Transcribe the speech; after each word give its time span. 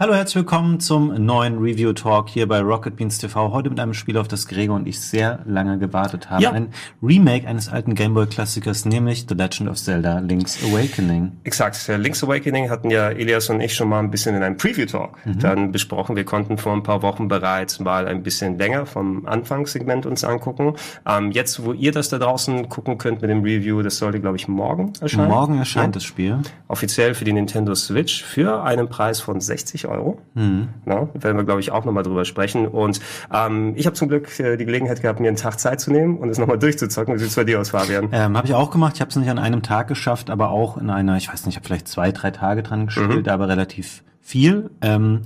Hallo, 0.00 0.14
herzlich 0.14 0.36
willkommen 0.36 0.78
zum 0.78 1.12
neuen 1.26 1.58
Review 1.58 1.92
Talk 1.92 2.28
hier 2.28 2.46
bei 2.46 2.60
Rocket 2.60 2.94
Beans 2.94 3.18
TV. 3.18 3.50
Heute 3.50 3.68
mit 3.68 3.80
einem 3.80 3.94
Spiel, 3.94 4.16
auf 4.16 4.28
das 4.28 4.46
Gregor 4.46 4.76
und 4.76 4.86
ich 4.86 5.00
sehr 5.00 5.40
lange 5.44 5.76
gewartet 5.76 6.30
haben. 6.30 6.40
Ja. 6.40 6.52
Ein 6.52 6.68
Remake 7.02 7.48
eines 7.48 7.68
alten 7.68 7.96
Gameboy-Klassikers, 7.96 8.84
nämlich 8.84 9.26
The 9.28 9.34
Legend 9.34 9.68
of 9.68 9.76
Zelda 9.76 10.20
Link's 10.20 10.62
Awakening. 10.62 11.32
Exakt. 11.42 11.84
Link's 11.88 12.22
Awakening 12.22 12.70
hatten 12.70 12.90
ja 12.90 13.10
Elias 13.10 13.50
und 13.50 13.60
ich 13.60 13.74
schon 13.74 13.88
mal 13.88 13.98
ein 13.98 14.12
bisschen 14.12 14.36
in 14.36 14.44
einem 14.44 14.56
Preview 14.56 14.86
Talk 14.86 15.18
mhm. 15.26 15.40
dann 15.40 15.72
besprochen. 15.72 16.14
Wir 16.14 16.24
konnten 16.24 16.58
vor 16.58 16.74
ein 16.74 16.84
paar 16.84 17.02
Wochen 17.02 17.26
bereits 17.26 17.80
mal 17.80 18.06
ein 18.06 18.22
bisschen 18.22 18.56
länger 18.56 18.86
vom 18.86 19.26
Anfangssegment 19.26 20.06
uns 20.06 20.22
angucken. 20.22 20.74
Ähm, 21.08 21.32
jetzt, 21.32 21.64
wo 21.64 21.72
ihr 21.72 21.90
das 21.90 22.08
da 22.08 22.20
draußen 22.20 22.68
gucken 22.68 22.98
könnt 22.98 23.20
mit 23.20 23.30
dem 23.30 23.42
Review, 23.42 23.82
das 23.82 23.98
sollte, 23.98 24.20
glaube 24.20 24.36
ich, 24.36 24.46
morgen 24.46 24.92
erscheinen. 25.00 25.28
Morgen 25.28 25.58
erscheint 25.58 25.86
ja. 25.86 25.98
das 25.98 26.04
Spiel. 26.04 26.38
Offiziell 26.68 27.14
für 27.14 27.24
die 27.24 27.32
Nintendo 27.32 27.74
Switch 27.74 28.22
für 28.22 28.62
einen 28.62 28.88
Preis 28.88 29.20
von 29.20 29.40
60 29.40 29.87
Euro. 29.88 30.18
Mhm. 30.34 30.68
Na, 30.84 31.08
werden 31.14 31.36
wir, 31.36 31.44
glaube 31.44 31.60
ich, 31.60 31.70
auch 31.70 31.84
nochmal 31.84 32.02
drüber 32.02 32.24
sprechen. 32.24 32.66
Und 32.66 33.00
ähm, 33.32 33.74
ich 33.76 33.86
habe 33.86 33.94
zum 33.94 34.08
Glück 34.08 34.38
äh, 34.38 34.56
die 34.56 34.64
Gelegenheit 34.64 35.02
gehabt, 35.02 35.20
mir 35.20 35.28
einen 35.28 35.36
Tag 35.36 35.58
Zeit 35.58 35.80
zu 35.80 35.90
nehmen 35.90 36.18
und 36.18 36.28
es 36.28 36.38
nochmal 36.38 36.58
durchzuzocken. 36.58 37.14
Wie 37.14 37.18
sieht 37.18 37.28
es 37.28 37.36
bei 37.36 37.44
dir 37.44 37.60
aus, 37.60 37.70
Fabian? 37.70 38.08
Ähm, 38.12 38.36
habe 38.36 38.46
ich 38.46 38.54
auch 38.54 38.70
gemacht. 38.70 38.94
Ich 38.94 39.00
habe 39.00 39.10
es 39.10 39.16
nicht 39.16 39.30
an 39.30 39.38
einem 39.38 39.62
Tag 39.62 39.88
geschafft, 39.88 40.30
aber 40.30 40.50
auch 40.50 40.76
in 40.76 40.90
einer, 40.90 41.16
ich 41.16 41.28
weiß 41.28 41.46
nicht, 41.46 41.54
ich 41.54 41.56
habe 41.56 41.66
vielleicht 41.66 41.88
zwei, 41.88 42.12
drei 42.12 42.30
Tage 42.30 42.62
dran 42.62 42.86
gespielt, 42.86 43.26
mhm. 43.26 43.32
aber 43.32 43.48
relativ 43.48 44.02
viel. 44.28 44.70
Ähm, 44.82 45.22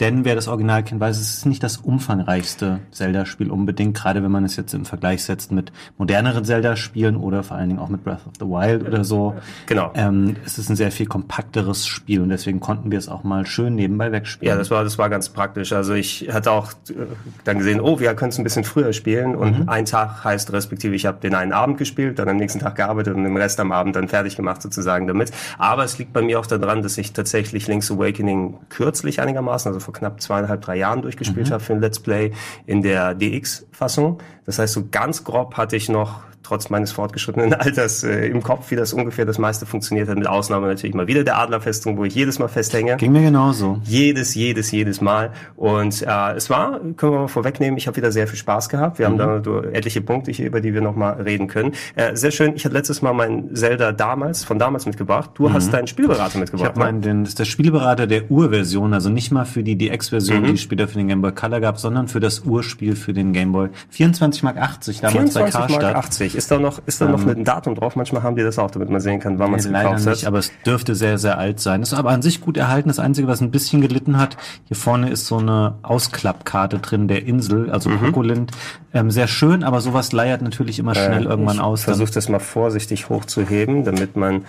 denn 0.00 0.26
wer 0.26 0.34
das 0.34 0.46
Original 0.46 0.82
kennt, 0.82 1.00
weiß, 1.00 1.18
es 1.18 1.38
ist 1.38 1.46
nicht 1.46 1.62
das 1.62 1.78
umfangreichste 1.78 2.80
Zelda-Spiel 2.90 3.50
unbedingt, 3.50 3.96
gerade 3.96 4.22
wenn 4.22 4.30
man 4.30 4.44
es 4.44 4.56
jetzt 4.56 4.74
im 4.74 4.84
Vergleich 4.84 5.24
setzt 5.24 5.52
mit 5.52 5.72
moderneren 5.96 6.44
Zelda-Spielen 6.44 7.16
oder 7.16 7.42
vor 7.42 7.56
allen 7.56 7.70
Dingen 7.70 7.80
auch 7.80 7.88
mit 7.88 8.04
Breath 8.04 8.26
of 8.26 8.34
the 8.38 8.44
Wild 8.44 8.86
oder 8.86 9.04
so. 9.04 9.34
Genau. 9.64 9.92
Ähm, 9.94 10.36
es 10.44 10.58
ist 10.58 10.68
ein 10.68 10.76
sehr 10.76 10.92
viel 10.92 11.06
kompakteres 11.06 11.86
Spiel 11.86 12.20
und 12.20 12.28
deswegen 12.28 12.60
konnten 12.60 12.90
wir 12.90 12.98
es 12.98 13.08
auch 13.08 13.24
mal 13.24 13.46
schön 13.46 13.74
nebenbei 13.74 14.12
wegspielen. 14.12 14.52
Ja, 14.52 14.58
das 14.58 14.70
war, 14.70 14.84
das 14.84 14.98
war 14.98 15.08
ganz 15.08 15.30
praktisch. 15.30 15.72
Also 15.72 15.94
ich 15.94 16.28
hatte 16.30 16.50
auch 16.50 16.72
äh, 16.90 17.06
dann 17.44 17.58
gesehen, 17.58 17.80
oh, 17.80 17.98
wir 17.98 18.14
können 18.14 18.30
es 18.30 18.38
ein 18.38 18.44
bisschen 18.44 18.64
früher 18.64 18.92
spielen 18.92 19.34
und 19.34 19.60
mhm. 19.60 19.68
ein 19.68 19.86
Tag 19.86 20.24
heißt 20.24 20.52
respektive, 20.52 20.94
ich 20.94 21.06
habe 21.06 21.20
den 21.20 21.34
einen 21.34 21.52
Abend 21.52 21.78
gespielt, 21.78 22.18
dann 22.18 22.28
am 22.28 22.36
nächsten 22.36 22.58
Tag 22.58 22.74
gearbeitet 22.76 23.14
und 23.14 23.24
den 23.24 23.36
Rest 23.36 23.58
am 23.60 23.72
Abend 23.72 23.96
dann 23.96 24.08
fertig 24.08 24.36
gemacht 24.36 24.60
sozusagen 24.60 25.06
damit. 25.06 25.30
Aber 25.56 25.84
es 25.84 25.96
liegt 25.96 26.12
bei 26.12 26.20
mir 26.20 26.38
auch 26.38 26.46
daran, 26.46 26.82
dass 26.82 26.98
ich 26.98 27.14
tatsächlich 27.14 27.66
Link's 27.66 27.90
Awakening 27.90 28.45
kürzlich 28.68 29.20
einigermaßen, 29.20 29.68
also 29.68 29.80
vor 29.80 29.94
knapp 29.94 30.20
zweieinhalb, 30.20 30.60
drei 30.62 30.76
Jahren 30.76 31.02
durchgespielt 31.02 31.48
mhm. 31.48 31.52
habe 31.52 31.62
für 31.62 31.72
ein 31.72 31.80
Let's 31.80 32.00
Play 32.00 32.32
in 32.66 32.82
der 32.82 33.14
DX-Fassung. 33.14 34.18
Das 34.44 34.58
heißt, 34.58 34.72
so 34.72 34.88
ganz 34.90 35.24
grob 35.24 35.56
hatte 35.56 35.76
ich 35.76 35.88
noch 35.88 36.22
trotz 36.46 36.70
meines 36.70 36.92
fortgeschrittenen 36.92 37.54
Alters 37.54 38.04
äh, 38.04 38.26
im 38.28 38.42
Kopf, 38.42 38.70
wie 38.70 38.76
das 38.76 38.92
ungefähr 38.92 39.24
das 39.24 39.38
meiste 39.38 39.66
funktioniert 39.66 40.08
hat, 40.08 40.16
mit 40.16 40.26
Ausnahme 40.26 40.68
natürlich 40.68 40.94
mal 40.94 41.06
wieder 41.06 41.24
der 41.24 41.38
Adlerfestung, 41.38 41.98
wo 41.98 42.04
ich 42.04 42.14
jedes 42.14 42.38
Mal 42.38 42.48
festhänge. 42.48 42.96
Ging 42.96 43.12
mir 43.12 43.22
genauso. 43.22 43.80
Jedes, 43.84 44.34
jedes, 44.34 44.70
jedes 44.70 45.00
Mal. 45.00 45.32
Und 45.56 46.02
äh, 46.02 46.32
es 46.34 46.48
war, 46.50 46.80
können 46.96 47.12
wir 47.12 47.20
mal 47.20 47.28
vorwegnehmen, 47.28 47.76
ich 47.76 47.86
habe 47.86 47.96
wieder 47.96 48.12
sehr 48.12 48.28
viel 48.28 48.38
Spaß 48.38 48.68
gehabt. 48.68 48.98
Wir 48.98 49.08
mhm. 49.08 49.20
haben 49.20 49.42
da 49.42 49.62
etliche 49.70 50.00
Punkte 50.00 50.30
hier, 50.30 50.46
über 50.46 50.60
die 50.60 50.72
wir 50.72 50.80
nochmal 50.80 51.20
reden 51.22 51.48
können. 51.48 51.72
Äh, 51.96 52.16
sehr 52.16 52.30
schön, 52.30 52.54
ich 52.54 52.64
hatte 52.64 52.74
letztes 52.74 53.02
Mal 53.02 53.12
mein 53.12 53.54
Zelda 53.54 53.92
damals, 53.92 54.44
von 54.44 54.58
damals 54.58 54.86
mitgebracht. 54.86 55.30
Du 55.34 55.48
mhm. 55.48 55.54
hast 55.54 55.72
deinen 55.72 55.86
Spielberater 55.86 56.38
mitgebracht. 56.38 56.62
Ich 56.62 56.68
habe 56.68 56.78
meinen, 56.78 57.02
den, 57.02 57.24
das 57.24 57.30
ist 57.30 57.38
der 57.40 57.44
Spielberater 57.44 58.06
der 58.06 58.30
Urversion, 58.30 58.94
also 58.94 59.10
nicht 59.10 59.32
mal 59.32 59.44
für 59.44 59.62
die 59.62 59.76
DX-Version, 59.76 60.42
mhm. 60.42 60.46
die 60.46 60.52
es 60.52 60.62
später 60.62 60.86
für 60.86 60.98
den 60.98 61.08
Game 61.08 61.22
Boy 61.22 61.32
Color 61.32 61.60
gab, 61.60 61.78
sondern 61.78 62.08
für 62.08 62.20
das 62.20 62.40
Urspiel 62.40 62.94
für 62.94 63.12
den 63.12 63.32
Game 63.32 63.52
Boy. 63.52 63.68
24 63.90 64.42
Mark 64.42 64.58
80 64.58 65.00
damals 65.00 65.12
24 65.12 65.34
bei 65.34 65.50
Karstadt. 65.50 65.82
Mark 65.82 65.96
80. 65.96 66.35
Ist 66.36 66.50
da 66.50 66.58
noch, 66.58 66.80
ist 66.86 67.00
da 67.00 67.06
noch 67.08 67.16
noch 67.18 67.26
einem 67.26 67.44
Datum 67.44 67.74
drauf. 67.74 67.96
Manchmal 67.96 68.22
haben 68.22 68.36
die 68.36 68.42
das 68.42 68.58
auch, 68.58 68.70
damit 68.70 68.90
man 68.90 69.00
sehen 69.00 69.20
kann, 69.20 69.38
wann 69.38 69.50
man 69.50 69.60
es 69.60 69.66
gekauft 69.66 70.06
hat. 70.06 70.14
Nicht, 70.14 70.26
aber 70.26 70.38
es 70.38 70.52
dürfte 70.64 70.94
sehr, 70.94 71.18
sehr 71.18 71.38
alt 71.38 71.60
sein. 71.60 71.82
ist 71.82 71.94
aber 71.94 72.10
an 72.10 72.22
sich 72.22 72.40
gut 72.40 72.56
erhalten. 72.56 72.88
Das 72.88 72.98
Einzige, 72.98 73.28
was 73.28 73.40
ein 73.40 73.50
bisschen 73.50 73.80
gelitten 73.80 74.18
hat, 74.18 74.36
hier 74.64 74.76
vorne 74.76 75.10
ist 75.10 75.26
so 75.26 75.38
eine 75.38 75.74
Ausklappkarte 75.82 76.78
drin 76.78 77.08
der 77.08 77.24
Insel, 77.26 77.70
also 77.70 77.90
mhm. 77.90 78.00
Kokolind. 78.00 78.52
Ähm, 78.92 79.10
sehr 79.10 79.28
schön, 79.28 79.64
aber 79.64 79.80
sowas 79.80 80.12
leiert 80.12 80.42
natürlich 80.42 80.78
immer 80.78 80.94
schnell 80.94 81.26
äh, 81.26 81.28
irgendwann 81.28 81.60
aus. 81.60 81.84
Versuch 81.84 82.10
das 82.10 82.28
mal 82.28 82.38
vorsichtig 82.38 83.08
hochzuheben, 83.08 83.84
damit 83.84 84.16
man 84.16 84.44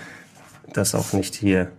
das 0.73 0.95
auch 0.95 1.13
nicht 1.13 1.35
hier 1.35 1.69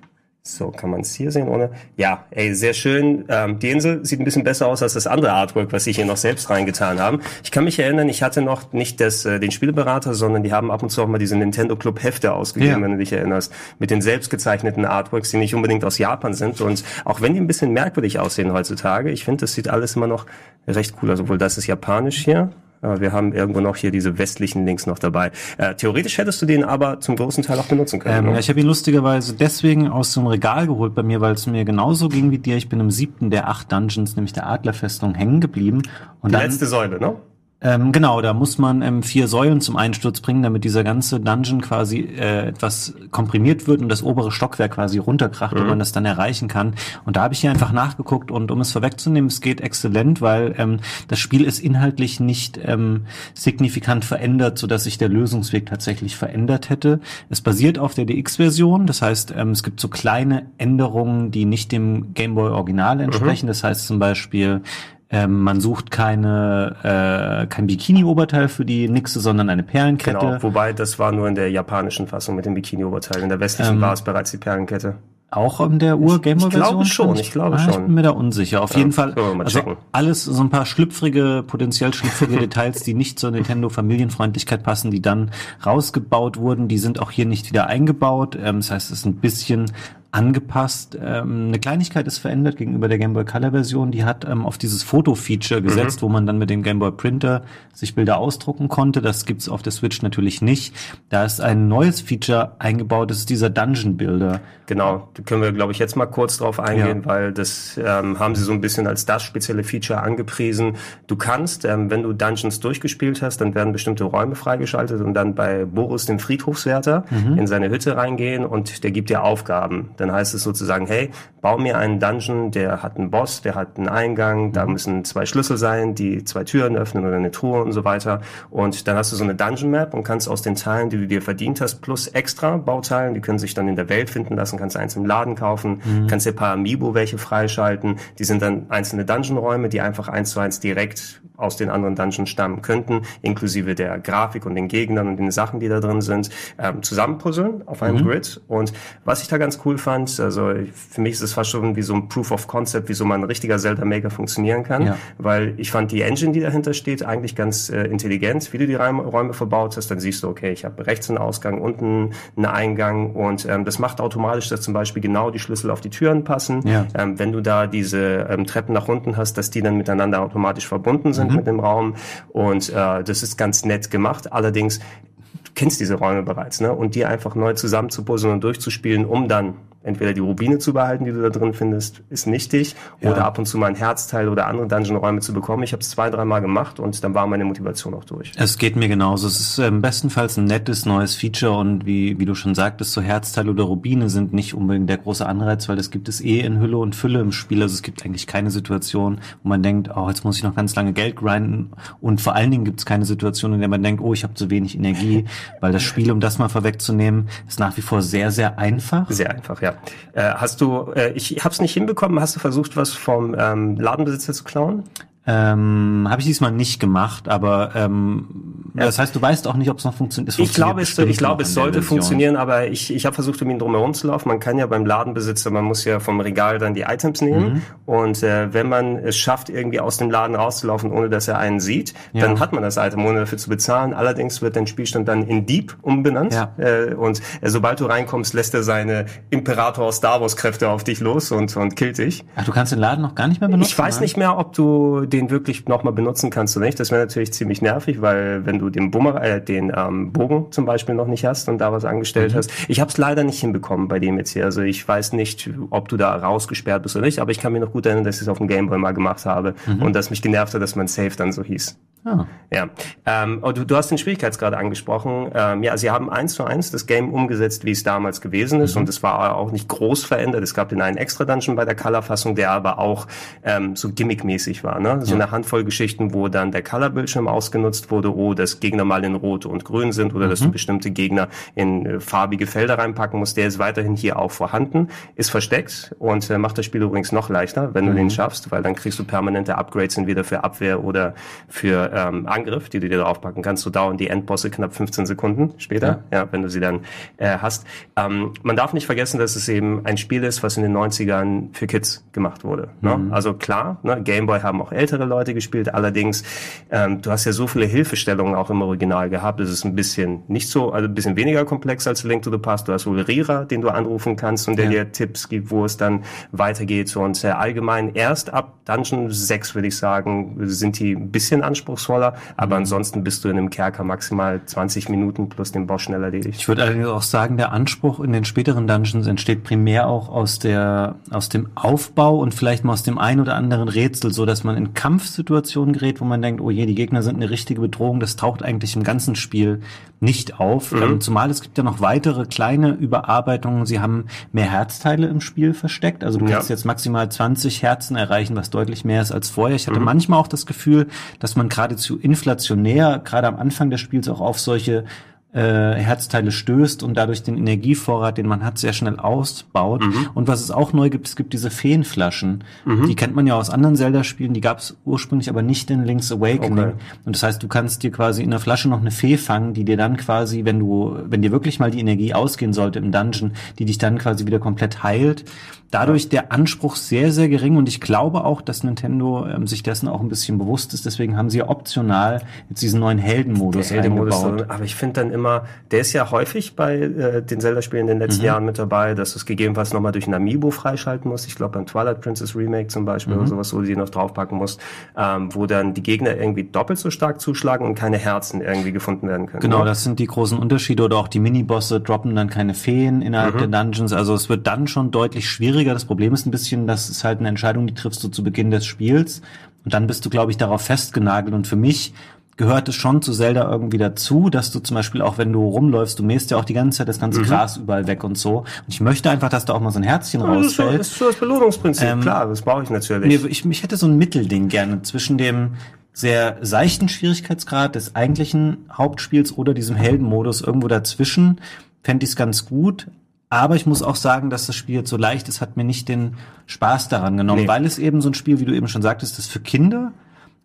so, 0.42 0.70
kann 0.70 0.88
man 0.88 1.02
es 1.02 1.14
hier 1.14 1.30
sehen 1.30 1.46
ohne? 1.48 1.70
Ja, 1.98 2.24
ey, 2.30 2.54
sehr 2.54 2.72
schön. 2.72 3.26
Ähm, 3.28 3.58
die 3.58 3.68
Insel 3.68 4.04
sieht 4.06 4.18
ein 4.18 4.24
bisschen 4.24 4.44
besser 4.44 4.66
aus 4.66 4.82
als 4.82 4.94
das 4.94 5.06
andere 5.06 5.32
Artwork, 5.32 5.72
was 5.72 5.84
sie 5.84 5.92
hier 5.92 6.06
noch 6.06 6.16
selbst 6.16 6.48
reingetan 6.48 6.98
haben. 7.00 7.20
Ich 7.44 7.50
kann 7.50 7.64
mich 7.64 7.78
erinnern, 7.78 8.08
ich 8.08 8.22
hatte 8.22 8.40
noch 8.40 8.72
nicht 8.72 8.98
das, 9.00 9.26
äh, 9.26 9.40
den 9.40 9.50
Spielberater, 9.50 10.14
sondern 10.14 10.42
die 10.42 10.52
haben 10.52 10.70
ab 10.70 10.82
und 10.82 10.88
zu 10.88 11.02
auch 11.02 11.06
mal 11.06 11.18
diese 11.18 11.36
Nintendo 11.36 11.76
Club 11.76 12.02
Hefte 12.02 12.32
ausgegeben, 12.32 12.80
ja. 12.80 12.82
wenn 12.82 12.92
du 12.92 12.98
dich 12.98 13.12
erinnerst, 13.12 13.52
mit 13.78 13.90
den 13.90 14.00
selbst 14.00 14.30
gezeichneten 14.30 14.86
Artworks, 14.86 15.30
die 15.30 15.36
nicht 15.36 15.54
unbedingt 15.54 15.84
aus 15.84 15.98
Japan 15.98 16.32
sind. 16.32 16.62
Und 16.62 16.82
auch 17.04 17.20
wenn 17.20 17.34
die 17.34 17.40
ein 17.40 17.46
bisschen 17.46 17.72
merkwürdig 17.72 18.18
aussehen 18.18 18.52
heutzutage, 18.52 19.10
ich 19.10 19.24
finde, 19.24 19.42
das 19.42 19.52
sieht 19.52 19.68
alles 19.68 19.96
immer 19.96 20.06
noch 20.06 20.24
recht 20.66 20.94
cool 21.02 21.10
aus. 21.10 21.20
Obwohl 21.20 21.36
das 21.36 21.58
ist 21.58 21.66
japanisch 21.66 22.24
hier, 22.24 22.50
wir 22.82 23.12
haben 23.12 23.32
irgendwo 23.32 23.60
noch 23.60 23.76
hier 23.76 23.90
diese 23.90 24.18
westlichen 24.18 24.66
Links 24.66 24.86
noch 24.86 24.98
dabei. 24.98 25.32
Äh, 25.56 25.74
theoretisch 25.74 26.18
hättest 26.18 26.40
du 26.42 26.46
den 26.46 26.64
aber 26.64 27.00
zum 27.00 27.16
großen 27.16 27.44
Teil 27.44 27.58
auch 27.58 27.66
benutzen 27.66 28.00
können. 28.00 28.18
Ähm, 28.18 28.24
ne? 28.26 28.32
ja, 28.32 28.38
ich 28.38 28.48
habe 28.48 28.60
ihn 28.60 28.66
lustigerweise 28.66 29.34
deswegen 29.34 29.88
aus 29.88 30.14
dem 30.14 30.26
Regal 30.26 30.66
geholt 30.66 30.94
bei 30.94 31.02
mir, 31.02 31.20
weil 31.20 31.34
es 31.34 31.46
mir 31.46 31.64
genauso 31.64 32.08
ging 32.08 32.30
wie 32.30 32.38
dir. 32.38 32.56
Ich 32.56 32.68
bin 32.68 32.80
im 32.80 32.90
siebten 32.90 33.30
der 33.30 33.48
acht 33.48 33.72
Dungeons, 33.72 34.16
nämlich 34.16 34.32
der 34.32 34.48
Adlerfestung, 34.48 35.14
hängen 35.14 35.40
geblieben. 35.40 35.82
Und 36.20 36.30
Die 36.30 36.32
dann, 36.32 36.42
letzte 36.42 36.66
Säule, 36.66 37.00
ne? 37.00 37.14
Ähm, 37.60 37.90
genau, 37.90 38.20
da 38.20 38.34
muss 38.34 38.56
man 38.58 38.82
ähm, 38.82 39.02
vier 39.02 39.26
Säulen 39.26 39.60
zum 39.60 39.76
Einsturz 39.76 40.20
bringen, 40.20 40.44
damit 40.44 40.62
dieser 40.62 40.84
ganze 40.84 41.18
Dungeon 41.18 41.60
quasi 41.60 41.98
äh, 41.98 42.46
etwas 42.46 42.94
komprimiert 43.10 43.66
wird 43.66 43.80
und 43.80 43.88
das 43.88 44.04
obere 44.04 44.30
Stockwerk 44.30 44.74
quasi 44.74 44.98
runterkracht 44.98 45.54
mhm. 45.54 45.62
und 45.62 45.66
man 45.66 45.78
das 45.80 45.90
dann 45.90 46.04
erreichen 46.04 46.46
kann. 46.46 46.74
Und 47.04 47.16
da 47.16 47.22
habe 47.22 47.34
ich 47.34 47.40
hier 47.40 47.50
einfach 47.50 47.72
nachgeguckt 47.72 48.30
und 48.30 48.52
um 48.52 48.60
es 48.60 48.70
vorwegzunehmen, 48.70 49.26
es 49.26 49.40
geht 49.40 49.60
exzellent, 49.60 50.20
weil 50.20 50.54
ähm, 50.56 50.78
das 51.08 51.18
Spiel 51.18 51.42
ist 51.42 51.58
inhaltlich 51.58 52.20
nicht 52.20 52.60
ähm, 52.62 53.06
signifikant 53.34 54.04
verändert, 54.04 54.56
so 54.56 54.68
dass 54.68 54.84
sich 54.84 54.96
der 54.96 55.08
Lösungsweg 55.08 55.66
tatsächlich 55.66 56.14
verändert 56.14 56.70
hätte. 56.70 57.00
Es 57.28 57.40
basiert 57.40 57.80
auf 57.80 57.92
der 57.94 58.04
DX-Version, 58.04 58.86
das 58.86 59.02
heißt, 59.02 59.34
ähm, 59.36 59.50
es 59.50 59.64
gibt 59.64 59.80
so 59.80 59.88
kleine 59.88 60.46
Änderungen, 60.58 61.32
die 61.32 61.44
nicht 61.44 61.72
dem 61.72 62.14
Game 62.14 62.36
Boy 62.36 62.50
Original 62.50 63.00
entsprechen. 63.00 63.46
Mhm. 63.46 63.48
Das 63.48 63.64
heißt 63.64 63.88
zum 63.88 63.98
Beispiel 63.98 64.62
ähm, 65.10 65.40
man 65.40 65.60
sucht 65.60 65.90
keine 65.90 66.76
äh, 66.82 67.46
kein 67.46 67.66
Bikini-Oberteil 67.66 68.48
für 68.48 68.64
die 68.64 68.88
Nixe, 68.88 69.20
sondern 69.20 69.48
eine 69.48 69.62
Perlenkette. 69.62 70.18
Genau, 70.18 70.42
wobei 70.42 70.72
das 70.72 70.98
war 70.98 71.12
nur 71.12 71.28
in 71.28 71.34
der 71.34 71.50
japanischen 71.50 72.06
Fassung 72.06 72.36
mit 72.36 72.44
dem 72.44 72.54
Bikini-Oberteil. 72.54 73.22
In 73.22 73.28
der 73.28 73.40
westlichen 73.40 73.76
ähm, 73.76 73.80
war 73.80 73.94
es 73.94 74.02
bereits 74.02 74.30
die 74.30 74.36
Perlenkette. 74.36 74.96
Auch 75.30 75.60
in 75.60 75.78
der 75.78 75.98
Ur-Gamer-Version? 75.98 76.50
Ich 76.50 76.68
glaube 76.68 76.84
schon, 76.86 77.16
ich 77.16 77.32
glaube 77.32 77.56
ah, 77.56 77.58
schon. 77.58 77.72
Ich 77.72 77.78
bin 77.80 77.94
mir 77.94 78.02
da 78.02 78.10
unsicher. 78.10 78.62
Auf 78.62 78.72
ja, 78.72 78.78
jeden 78.78 78.92
Fall, 78.92 79.14
also 79.14 79.76
alles 79.92 80.24
so 80.24 80.42
ein 80.42 80.48
paar 80.48 80.64
schlüpfrige, 80.64 81.44
potenziell 81.46 81.92
schlüpfrige 81.92 82.38
Details, 82.40 82.82
die 82.82 82.94
nicht 82.94 83.18
zur 83.18 83.32
Nintendo-Familienfreundlichkeit 83.32 84.62
passen, 84.62 84.90
die 84.90 85.02
dann 85.02 85.30
rausgebaut 85.66 86.38
wurden, 86.38 86.68
die 86.68 86.78
sind 86.78 86.98
auch 86.98 87.10
hier 87.10 87.26
nicht 87.26 87.50
wieder 87.50 87.66
eingebaut. 87.66 88.38
Ähm, 88.42 88.56
das 88.56 88.70
heißt, 88.70 88.90
es 88.90 89.00
ist 89.00 89.04
ein 89.04 89.16
bisschen 89.16 89.70
angepasst. 90.10 90.98
Ähm, 91.00 91.48
eine 91.48 91.58
Kleinigkeit 91.58 92.06
ist 92.06 92.18
verändert 92.18 92.56
gegenüber 92.56 92.88
der 92.88 92.98
Game 92.98 93.12
Boy 93.12 93.24
Color 93.24 93.50
Version. 93.50 93.90
Die 93.90 94.04
hat 94.04 94.26
ähm, 94.26 94.46
auf 94.46 94.56
dieses 94.56 94.82
Foto-Feature 94.82 95.60
gesetzt, 95.60 96.00
mhm. 96.00 96.06
wo 96.06 96.08
man 96.08 96.26
dann 96.26 96.38
mit 96.38 96.48
dem 96.48 96.62
Game 96.62 96.78
Boy 96.78 96.92
Printer 96.92 97.42
sich 97.74 97.94
Bilder 97.94 98.18
ausdrucken 98.18 98.68
konnte. 98.68 99.02
Das 99.02 99.26
gibt's 99.26 99.48
auf 99.48 99.62
der 99.62 99.72
Switch 99.72 100.00
natürlich 100.00 100.40
nicht. 100.40 100.74
Da 101.10 101.24
ist 101.24 101.40
ein 101.40 101.68
neues 101.68 102.00
Feature 102.00 102.52
eingebaut. 102.58 103.10
Das 103.10 103.18
ist 103.18 103.28
dieser 103.28 103.50
Dungeon 103.50 103.98
Builder. 103.98 104.40
Genau, 104.66 105.08
da 105.14 105.22
können 105.22 105.42
wir, 105.42 105.52
glaube 105.52 105.72
ich, 105.72 105.78
jetzt 105.78 105.96
mal 105.96 106.06
kurz 106.06 106.38
drauf 106.38 106.60
eingehen, 106.60 107.02
ja. 107.02 107.06
weil 107.06 107.32
das 107.32 107.78
ähm, 107.82 108.18
haben 108.18 108.34
sie 108.34 108.44
so 108.44 108.52
ein 108.52 108.60
bisschen 108.60 108.86
als 108.86 109.06
das 109.06 109.22
spezielle 109.22 109.64
Feature 109.64 110.02
angepriesen. 110.02 110.76
Du 111.06 111.16
kannst, 111.16 111.64
ähm, 111.64 111.90
wenn 111.90 112.02
du 112.02 112.12
Dungeons 112.12 112.60
durchgespielt 112.60 113.22
hast, 113.22 113.40
dann 113.40 113.54
werden 113.54 113.72
bestimmte 113.72 114.04
Räume 114.04 114.34
freigeschaltet 114.34 115.00
und 115.00 115.14
dann 115.14 115.34
bei 115.34 115.64
Boris, 115.64 116.06
dem 116.06 116.18
Friedhofswärter, 116.18 117.04
mhm. 117.10 117.38
in 117.38 117.46
seine 117.46 117.70
Hütte 117.70 117.96
reingehen 117.96 118.44
und 118.44 118.84
der 118.84 118.90
gibt 118.90 119.10
dir 119.10 119.22
Aufgaben. 119.22 119.90
Dann 119.98 120.10
heißt 120.10 120.34
es 120.34 120.42
sozusagen, 120.42 120.86
hey, 120.86 121.10
bau 121.40 121.58
mir 121.58 121.78
einen 121.78 122.00
Dungeon, 122.00 122.50
der 122.50 122.82
hat 122.82 122.96
einen 122.96 123.10
Boss, 123.10 123.42
der 123.42 123.54
hat 123.54 123.76
einen 123.76 123.88
Eingang, 123.88 124.52
da 124.52 124.64
mhm. 124.64 124.72
müssen 124.72 125.04
zwei 125.04 125.26
Schlüssel 125.26 125.56
sein, 125.56 125.94
die 125.94 126.24
zwei 126.24 126.44
Türen 126.44 126.76
öffnen 126.76 127.06
oder 127.06 127.16
eine 127.16 127.30
Truhe 127.30 127.62
und 127.62 127.72
so 127.72 127.84
weiter. 127.84 128.20
Und 128.50 128.88
dann 128.88 128.96
hast 128.96 129.12
du 129.12 129.16
so 129.16 129.24
eine 129.24 129.34
Dungeon 129.34 129.70
Map 129.70 129.94
und 129.94 130.02
kannst 130.02 130.28
aus 130.28 130.42
den 130.42 130.54
Teilen, 130.54 130.90
die 130.90 130.96
du 130.96 131.06
dir 131.06 131.22
verdient 131.22 131.60
hast, 131.60 131.82
plus 131.82 132.08
extra 132.08 132.56
Bauteilen, 132.56 133.14
die 133.14 133.20
können 133.20 133.38
sich 133.38 133.54
dann 133.54 133.68
in 133.68 133.76
der 133.76 133.88
Welt 133.88 134.10
finden 134.10 134.36
lassen, 134.36 134.58
kannst 134.58 134.76
eins 134.76 134.96
im 134.96 135.04
Laden 135.04 135.34
kaufen, 135.34 135.82
mhm. 135.84 136.06
kannst 136.06 136.26
dir 136.26 136.32
paar 136.32 136.52
Amiibo 136.52 136.94
welche 136.94 137.18
freischalten. 137.18 137.98
Die 138.18 138.24
sind 138.24 138.42
dann 138.42 138.66
einzelne 138.68 139.04
Dungeon-Räume, 139.04 139.68
die 139.68 139.80
einfach 139.80 140.08
eins 140.08 140.30
zu 140.30 140.40
eins 140.40 140.60
direkt 140.60 141.20
aus 141.38 141.56
den 141.56 141.70
anderen 141.70 141.94
Dungeons 141.94 142.28
stammen 142.28 142.60
könnten, 142.62 143.02
inklusive 143.22 143.74
der 143.74 143.98
Grafik 143.98 144.44
und 144.44 144.56
den 144.56 144.68
Gegnern 144.68 145.06
und 145.08 145.16
den 145.16 145.30
Sachen, 145.30 145.60
die 145.60 145.68
da 145.68 145.80
drin 145.80 146.00
sind, 146.00 146.30
ähm, 146.58 146.82
zusammenpuzzeln 146.82 147.66
auf 147.66 147.82
einem 147.82 147.98
mhm. 147.98 148.08
Grid. 148.08 148.40
Und 148.48 148.72
was 149.04 149.22
ich 149.22 149.28
da 149.28 149.38
ganz 149.38 149.60
cool 149.64 149.78
fand, 149.78 150.18
also 150.20 150.52
für 150.74 151.00
mich 151.00 151.14
ist 151.14 151.22
es 151.22 151.32
fast 151.32 151.50
schon 151.50 151.76
wie 151.76 151.82
so 151.82 151.94
ein 151.94 152.08
Proof 152.08 152.32
of 152.32 152.48
Concept, 152.48 152.88
wie 152.88 152.94
so 152.94 153.04
ein 153.04 153.24
richtiger 153.24 153.58
Zelda 153.58 153.84
Maker 153.84 154.10
funktionieren 154.10 154.64
kann, 154.64 154.86
ja. 154.86 154.96
weil 155.16 155.54
ich 155.58 155.70
fand 155.70 155.92
die 155.92 156.02
Engine, 156.02 156.32
die 156.32 156.40
dahinter 156.40 156.74
steht, 156.74 157.04
eigentlich 157.04 157.36
ganz 157.36 157.70
äh, 157.70 157.84
intelligent, 157.84 158.52
wie 158.52 158.58
du 158.58 158.66
die 158.66 158.74
Räume 158.74 159.32
verbaut 159.32 159.76
hast. 159.76 159.90
Dann 159.90 160.00
siehst 160.00 160.24
du, 160.24 160.28
okay, 160.28 160.50
ich 160.50 160.64
habe 160.64 160.86
rechts 160.86 161.08
einen 161.08 161.18
Ausgang, 161.18 161.60
unten 161.60 162.10
einen 162.36 162.46
Eingang 162.46 163.12
und 163.12 163.46
ähm, 163.48 163.64
das 163.64 163.78
macht 163.78 164.00
automatisch, 164.00 164.48
dass 164.48 164.62
zum 164.62 164.74
Beispiel 164.74 165.00
genau 165.00 165.30
die 165.30 165.38
Schlüssel 165.38 165.70
auf 165.70 165.80
die 165.80 165.90
Türen 165.90 166.24
passen. 166.24 166.66
Ja. 166.66 166.86
Ähm, 166.94 167.18
wenn 167.18 167.30
du 167.30 167.40
da 167.40 167.68
diese 167.68 168.26
ähm, 168.28 168.44
Treppen 168.44 168.74
nach 168.74 168.88
unten 168.88 169.16
hast, 169.16 169.38
dass 169.38 169.50
die 169.50 169.62
dann 169.62 169.76
miteinander 169.76 170.20
automatisch 170.20 170.66
verbunden 170.66 171.12
sind 171.12 171.27
mhm. 171.30 171.36
mit 171.36 171.46
dem 171.46 171.60
Raum 171.60 171.94
und 172.28 172.70
äh, 172.70 173.02
das 173.02 173.22
ist 173.22 173.36
ganz 173.36 173.64
nett 173.64 173.90
gemacht. 173.90 174.32
Allerdings 174.32 174.78
du 174.78 175.52
kennst 175.54 175.80
diese 175.80 175.94
Räume 175.94 176.22
bereits, 176.22 176.60
ne? 176.60 176.72
Und 176.72 176.94
die 176.94 177.04
einfach 177.04 177.34
neu 177.34 177.54
zusammenzupuzzeln 177.54 178.34
und 178.34 178.44
durchzuspielen, 178.44 179.04
um 179.04 179.28
dann 179.28 179.54
entweder 179.82 180.12
die 180.12 180.20
Rubine 180.20 180.58
zu 180.58 180.72
behalten, 180.72 181.04
die 181.04 181.12
du 181.12 181.22
da 181.22 181.30
drin 181.30 181.54
findest, 181.54 182.02
ist 182.10 182.26
nichtig, 182.26 182.74
ja. 183.00 183.12
oder 183.12 183.24
ab 183.24 183.38
und 183.38 183.46
zu 183.46 183.58
mal 183.58 183.66
ein 183.66 183.74
Herzteil 183.74 184.28
oder 184.28 184.46
andere 184.46 184.66
Dungeon-Räume 184.68 185.20
zu 185.20 185.32
bekommen. 185.32 185.62
Ich 185.62 185.72
habe 185.72 185.80
es 185.80 185.90
zwei, 185.90 186.10
dreimal 186.10 186.40
gemacht 186.40 186.80
und 186.80 187.02
dann 187.04 187.14
war 187.14 187.26
meine 187.26 187.44
Motivation 187.44 187.94
auch 187.94 188.04
durch. 188.04 188.32
Es 188.36 188.58
geht 188.58 188.76
mir 188.76 188.88
genauso. 188.88 189.26
Es 189.26 189.40
ist 189.40 189.58
ähm, 189.58 189.80
bestenfalls 189.80 190.36
ein 190.36 190.44
nettes 190.44 190.84
neues 190.84 191.14
Feature 191.14 191.56
und 191.58 191.86
wie, 191.86 192.18
wie 192.18 192.24
du 192.24 192.34
schon 192.34 192.54
sagtest, 192.54 192.92
so 192.92 193.00
Herzteile 193.00 193.50
oder 193.50 193.64
Rubine 193.64 194.10
sind 194.10 194.32
nicht 194.32 194.54
unbedingt 194.54 194.90
der 194.90 194.98
große 194.98 195.24
Anreiz, 195.24 195.68
weil 195.68 195.76
das 195.76 195.90
gibt 195.90 196.08
es 196.08 196.20
eh 196.20 196.40
in 196.40 196.60
Hülle 196.60 196.78
und 196.78 196.94
Fülle 196.94 197.20
im 197.20 197.32
Spiel. 197.32 197.62
Also 197.62 197.74
es 197.74 197.82
gibt 197.82 198.04
eigentlich 198.04 198.26
keine 198.26 198.50
Situation, 198.50 199.20
wo 199.42 199.48
man 199.48 199.62
denkt, 199.62 199.90
oh, 199.94 200.08
jetzt 200.08 200.24
muss 200.24 200.36
ich 200.36 200.42
noch 200.42 200.54
ganz 200.54 200.74
lange 200.74 200.92
Geld 200.92 201.16
grinden 201.16 201.70
und 202.00 202.20
vor 202.20 202.34
allen 202.34 202.50
Dingen 202.50 202.64
gibt 202.64 202.80
es 202.80 202.86
keine 202.86 203.04
Situation, 203.04 203.52
in 203.54 203.60
der 203.60 203.68
man 203.68 203.82
denkt, 203.82 204.02
oh, 204.02 204.12
ich 204.12 204.24
habe 204.24 204.34
zu 204.34 204.50
wenig 204.50 204.76
Energie, 204.76 205.24
weil 205.60 205.72
das 205.72 205.82
Spiel, 205.82 206.10
um 206.10 206.20
das 206.20 206.38
mal 206.38 206.48
vorwegzunehmen, 206.48 207.28
ist 207.46 207.60
nach 207.60 207.76
wie 207.76 207.82
vor 207.82 208.02
sehr, 208.02 208.30
sehr 208.30 208.58
einfach. 208.58 209.10
Sehr 209.10 209.30
einfach, 209.30 209.62
ja. 209.62 209.67
Äh, 210.12 210.22
hast 210.34 210.60
du, 210.60 210.92
äh, 210.94 211.12
ich 211.12 211.44
habe 211.44 211.52
es 211.52 211.60
nicht 211.60 211.74
hinbekommen, 211.74 212.20
hast 212.20 212.36
du 212.36 212.40
versucht, 212.40 212.76
was 212.76 212.92
vom 212.92 213.34
ähm, 213.38 213.76
Ladenbesitzer 213.76 214.32
zu 214.32 214.44
klauen? 214.44 214.84
Ähm, 215.30 216.06
Habe 216.08 216.22
ich 216.22 216.26
diesmal 216.26 216.52
nicht 216.52 216.80
gemacht, 216.80 217.28
aber 217.28 217.72
ähm, 217.74 218.72
ja. 218.74 218.86
das 218.86 218.98
heißt, 218.98 219.14
du 219.14 219.20
weißt 219.20 219.46
auch 219.46 219.56
nicht, 219.56 219.68
ob 219.68 219.76
es 219.76 219.84
noch 219.84 219.92
funktioniert. 219.92 220.38
Ich 220.38 220.54
glaube, 220.54 220.80
es, 220.80 220.98
ich 220.98 221.18
glaube, 221.18 221.42
es 221.42 221.52
sollte 221.52 221.82
funktionieren, 221.82 222.36
aber 222.36 222.68
ich, 222.68 222.94
ich 222.94 223.04
habe 223.04 223.12
versucht, 223.12 223.42
um 223.42 223.50
ihn 223.50 223.58
drumherum 223.58 223.92
zu 223.92 224.06
laufen. 224.06 224.28
Man 224.28 224.40
kann 224.40 224.56
ja 224.56 224.66
beim 224.66 224.86
Ladenbesitzer, 224.86 225.50
man 225.50 225.64
muss 225.64 225.84
ja 225.84 226.00
vom 226.00 226.20
Regal 226.20 226.58
dann 226.58 226.72
die 226.72 226.80
Items 226.80 227.20
nehmen 227.20 227.52
mhm. 227.52 227.62
und 227.84 228.22
äh, 228.22 228.54
wenn 228.54 228.70
man 228.70 228.96
es 228.96 229.18
schafft, 229.18 229.50
irgendwie 229.50 229.80
aus 229.80 229.98
dem 229.98 230.10
Laden 230.10 230.34
rauszulaufen, 230.34 230.90
ohne 230.90 231.10
dass 231.10 231.28
er 231.28 231.38
einen 231.38 231.60
sieht, 231.60 231.92
ja. 232.14 232.22
dann 232.22 232.40
hat 232.40 232.54
man 232.54 232.62
das 232.62 232.78
Item, 232.78 233.04
ohne 233.04 233.20
dafür 233.20 233.36
zu 233.36 233.50
bezahlen. 233.50 233.92
Allerdings 233.92 234.40
wird 234.40 234.56
dein 234.56 234.66
Spielstand 234.66 235.08
dann 235.08 235.24
in 235.24 235.44
Dieb 235.44 235.76
umbenannt 235.82 236.32
ja. 236.32 236.54
äh, 236.56 236.94
und 236.94 237.20
äh, 237.42 237.50
sobald 237.50 237.80
du 237.80 237.84
reinkommst, 237.84 238.32
lässt 238.32 238.54
er 238.54 238.62
seine 238.62 239.04
Imperator 239.28 239.92
Star 239.92 240.22
Wars 240.22 240.36
Kräfte 240.36 240.70
auf 240.70 240.84
dich 240.84 241.00
los 241.00 241.32
und 241.32 241.54
und 241.54 241.76
killt 241.76 241.98
dich. 241.98 242.24
Ach, 242.34 242.44
du 242.44 242.52
kannst 242.52 242.72
den 242.72 242.78
Laden 242.78 243.02
noch 243.02 243.14
gar 243.14 243.28
nicht 243.28 243.42
mehr 243.42 243.50
benutzen? 243.50 243.70
Ich 243.70 243.78
weiß 243.78 244.00
nicht 244.00 244.16
mehr, 244.16 244.38
ob 244.38 244.54
du 244.54 245.04
den 245.04 245.17
den 245.18 245.30
wirklich 245.30 245.66
nochmal 245.66 245.92
benutzen 245.92 246.30
kannst 246.30 246.54
du 246.56 246.60
nicht. 246.60 246.78
Das 246.78 246.90
wäre 246.90 247.02
natürlich 247.02 247.32
ziemlich 247.32 247.60
nervig, 247.60 248.00
weil 248.00 248.46
wenn 248.46 248.58
du 248.58 248.70
den 248.70 248.90
Bummer, 248.90 249.20
äh, 249.22 249.42
den 249.42 249.72
ähm, 249.76 250.12
Bogen 250.12 250.52
zum 250.52 250.64
Beispiel 250.64 250.94
noch 250.94 251.06
nicht 251.06 251.24
hast 251.24 251.48
und 251.48 251.58
da 251.58 251.72
was 251.72 251.84
angestellt 251.84 252.32
mhm. 252.32 252.38
hast. 252.38 252.52
Ich 252.68 252.80
habe 252.80 252.90
es 252.90 252.96
leider 252.96 253.24
nicht 253.24 253.40
hinbekommen 253.40 253.88
bei 253.88 253.98
dem 253.98 254.16
jetzt 254.16 254.30
hier. 254.30 254.44
Also 254.44 254.62
ich 254.62 254.86
weiß 254.86 255.12
nicht, 255.12 255.50
ob 255.70 255.88
du 255.88 255.96
da 255.96 256.14
rausgesperrt 256.14 256.82
bist 256.82 256.96
oder 256.96 257.06
nicht, 257.06 257.18
aber 257.18 257.32
ich 257.32 257.40
kann 257.40 257.52
mir 257.52 257.60
noch 257.60 257.72
gut 257.72 257.86
erinnern, 257.86 258.04
dass 258.04 258.16
ich 258.16 258.22
es 258.22 258.28
auf 258.28 258.38
dem 258.38 258.48
Gameboy 258.48 258.78
mal 258.78 258.92
gemacht 258.92 259.26
habe 259.26 259.54
mhm. 259.66 259.82
und 259.82 259.92
dass 259.94 260.10
mich 260.10 260.22
genervt 260.22 260.54
hat, 260.54 260.62
dass 260.62 260.76
mein 260.76 260.86
Save 260.88 261.16
dann 261.16 261.32
so 261.32 261.42
hieß. 261.42 261.76
Ah. 262.04 262.26
Ja. 262.50 262.68
Ähm, 263.04 263.40
oh, 263.42 263.52
du, 263.52 263.64
du 263.64 263.76
hast 263.76 263.90
den 263.90 263.98
Schwierigkeitsgrad 263.98 264.54
angesprochen. 264.54 265.30
Ähm, 265.34 265.62
ja, 265.62 265.76
sie 265.76 265.90
haben 265.90 266.10
eins 266.10 266.34
zu 266.34 266.44
eins 266.44 266.70
das 266.70 266.86
Game 266.86 267.12
umgesetzt, 267.12 267.64
wie 267.64 267.72
es 267.72 267.82
damals 267.82 268.20
gewesen 268.20 268.60
ist. 268.60 268.74
Mhm. 268.74 268.82
Und 268.82 268.88
es 268.88 269.02
war 269.02 269.34
auch 269.36 269.50
nicht 269.52 269.68
groß 269.68 270.04
verändert. 270.04 270.42
Es 270.42 270.54
gab 270.54 270.68
den 270.68 270.80
einen 270.80 270.96
extra 270.96 271.24
Dungeon 271.24 271.56
bei 271.56 271.64
der 271.64 271.74
Color-Fassung, 271.74 272.34
der 272.34 272.50
aber 272.50 272.78
auch 272.78 273.06
ähm, 273.42 273.76
so 273.76 273.92
gimmickmäßig 273.92 274.64
war. 274.64 274.80
Ne? 274.80 275.00
So 275.08 275.16
ja. 275.16 275.22
eine 275.22 275.30
Handvoll 275.30 275.64
Geschichten, 275.64 276.12
wo 276.12 276.28
dann 276.28 276.52
der 276.52 276.62
Color-Bildschirm 276.62 277.28
ausgenutzt 277.28 277.90
wurde, 277.90 278.14
oh, 278.14 278.34
dass 278.34 278.60
Gegner 278.60 278.84
mal 278.84 279.04
in 279.04 279.14
Rot 279.14 279.46
und 279.46 279.64
Grün 279.64 279.92
sind 279.92 280.14
oder 280.14 280.26
mhm. 280.26 280.30
dass 280.30 280.40
du 280.40 280.50
bestimmte 280.50 280.90
Gegner 280.90 281.28
in 281.54 281.86
äh, 281.86 282.00
farbige 282.00 282.46
Felder 282.46 282.78
reinpacken 282.78 283.18
musst. 283.18 283.36
Der 283.36 283.46
ist 283.46 283.58
weiterhin 283.58 283.96
hier 283.96 284.18
auch 284.18 284.30
vorhanden, 284.30 284.88
ist 285.16 285.30
versteckt 285.30 285.94
und 285.98 286.28
äh, 286.30 286.38
macht 286.38 286.58
das 286.58 286.66
Spiel 286.66 286.82
übrigens 286.82 287.12
noch 287.12 287.28
leichter, 287.28 287.74
wenn 287.74 287.84
mhm. 287.84 287.90
du 287.90 287.94
den 287.96 288.10
schaffst, 288.10 288.50
weil 288.50 288.62
dann 288.62 288.74
kriegst 288.74 288.98
du 288.98 289.04
permanente 289.04 289.56
Upgrades 289.56 289.96
entweder 289.96 290.24
für 290.24 290.44
Abwehr 290.44 290.84
oder 290.84 291.14
für 291.48 291.90
ähm, 291.94 292.26
Angriff, 292.26 292.68
die 292.68 292.80
du 292.80 292.88
dir 292.88 292.98
draufpacken 292.98 293.42
kannst. 293.42 293.64
Du 293.64 293.70
dauern 293.70 293.96
die 293.96 294.08
Endbosse 294.08 294.50
knapp 294.50 294.74
15 294.74 295.06
Sekunden 295.06 295.54
später, 295.58 296.04
ja, 296.12 296.18
ja 296.18 296.28
wenn 296.30 296.42
du 296.42 296.50
sie 296.50 296.60
dann 296.60 296.80
äh, 297.16 297.38
hast. 297.38 297.66
Ähm, 297.96 298.34
man 298.42 298.56
darf 298.56 298.72
nicht 298.72 298.86
vergessen, 298.86 299.18
dass 299.18 299.36
es 299.36 299.48
eben 299.48 299.84
ein 299.84 299.96
Spiel 299.96 300.24
ist, 300.24 300.42
was 300.42 300.56
in 300.56 300.62
den 300.62 300.76
90ern 300.76 301.54
für 301.54 301.66
Kids 301.66 302.04
gemacht 302.12 302.44
wurde. 302.44 302.68
Ne? 302.80 302.96
Mhm. 302.96 303.12
Also 303.12 303.34
klar, 303.34 303.78
ne, 303.82 304.02
Gameboy 304.02 304.40
haben 304.40 304.60
auch 304.60 304.72
ältere 304.88 305.04
Leute 305.04 305.34
gespielt, 305.34 305.72
allerdings 305.74 306.24
ähm, 306.70 307.02
du 307.02 307.10
hast 307.10 307.24
ja 307.24 307.32
so 307.32 307.46
viele 307.46 307.66
Hilfestellungen 307.66 308.34
auch 308.34 308.50
im 308.50 308.62
Original 308.62 309.10
gehabt. 309.10 309.40
Es 309.40 309.50
ist 309.50 309.64
ein 309.64 309.74
bisschen 309.74 310.22
nicht 310.28 310.48
so, 310.48 310.72
also 310.72 310.88
ein 310.88 310.94
bisschen 310.94 311.16
weniger 311.16 311.44
komplex 311.44 311.86
als 311.86 312.04
Link 312.04 312.22
to 312.22 312.30
the 312.30 312.38
Past. 312.38 312.68
Du 312.68 312.72
hast 312.72 312.86
wohl 312.86 313.00
Rira, 313.00 313.44
den 313.44 313.60
du 313.60 313.68
anrufen 313.68 314.16
kannst 314.16 314.48
und 314.48 314.56
der 314.56 314.66
ja. 314.66 314.84
dir 314.84 314.92
Tipps 314.92 315.28
gibt, 315.28 315.50
wo 315.50 315.64
es 315.64 315.76
dann 315.76 316.04
weitergeht. 316.32 316.94
Und 316.96 317.22
äh, 317.22 317.28
allgemein 317.28 317.94
erst 317.94 318.32
ab 318.32 318.54
Dungeon 318.64 319.10
6, 319.10 319.54
würde 319.54 319.68
ich 319.68 319.76
sagen, 319.76 320.36
sind 320.46 320.78
die 320.78 320.92
ein 320.92 321.10
bisschen 321.10 321.42
anspruchsvoll 321.42 321.68
anspruchsvoller, 321.68 322.14
aber 322.36 322.56
mhm. 322.56 322.62
ansonsten 322.62 323.04
bist 323.04 323.24
du 323.24 323.28
in 323.28 323.38
einem 323.38 323.50
Kerker 323.50 323.84
maximal 323.84 324.40
20 324.44 324.88
Minuten 324.88 325.28
plus 325.28 325.52
den 325.52 325.66
Boss 325.66 325.82
schnell 325.82 326.02
erledigt. 326.02 326.38
Ich 326.38 326.48
würde 326.48 326.62
allerdings 326.62 326.86
auch 326.86 327.02
sagen, 327.02 327.36
der 327.36 327.52
Anspruch 327.52 328.00
in 328.00 328.12
den 328.12 328.24
späteren 328.24 328.66
Dungeons 328.66 329.06
entsteht 329.06 329.44
primär 329.44 329.88
auch 329.88 330.08
aus 330.08 330.38
der, 330.38 330.96
aus 331.10 331.28
dem 331.28 331.48
Aufbau 331.54 332.18
und 332.18 332.34
vielleicht 332.34 332.64
mal 332.64 332.72
aus 332.72 332.82
dem 332.82 332.98
ein 332.98 333.20
oder 333.20 333.34
anderen 333.34 333.68
Rätsel, 333.68 334.12
so 334.12 334.26
dass 334.26 334.44
man 334.44 334.56
in 334.56 334.74
Kampfsituationen 334.78 335.72
gerät, 335.72 336.00
wo 336.00 336.04
man 336.04 336.22
denkt, 336.22 336.40
oh 336.40 336.50
je, 336.50 336.64
die 336.64 336.76
Gegner 336.76 337.02
sind 337.02 337.16
eine 337.16 337.30
richtige 337.30 337.60
Bedrohung. 337.60 337.98
Das 337.98 338.14
taucht 338.14 338.44
eigentlich 338.44 338.76
im 338.76 338.84
ganzen 338.84 339.16
Spiel 339.16 339.60
nicht 339.98 340.38
auf. 340.38 340.70
Mhm. 340.70 340.82
Ähm, 340.82 341.00
zumal 341.00 341.30
es 341.30 341.40
gibt 341.40 341.58
ja 341.58 341.64
noch 341.64 341.80
weitere 341.80 342.26
kleine 342.26 342.74
Überarbeitungen. 342.74 343.66
Sie 343.66 343.80
haben 343.80 344.04
mehr 344.30 344.48
Herzteile 344.48 345.08
im 345.08 345.20
Spiel 345.20 345.52
versteckt. 345.52 346.04
Also 346.04 346.20
du 346.20 346.26
kannst 346.26 346.48
ja. 346.48 346.54
jetzt 346.54 346.64
maximal 346.64 347.10
20 347.10 347.60
Herzen 347.64 347.96
erreichen, 347.96 348.36
was 348.36 348.50
deutlich 348.50 348.84
mehr 348.84 349.02
ist 349.02 349.10
als 349.10 349.30
vorher. 349.30 349.56
Ich 349.56 349.66
hatte 349.66 349.80
mhm. 349.80 349.84
manchmal 349.84 350.20
auch 350.20 350.28
das 350.28 350.46
Gefühl, 350.46 350.86
dass 351.18 351.34
man 351.34 351.48
geradezu 351.48 351.98
inflationär, 351.98 353.00
gerade 353.04 353.26
am 353.26 353.34
Anfang 353.34 353.70
des 353.70 353.80
Spiels 353.80 354.08
auch 354.08 354.20
auf 354.20 354.38
solche 354.38 354.84
äh, 355.32 355.74
Herzteile 355.74 356.32
stößt 356.32 356.82
und 356.82 356.96
dadurch 356.96 357.22
den 357.22 357.36
Energievorrat, 357.36 358.16
den 358.16 358.26
man 358.26 358.42
hat, 358.42 358.58
sehr 358.58 358.72
schnell 358.72 358.98
ausbaut. 358.98 359.84
Mhm. 359.84 360.08
Und 360.14 360.26
was 360.26 360.40
es 360.40 360.50
auch 360.50 360.72
neu 360.72 360.88
gibt, 360.88 361.06
es 361.06 361.16
gibt 361.16 361.34
diese 361.34 361.50
Feenflaschen. 361.50 362.44
Mhm. 362.64 362.88
Die 362.88 362.96
kennt 362.96 363.14
man 363.14 363.26
ja 363.26 363.34
aus 363.34 363.50
anderen 363.50 363.76
Zelda-Spielen, 363.76 364.32
die 364.32 364.40
gab 364.40 364.58
es 364.58 364.76
ursprünglich 364.86 365.28
aber 365.28 365.42
nicht 365.42 365.70
in 365.70 365.84
Link's 365.84 366.10
Awakening. 366.10 366.58
Okay. 366.58 366.72
Und 367.04 367.14
das 367.14 367.22
heißt, 367.22 367.42
du 367.42 367.48
kannst 367.48 367.82
dir 367.82 367.92
quasi 367.92 368.22
in 368.22 368.30
der 368.30 368.40
Flasche 368.40 368.70
noch 368.70 368.80
eine 368.80 368.90
Fee 368.90 369.18
fangen, 369.18 369.52
die 369.52 369.64
dir 369.64 369.76
dann 369.76 369.98
quasi, 369.98 370.46
wenn 370.46 370.58
du, 370.58 370.98
wenn 371.04 371.20
dir 371.20 371.30
wirklich 371.30 371.58
mal 371.58 371.70
die 371.70 371.80
Energie 371.80 372.14
ausgehen 372.14 372.54
sollte 372.54 372.78
im 372.78 372.90
Dungeon, 372.90 373.32
die 373.58 373.66
dich 373.66 373.76
dann 373.76 373.98
quasi 373.98 374.24
wieder 374.24 374.38
komplett 374.38 374.82
heilt 374.82 375.24
dadurch 375.70 376.08
der 376.08 376.32
Anspruch 376.32 376.76
sehr, 376.76 377.12
sehr 377.12 377.28
gering 377.28 377.56
und 377.56 377.68
ich 377.68 377.80
glaube 377.80 378.24
auch, 378.24 378.40
dass 378.40 378.64
Nintendo 378.64 379.26
ähm, 379.26 379.46
sich 379.46 379.62
dessen 379.62 379.88
auch 379.88 380.00
ein 380.00 380.08
bisschen 380.08 380.38
bewusst 380.38 380.72
ist. 380.72 380.86
Deswegen 380.86 381.16
haben 381.16 381.28
sie 381.28 381.38
ja 381.38 381.48
optional 381.48 382.22
jetzt 382.48 382.62
diesen 382.62 382.80
neuen 382.80 382.98
Heldenmodus 382.98 383.70
Heldenmodus, 383.70 384.24
eingebaut. 384.24 384.46
Aber 384.48 384.64
ich 384.64 384.74
finde 384.74 385.02
dann 385.02 385.10
immer, 385.10 385.44
der 385.70 385.80
ist 385.80 385.92
ja 385.92 386.10
häufig 386.10 386.56
bei 386.56 386.76
äh, 386.76 387.22
den 387.22 387.40
Zelda-Spielen 387.40 387.82
in 387.82 387.86
den 387.88 387.98
letzten 387.98 388.22
mhm. 388.22 388.26
Jahren 388.26 388.44
mit 388.46 388.58
dabei, 388.58 388.94
dass 388.94 389.12
du 389.12 389.18
es 389.18 389.26
gegebenenfalls 389.26 389.74
nochmal 389.74 389.92
durch 389.92 390.06
ein 390.06 390.14
Amiibo 390.14 390.50
freischalten 390.50 391.10
musst. 391.10 391.26
Ich 391.26 391.34
glaube 391.34 391.52
beim 391.52 391.66
Twilight 391.66 392.00
Princess 392.00 392.34
Remake 392.34 392.68
zum 392.68 392.86
Beispiel 392.86 393.14
mhm. 393.14 393.20
oder 393.20 393.28
sowas, 393.28 393.52
wo 393.52 393.58
du 393.58 393.66
die 393.66 393.76
noch 393.76 393.90
draufpacken 393.90 394.38
musst, 394.38 394.60
ähm, 394.96 395.34
wo 395.34 395.44
dann 395.46 395.74
die 395.74 395.82
Gegner 395.82 396.16
irgendwie 396.16 396.44
doppelt 396.44 396.78
so 396.78 396.90
stark 396.90 397.20
zuschlagen 397.20 397.66
und 397.66 397.74
keine 397.74 397.98
Herzen 397.98 398.40
irgendwie 398.40 398.72
gefunden 398.72 399.06
werden 399.06 399.26
können. 399.26 399.40
Genau, 399.40 399.60
ne? 399.60 399.64
das 399.66 399.84
sind 399.84 399.98
die 399.98 400.06
großen 400.06 400.38
Unterschiede 400.38 400.82
oder 400.82 400.96
auch 400.96 401.08
die 401.08 401.20
Minibosse 401.20 401.80
droppen 401.80 402.14
dann 402.14 402.30
keine 402.30 402.54
Feen 402.54 403.02
innerhalb 403.02 403.34
mhm. 403.34 403.50
der 403.50 403.62
Dungeons. 403.62 403.92
Also 403.92 404.14
es 404.14 404.30
wird 404.30 404.46
dann 404.46 404.66
schon 404.66 404.90
deutlich 404.90 405.28
schwieriger 405.28 405.57
schwieriger. 405.58 405.74
Das 405.74 405.84
Problem 405.84 406.14
ist 406.14 406.26
ein 406.26 406.30
bisschen, 406.30 406.66
dass 406.66 406.88
es 406.88 407.04
halt 407.04 407.18
eine 407.18 407.28
Entscheidung, 407.28 407.66
die 407.66 407.74
triffst 407.74 408.02
du 408.04 408.08
zu 408.08 408.22
Beginn 408.22 408.50
des 408.50 408.64
Spiels. 408.64 409.22
Und 409.64 409.74
dann 409.74 409.86
bist 409.86 410.04
du, 410.04 410.10
glaube 410.10 410.30
ich, 410.30 410.36
darauf 410.36 410.62
festgenagelt. 410.62 411.34
Und 411.34 411.46
für 411.46 411.56
mich 411.56 411.92
gehört 412.36 412.68
es 412.68 412.76
schon 412.76 413.02
zu 413.02 413.12
Zelda 413.12 413.50
irgendwie 413.50 413.78
dazu, 413.78 414.30
dass 414.30 414.52
du 414.52 414.60
zum 414.60 414.76
Beispiel 414.76 415.02
auch, 415.02 415.18
wenn 415.18 415.32
du 415.32 415.44
rumläufst, 415.44 415.98
du 415.98 416.04
mähst 416.04 416.30
ja 416.30 416.36
auch 416.36 416.44
die 416.44 416.54
ganze 416.54 416.78
Zeit 416.78 416.88
das 416.88 417.00
ganze 417.00 417.20
mhm. 417.20 417.24
Gras 417.24 417.56
überall 417.56 417.88
weg 417.88 418.04
und 418.04 418.16
so. 418.16 418.38
Und 418.38 418.68
ich 418.68 418.80
möchte 418.80 419.10
einfach, 419.10 419.28
dass 419.28 419.44
da 419.44 419.54
auch 419.54 419.60
mal 419.60 419.72
so 419.72 419.80
ein 419.80 419.82
Herzchen 419.82 420.20
ja, 420.20 420.26
rausfällt. 420.26 420.78
Das 420.78 420.88
ist 420.88 420.98
so 420.98 421.06
das 421.06 421.16
Belohnungsprinzip, 421.16 421.88
ähm, 421.88 422.00
klar, 422.00 422.28
das 422.28 422.42
brauche 422.42 422.62
ich 422.62 422.70
natürlich. 422.70 423.22
Mir, 423.22 423.28
ich, 423.28 423.44
ich 423.44 423.62
hätte 423.64 423.76
so 423.76 423.86
ein 423.86 423.98
Mittelding 423.98 424.48
gerne 424.48 424.82
zwischen 424.82 425.18
dem 425.18 425.54
sehr 425.92 426.38
seichten 426.40 426.88
Schwierigkeitsgrad 426.88 427.74
des 427.74 427.96
eigentlichen 427.96 428.58
Hauptspiels 428.72 429.36
oder 429.36 429.52
diesem 429.52 429.74
Heldenmodus 429.74 430.40
irgendwo 430.40 430.68
dazwischen. 430.68 431.40
Fände 431.82 432.04
ich 432.04 432.10
es 432.10 432.16
ganz 432.16 432.46
gut, 432.46 432.86
aber 433.30 433.56
ich 433.56 433.66
muss 433.66 433.82
auch 433.82 433.96
sagen, 433.96 434.30
dass 434.30 434.46
das 434.46 434.56
Spiel 434.56 434.76
jetzt 434.76 434.90
so 434.90 434.96
leicht 434.96 435.28
ist, 435.28 435.40
hat 435.40 435.56
mir 435.56 435.64
nicht 435.64 435.88
den 435.88 436.16
Spaß 436.46 436.88
daran 436.88 437.16
genommen, 437.16 437.42
nee. 437.42 437.48
weil 437.48 437.66
es 437.66 437.78
eben 437.78 438.00
so 438.00 438.08
ein 438.08 438.14
Spiel, 438.14 438.40
wie 438.40 438.44
du 438.44 438.54
eben 438.54 438.68
schon 438.68 438.82
sagtest, 438.82 439.18
ist 439.18 439.30
für 439.30 439.40
Kinder. 439.40 439.92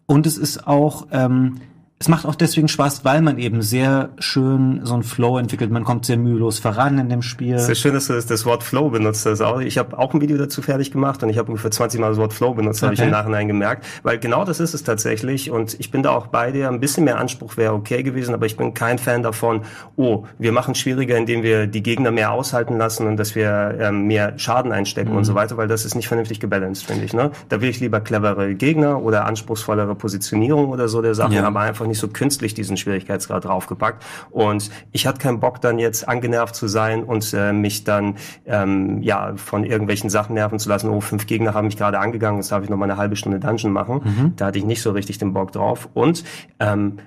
Und 0.06 0.26
es 0.26 0.38
ist 0.38 0.68
auch, 0.68 1.08
ähm, 1.12 1.62
es 2.04 2.10
macht 2.10 2.26
auch 2.26 2.36
deswegen 2.36 2.68
Spaß, 2.68 3.06
weil 3.06 3.22
man 3.22 3.38
eben 3.38 3.62
sehr 3.62 4.10
schön 4.20 4.82
so 4.84 4.94
einen 4.94 5.04
Flow 5.04 5.38
entwickelt. 5.38 5.72
Man 5.72 5.86
kommt 5.86 6.06
sehr 6.06 6.18
mühelos 6.18 6.60
voran 6.60 7.00
in 7.00 7.08
dem 7.08 7.22
Spiel. 7.22 7.58
Sehr 7.58 7.76
schön, 7.76 7.94
dass 7.94 8.08
du 8.08 8.22
das, 8.22 8.46
Wort 8.46 8.62
Flow 8.64 8.90
benutzt 8.90 9.26
hast. 9.26 9.40
Auch. 9.40 9.62
Ich 9.62 9.78
habe 9.78 9.98
auch 9.98 10.14
ein 10.14 10.20
Video 10.20 10.36
dazu 10.36 10.62
fertig 10.62 10.92
gemacht 10.92 11.24
und 11.24 11.30
ich 11.30 11.38
habe 11.38 11.48
ungefähr 11.48 11.72
20 11.72 12.02
Mal 12.02 12.10
das 12.10 12.18
Wort 12.18 12.34
Flow 12.34 12.56
benutzt, 12.56 12.80
okay. 12.80 12.88
habe 12.88 12.96
ich 12.96 13.00
im 13.00 13.10
Nachhinein 13.10 13.48
gemerkt. 13.48 13.86
Weil 14.04 14.20
genau 14.20 14.44
das 14.44 14.60
ist 14.60 14.74
es 14.74 14.84
tatsächlich. 14.84 15.50
Und 15.50 15.80
ich 15.80 15.92
bin 15.92 16.04
da 16.04 16.10
auch 16.10 16.28
bei 16.28 16.52
dir. 16.52 16.68
Ein 16.68 16.82
bisschen 16.82 17.06
mehr 17.06 17.20
Anspruch 17.20 17.56
wäre 17.56 17.74
okay 17.74 18.04
gewesen, 18.04 18.34
aber 18.34 18.48
ich 18.48 18.58
bin 18.58 18.74
kein 18.74 19.00
Fan 19.00 19.24
davon, 19.24 19.62
oh, 19.96 20.26
wir 20.38 20.52
machen 20.52 20.76
schwieriger, 20.76 21.16
indem 21.16 21.42
wir 21.42 21.68
die 21.68 21.84
Gegner 21.84 22.12
mehr 22.12 22.34
aushalten 22.34 22.78
lassen 22.78 23.08
und 23.08 23.16
dass 23.16 23.34
wir 23.34 23.78
ähm, 23.80 24.08
mehr 24.08 24.38
Schaden 24.38 24.74
einstecken 24.74 25.12
mhm. 25.12 25.20
und 25.20 25.24
so 25.24 25.36
weiter, 25.36 25.56
weil 25.56 25.70
das 25.70 25.86
ist 25.86 25.96
nicht 25.96 26.10
vernünftig 26.10 26.42
gebalanced, 26.42 26.86
finde 26.86 27.06
ich. 27.06 27.14
Ne? 27.14 27.32
Da 27.48 27.62
will 27.62 27.70
ich 27.70 27.80
lieber 27.80 28.02
clevere 28.02 28.56
Gegner 28.56 29.02
oder 29.02 29.24
anspruchsvollere 29.24 29.96
Positionierung 29.96 30.70
oder 30.70 30.90
so 30.90 31.02
der 31.02 31.16
Sachen, 31.16 31.32
ja. 31.36 31.48
aber 31.48 31.62
einfach 31.62 31.86
nicht 31.86 31.93
so 32.00 32.08
künstlich 32.08 32.54
diesen 32.54 32.78
Schwierigkeitsgrad 32.78 33.46
draufgepackt. 33.46 34.04
Und 34.32 34.70
ich 34.92 35.08
hatte 35.08 35.20
keinen 35.20 35.40
Bock 35.40 35.62
dann 35.62 35.80
jetzt 35.80 36.08
angenervt 36.08 36.56
zu 36.56 36.68
sein 36.68 37.04
und 37.04 37.34
äh, 37.34 37.54
mich 37.54 37.84
dann 37.84 38.16
ähm, 38.46 39.02
ja 39.02 39.34
von 39.36 39.64
irgendwelchen 39.64 40.10
Sachen 40.10 40.36
nerven 40.36 40.60
zu 40.60 40.70
lassen. 40.70 40.90
Oh, 40.90 41.02
fünf 41.02 41.28
Gegner 41.28 41.54
haben 41.54 41.66
mich 41.66 41.78
gerade 41.78 42.00
angegangen, 42.00 42.40
jetzt 42.40 42.52
darf 42.52 42.64
ich 42.64 42.70
noch 42.70 42.78
mal 42.78 42.90
eine 42.90 42.98
halbe 42.98 43.16
Stunde 43.16 43.40
Dungeon 43.40 43.72
machen. 43.72 44.02
Mhm. 44.04 44.34
Da 44.36 44.48
hatte 44.48 44.58
ich 44.58 44.66
nicht 44.66 44.82
so 44.82 44.92
richtig 44.92 45.18
den 45.18 45.34
Bock 45.34 45.52
drauf. 45.52 45.90
Und 45.94 46.24
ähm, 46.60 47.00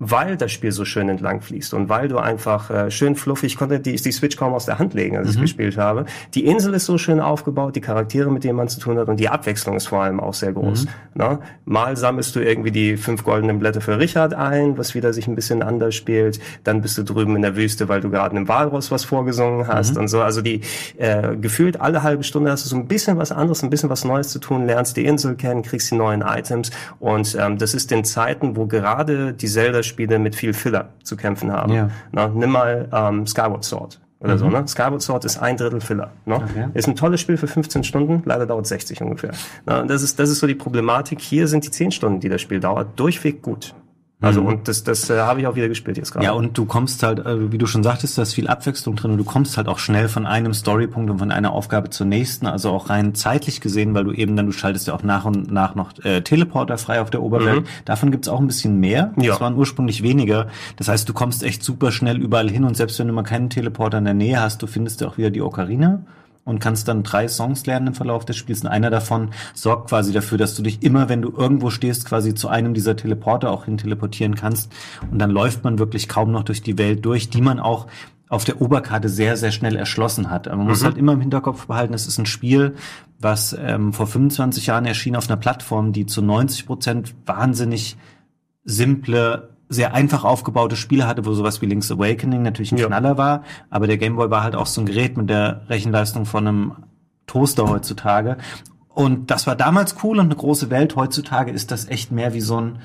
weil 0.00 0.36
das 0.36 0.52
Spiel 0.52 0.70
so 0.70 0.84
schön 0.84 1.08
entlang 1.08 1.40
fließt 1.40 1.74
und 1.74 1.88
weil 1.88 2.06
du 2.06 2.18
einfach 2.18 2.70
äh, 2.70 2.90
schön 2.90 3.16
fluffig, 3.16 3.56
konnte 3.56 3.80
die, 3.80 3.96
die 3.96 4.12
Switch 4.12 4.36
kaum 4.36 4.54
aus 4.54 4.64
der 4.64 4.78
Hand 4.78 4.94
legen, 4.94 5.16
als 5.16 5.28
mhm. 5.28 5.34
ich 5.34 5.40
gespielt 5.40 5.76
habe. 5.76 6.06
Die 6.34 6.46
Insel 6.46 6.74
ist 6.74 6.86
so 6.86 6.98
schön 6.98 7.18
aufgebaut, 7.18 7.74
die 7.74 7.80
Charaktere, 7.80 8.30
mit 8.30 8.44
denen 8.44 8.56
man 8.56 8.68
zu 8.68 8.78
tun 8.78 8.96
hat 8.96 9.08
und 9.08 9.18
die 9.18 9.28
Abwechslung 9.28 9.76
ist 9.76 9.88
vor 9.88 10.02
allem 10.02 10.20
auch 10.20 10.34
sehr 10.34 10.52
groß. 10.52 10.84
Mhm. 10.84 10.90
Na? 11.14 11.40
Mal 11.64 11.96
sammelst 11.96 12.36
du 12.36 12.40
irgendwie 12.40 12.70
die 12.70 12.96
fünf 12.96 13.24
goldenen 13.24 13.58
Blätter 13.58 13.80
für 13.80 13.98
Richard 13.98 14.34
ein, 14.34 14.78
was 14.78 14.94
wieder 14.94 15.12
sich 15.12 15.26
ein 15.26 15.34
bisschen 15.34 15.62
anders 15.62 15.96
spielt. 15.96 16.38
Dann 16.62 16.80
bist 16.80 16.96
du 16.96 17.02
drüben 17.02 17.34
in 17.34 17.42
der 17.42 17.56
Wüste, 17.56 17.88
weil 17.88 18.00
du 18.00 18.08
gerade 18.08 18.36
einem 18.36 18.46
Walross 18.46 18.92
was 18.92 19.04
vorgesungen 19.04 19.66
hast 19.66 19.94
mhm. 19.94 20.02
und 20.02 20.08
so. 20.08 20.22
Also 20.22 20.42
die 20.42 20.60
äh, 20.96 21.34
gefühlt 21.34 21.80
alle 21.80 22.04
halbe 22.04 22.22
Stunde 22.22 22.52
hast 22.52 22.64
du 22.64 22.68
so 22.68 22.76
ein 22.76 22.86
bisschen 22.86 23.18
was 23.18 23.32
anderes, 23.32 23.64
ein 23.64 23.70
bisschen 23.70 23.90
was 23.90 24.04
Neues 24.04 24.28
zu 24.28 24.38
tun, 24.38 24.64
lernst 24.64 24.96
die 24.96 25.06
Insel 25.06 25.34
kennen, 25.34 25.62
kriegst 25.62 25.90
die 25.90 25.96
neuen 25.96 26.22
Items 26.22 26.70
und 27.00 27.36
ähm, 27.36 27.58
das 27.58 27.74
ist 27.74 27.90
in 27.90 28.04
Zeiten, 28.04 28.54
wo 28.56 28.66
gerade 28.66 29.32
die 29.32 29.48
Zelda 29.48 29.82
Spiele 29.88 30.18
mit 30.18 30.36
viel 30.36 30.52
Filler 30.52 30.90
zu 31.02 31.16
kämpfen 31.16 31.52
haben. 31.52 31.72
Ja. 31.72 31.90
Na, 32.12 32.28
nimm 32.28 32.50
mal 32.50 32.88
ähm, 32.92 33.26
Skyward 33.26 33.64
Sword 33.64 34.00
oder 34.20 34.34
mhm. 34.34 34.38
so. 34.38 34.50
Ne? 34.50 34.68
Skyward 34.68 35.02
Sword 35.02 35.24
ist 35.24 35.38
ein 35.38 35.56
Drittel 35.56 35.80
Filler. 35.80 36.10
Ne? 36.26 36.36
Okay. 36.36 36.68
Ist 36.74 36.88
ein 36.88 36.96
tolles 36.96 37.20
Spiel 37.20 37.36
für 37.36 37.46
15 37.46 37.84
Stunden, 37.84 38.22
leider 38.24 38.46
dauert 38.46 38.66
60 38.66 39.00
ungefähr. 39.02 39.32
Na, 39.66 39.82
das, 39.82 40.02
ist, 40.02 40.18
das 40.18 40.30
ist 40.30 40.40
so 40.40 40.46
die 40.46 40.54
Problematik. 40.54 41.20
Hier 41.20 41.48
sind 41.48 41.64
die 41.64 41.70
10 41.70 41.92
Stunden, 41.92 42.20
die 42.20 42.28
das 42.28 42.40
Spiel 42.40 42.60
dauert, 42.60 42.98
durchweg 42.98 43.42
gut. 43.42 43.74
Also 44.20 44.40
mhm. 44.40 44.48
und 44.48 44.68
das, 44.68 44.82
das 44.82 45.08
äh, 45.10 45.18
habe 45.20 45.40
ich 45.40 45.46
auch 45.46 45.54
wieder 45.54 45.68
gespielt 45.68 45.96
jetzt 45.96 46.10
gerade. 46.10 46.24
Ja, 46.24 46.32
und 46.32 46.58
du 46.58 46.64
kommst 46.64 47.04
halt, 47.04 47.20
äh, 47.20 47.52
wie 47.52 47.58
du 47.58 47.66
schon 47.66 47.84
sagtest, 47.84 48.18
da 48.18 48.22
ist 48.22 48.34
viel 48.34 48.48
Abwechslung 48.48 48.96
drin 48.96 49.12
und 49.12 49.18
du 49.18 49.24
kommst 49.24 49.56
halt 49.56 49.68
auch 49.68 49.78
schnell 49.78 50.08
von 50.08 50.26
einem 50.26 50.54
Storypunkt 50.54 51.08
und 51.08 51.18
von 51.18 51.30
einer 51.30 51.52
Aufgabe 51.52 51.90
zur 51.90 52.06
nächsten, 52.06 52.46
also 52.46 52.70
auch 52.70 52.90
rein 52.90 53.14
zeitlich 53.14 53.60
gesehen, 53.60 53.94
weil 53.94 54.02
du 54.02 54.12
eben 54.12 54.34
dann, 54.34 54.46
du 54.46 54.52
schaltest 54.52 54.88
ja 54.88 54.94
auch 54.94 55.04
nach 55.04 55.24
und 55.24 55.52
nach 55.52 55.76
noch 55.76 55.92
äh, 56.04 56.22
Teleporter 56.22 56.78
frei 56.78 57.00
auf 57.00 57.10
der 57.10 57.22
Oberwelt. 57.22 57.62
Mhm. 57.62 57.68
Davon 57.84 58.10
gibt's 58.10 58.26
auch 58.26 58.40
ein 58.40 58.48
bisschen 58.48 58.80
mehr. 58.80 59.12
Ja. 59.18 59.30
Das 59.30 59.40
waren 59.40 59.54
ursprünglich 59.54 60.02
weniger. 60.02 60.48
Das 60.76 60.88
heißt, 60.88 61.08
du 61.08 61.12
kommst 61.12 61.44
echt 61.44 61.62
super 61.62 61.92
schnell 61.92 62.20
überall 62.20 62.50
hin 62.50 62.64
und 62.64 62.76
selbst 62.76 62.98
wenn 62.98 63.06
du 63.06 63.12
mal 63.12 63.22
keinen 63.22 63.50
Teleporter 63.50 63.98
in 63.98 64.04
der 64.04 64.14
Nähe 64.14 64.40
hast, 64.40 64.62
du 64.62 64.66
findest 64.66 65.00
ja 65.00 65.06
auch 65.06 65.16
wieder 65.16 65.30
die 65.30 65.42
Ocarina 65.42 66.00
und 66.48 66.58
kannst 66.60 66.88
dann 66.88 67.02
drei 67.02 67.28
Songs 67.28 67.66
lernen 67.66 67.88
im 67.88 67.94
Verlauf 67.94 68.24
des 68.24 68.36
Spiels. 68.36 68.62
Und 68.62 68.68
einer 68.68 68.90
davon 68.90 69.30
sorgt 69.54 69.90
quasi 69.90 70.12
dafür, 70.12 70.38
dass 70.38 70.54
du 70.54 70.62
dich 70.62 70.82
immer, 70.82 71.08
wenn 71.08 71.22
du 71.22 71.30
irgendwo 71.30 71.70
stehst, 71.70 72.06
quasi 72.06 72.34
zu 72.34 72.48
einem 72.48 72.74
dieser 72.74 72.96
Teleporter 72.96 73.50
auch 73.50 73.66
hin 73.66 73.76
teleportieren 73.76 74.34
kannst. 74.34 74.72
Und 75.10 75.18
dann 75.18 75.30
läuft 75.30 75.64
man 75.64 75.78
wirklich 75.78 76.08
kaum 76.08 76.32
noch 76.32 76.42
durch 76.42 76.62
die 76.62 76.78
Welt 76.78 77.04
durch, 77.04 77.28
die 77.28 77.42
man 77.42 77.60
auch 77.60 77.86
auf 78.28 78.44
der 78.44 78.60
Oberkarte 78.60 79.08
sehr, 79.08 79.36
sehr 79.36 79.52
schnell 79.52 79.76
erschlossen 79.76 80.30
hat. 80.30 80.48
Aber 80.48 80.58
man 80.58 80.66
mhm. 80.66 80.72
muss 80.72 80.84
halt 80.84 80.96
immer 80.98 81.12
im 81.12 81.20
Hinterkopf 81.20 81.66
behalten, 81.66 81.94
es 81.94 82.06
ist 82.06 82.18
ein 82.18 82.26
Spiel, 82.26 82.74
was 83.18 83.56
ähm, 83.58 83.92
vor 83.92 84.06
25 84.06 84.66
Jahren 84.66 84.86
erschien 84.86 85.16
auf 85.16 85.28
einer 85.28 85.38
Plattform, 85.38 85.92
die 85.92 86.06
zu 86.06 86.22
90 86.22 86.66
Prozent 86.66 87.14
wahnsinnig 87.26 87.96
simple 88.64 89.50
sehr 89.68 89.94
einfach 89.94 90.24
aufgebaute 90.24 90.76
Spiele 90.76 91.06
hatte, 91.06 91.26
wo 91.26 91.32
sowas 91.32 91.60
wie 91.60 91.66
Link's 91.66 91.90
Awakening 91.90 92.42
natürlich 92.42 92.72
ein 92.72 92.78
ja. 92.78 92.86
Knaller 92.86 93.18
war, 93.18 93.42
aber 93.70 93.86
der 93.86 93.98
Game 93.98 94.16
Boy 94.16 94.30
war 94.30 94.42
halt 94.42 94.56
auch 94.56 94.66
so 94.66 94.80
ein 94.80 94.86
Gerät 94.86 95.16
mit 95.16 95.28
der 95.28 95.62
Rechenleistung 95.68 96.24
von 96.24 96.46
einem 96.46 96.72
Toaster 97.26 97.68
heutzutage. 97.68 98.38
Und 98.88 99.30
das 99.30 99.46
war 99.46 99.54
damals 99.54 99.96
cool 100.02 100.18
und 100.18 100.26
eine 100.26 100.34
große 100.34 100.70
Welt. 100.70 100.96
Heutzutage 100.96 101.52
ist 101.52 101.70
das 101.70 101.86
echt 101.88 102.10
mehr 102.10 102.34
wie 102.34 102.40
so 102.40 102.60
ein 102.60 102.78